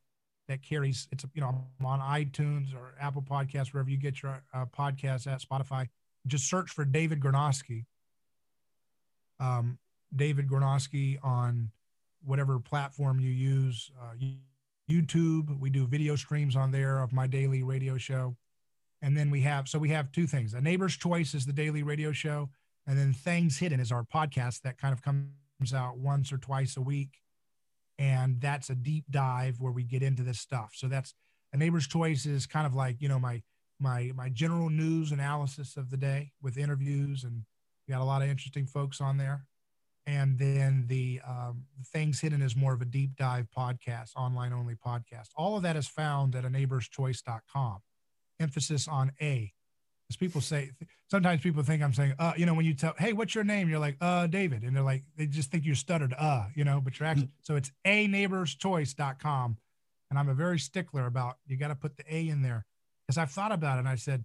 [0.47, 1.07] that carries.
[1.11, 5.27] It's you know I'm on iTunes or Apple Podcasts wherever you get your uh, podcasts
[5.27, 5.87] at Spotify.
[6.25, 7.85] Just search for David Gornoski.
[9.39, 9.77] Um,
[10.15, 11.69] David Gornoski on
[12.23, 13.91] whatever platform you use.
[14.01, 14.13] Uh,
[14.89, 18.35] YouTube, we do video streams on there of my daily radio show.
[19.01, 20.53] And then we have, so we have two things.
[20.53, 22.49] A Neighbor's Choice is the daily radio show.
[22.87, 26.77] And then Things Hidden is our podcast that kind of comes out once or twice
[26.77, 27.19] a week.
[27.99, 30.71] And that's a deep dive where we get into this stuff.
[30.73, 31.13] So that's
[31.53, 33.41] a Neighbor's Choice is kind of like, you know, my,
[33.79, 37.23] my, my general news analysis of the day with interviews.
[37.23, 37.43] And
[37.87, 39.45] we got a lot of interesting folks on there.
[40.05, 44.75] And then the um, Things Hidden is more of a deep dive podcast, online only
[44.75, 45.29] podcast.
[45.35, 47.79] All of that is found at a neighbor's neighborschoice.com
[48.39, 49.51] emphasis on a.
[50.09, 50.71] As people say,
[51.11, 53.67] sometimes people think I'm saying, uh, you know, when you tell, hey, what's your name?
[53.67, 54.63] You're like, uh, David.
[54.63, 57.55] And they're like, they just think you stuttered, uh, you know, but you're actually, so
[57.57, 59.57] it's a neighborschoice.com.
[60.09, 62.65] And I'm a very stickler about, you got to put the A in there.
[63.05, 64.23] Because I've thought about it and I said,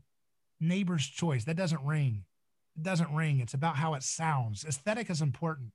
[0.61, 2.25] neighbor's choice, that doesn't ring.
[2.77, 3.41] It doesn't ring.
[3.41, 4.65] It's about how it sounds.
[4.65, 5.73] Aesthetic is important.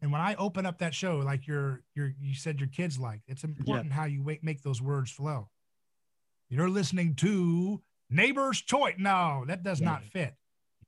[0.00, 3.20] And when I open up that show, like your your you said your kids like,
[3.26, 3.94] it's important yeah.
[3.94, 5.48] how you make those words flow.
[6.48, 8.94] You're listening to Neighbor's Choice.
[8.98, 9.86] No, that does yeah.
[9.86, 10.34] not fit.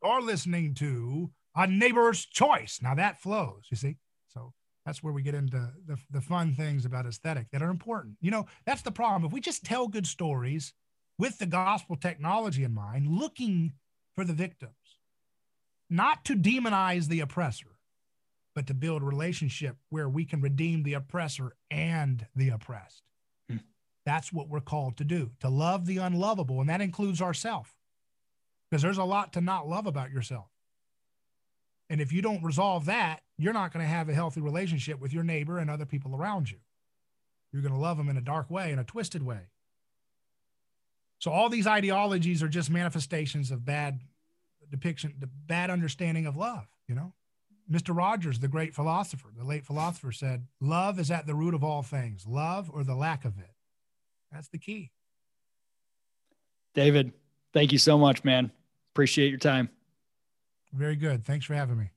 [0.02, 2.78] You're listening to a neighbor's choice.
[2.82, 3.96] Now that flows, you see.
[4.28, 4.52] So
[4.86, 8.16] that's where we get into the, the fun things about aesthetic that are important.
[8.20, 9.24] You know, that's the problem.
[9.24, 10.72] If we just tell good stories
[11.18, 13.74] with the gospel technology in mind, looking
[14.14, 14.72] for the victims,
[15.90, 17.76] not to demonize the oppressor,
[18.54, 23.02] but to build a relationship where we can redeem the oppressor and the oppressed.
[24.10, 26.60] That's what we're called to do, to love the unlovable.
[26.60, 27.70] And that includes ourselves,
[28.68, 30.48] because there's a lot to not love about yourself.
[31.88, 35.12] And if you don't resolve that, you're not going to have a healthy relationship with
[35.12, 36.56] your neighbor and other people around you.
[37.52, 39.42] You're going to love them in a dark way, in a twisted way.
[41.20, 44.00] So all these ideologies are just manifestations of bad
[44.72, 47.12] depiction, the bad understanding of love, you know?
[47.70, 47.96] Mr.
[47.96, 51.82] Rogers, the great philosopher, the late philosopher said, love is at the root of all
[51.82, 53.52] things, love or the lack of it.
[54.32, 54.90] That's the key.
[56.74, 57.12] David,
[57.52, 58.52] thank you so much, man.
[58.92, 59.68] Appreciate your time.
[60.72, 61.24] Very good.
[61.24, 61.90] Thanks for having me.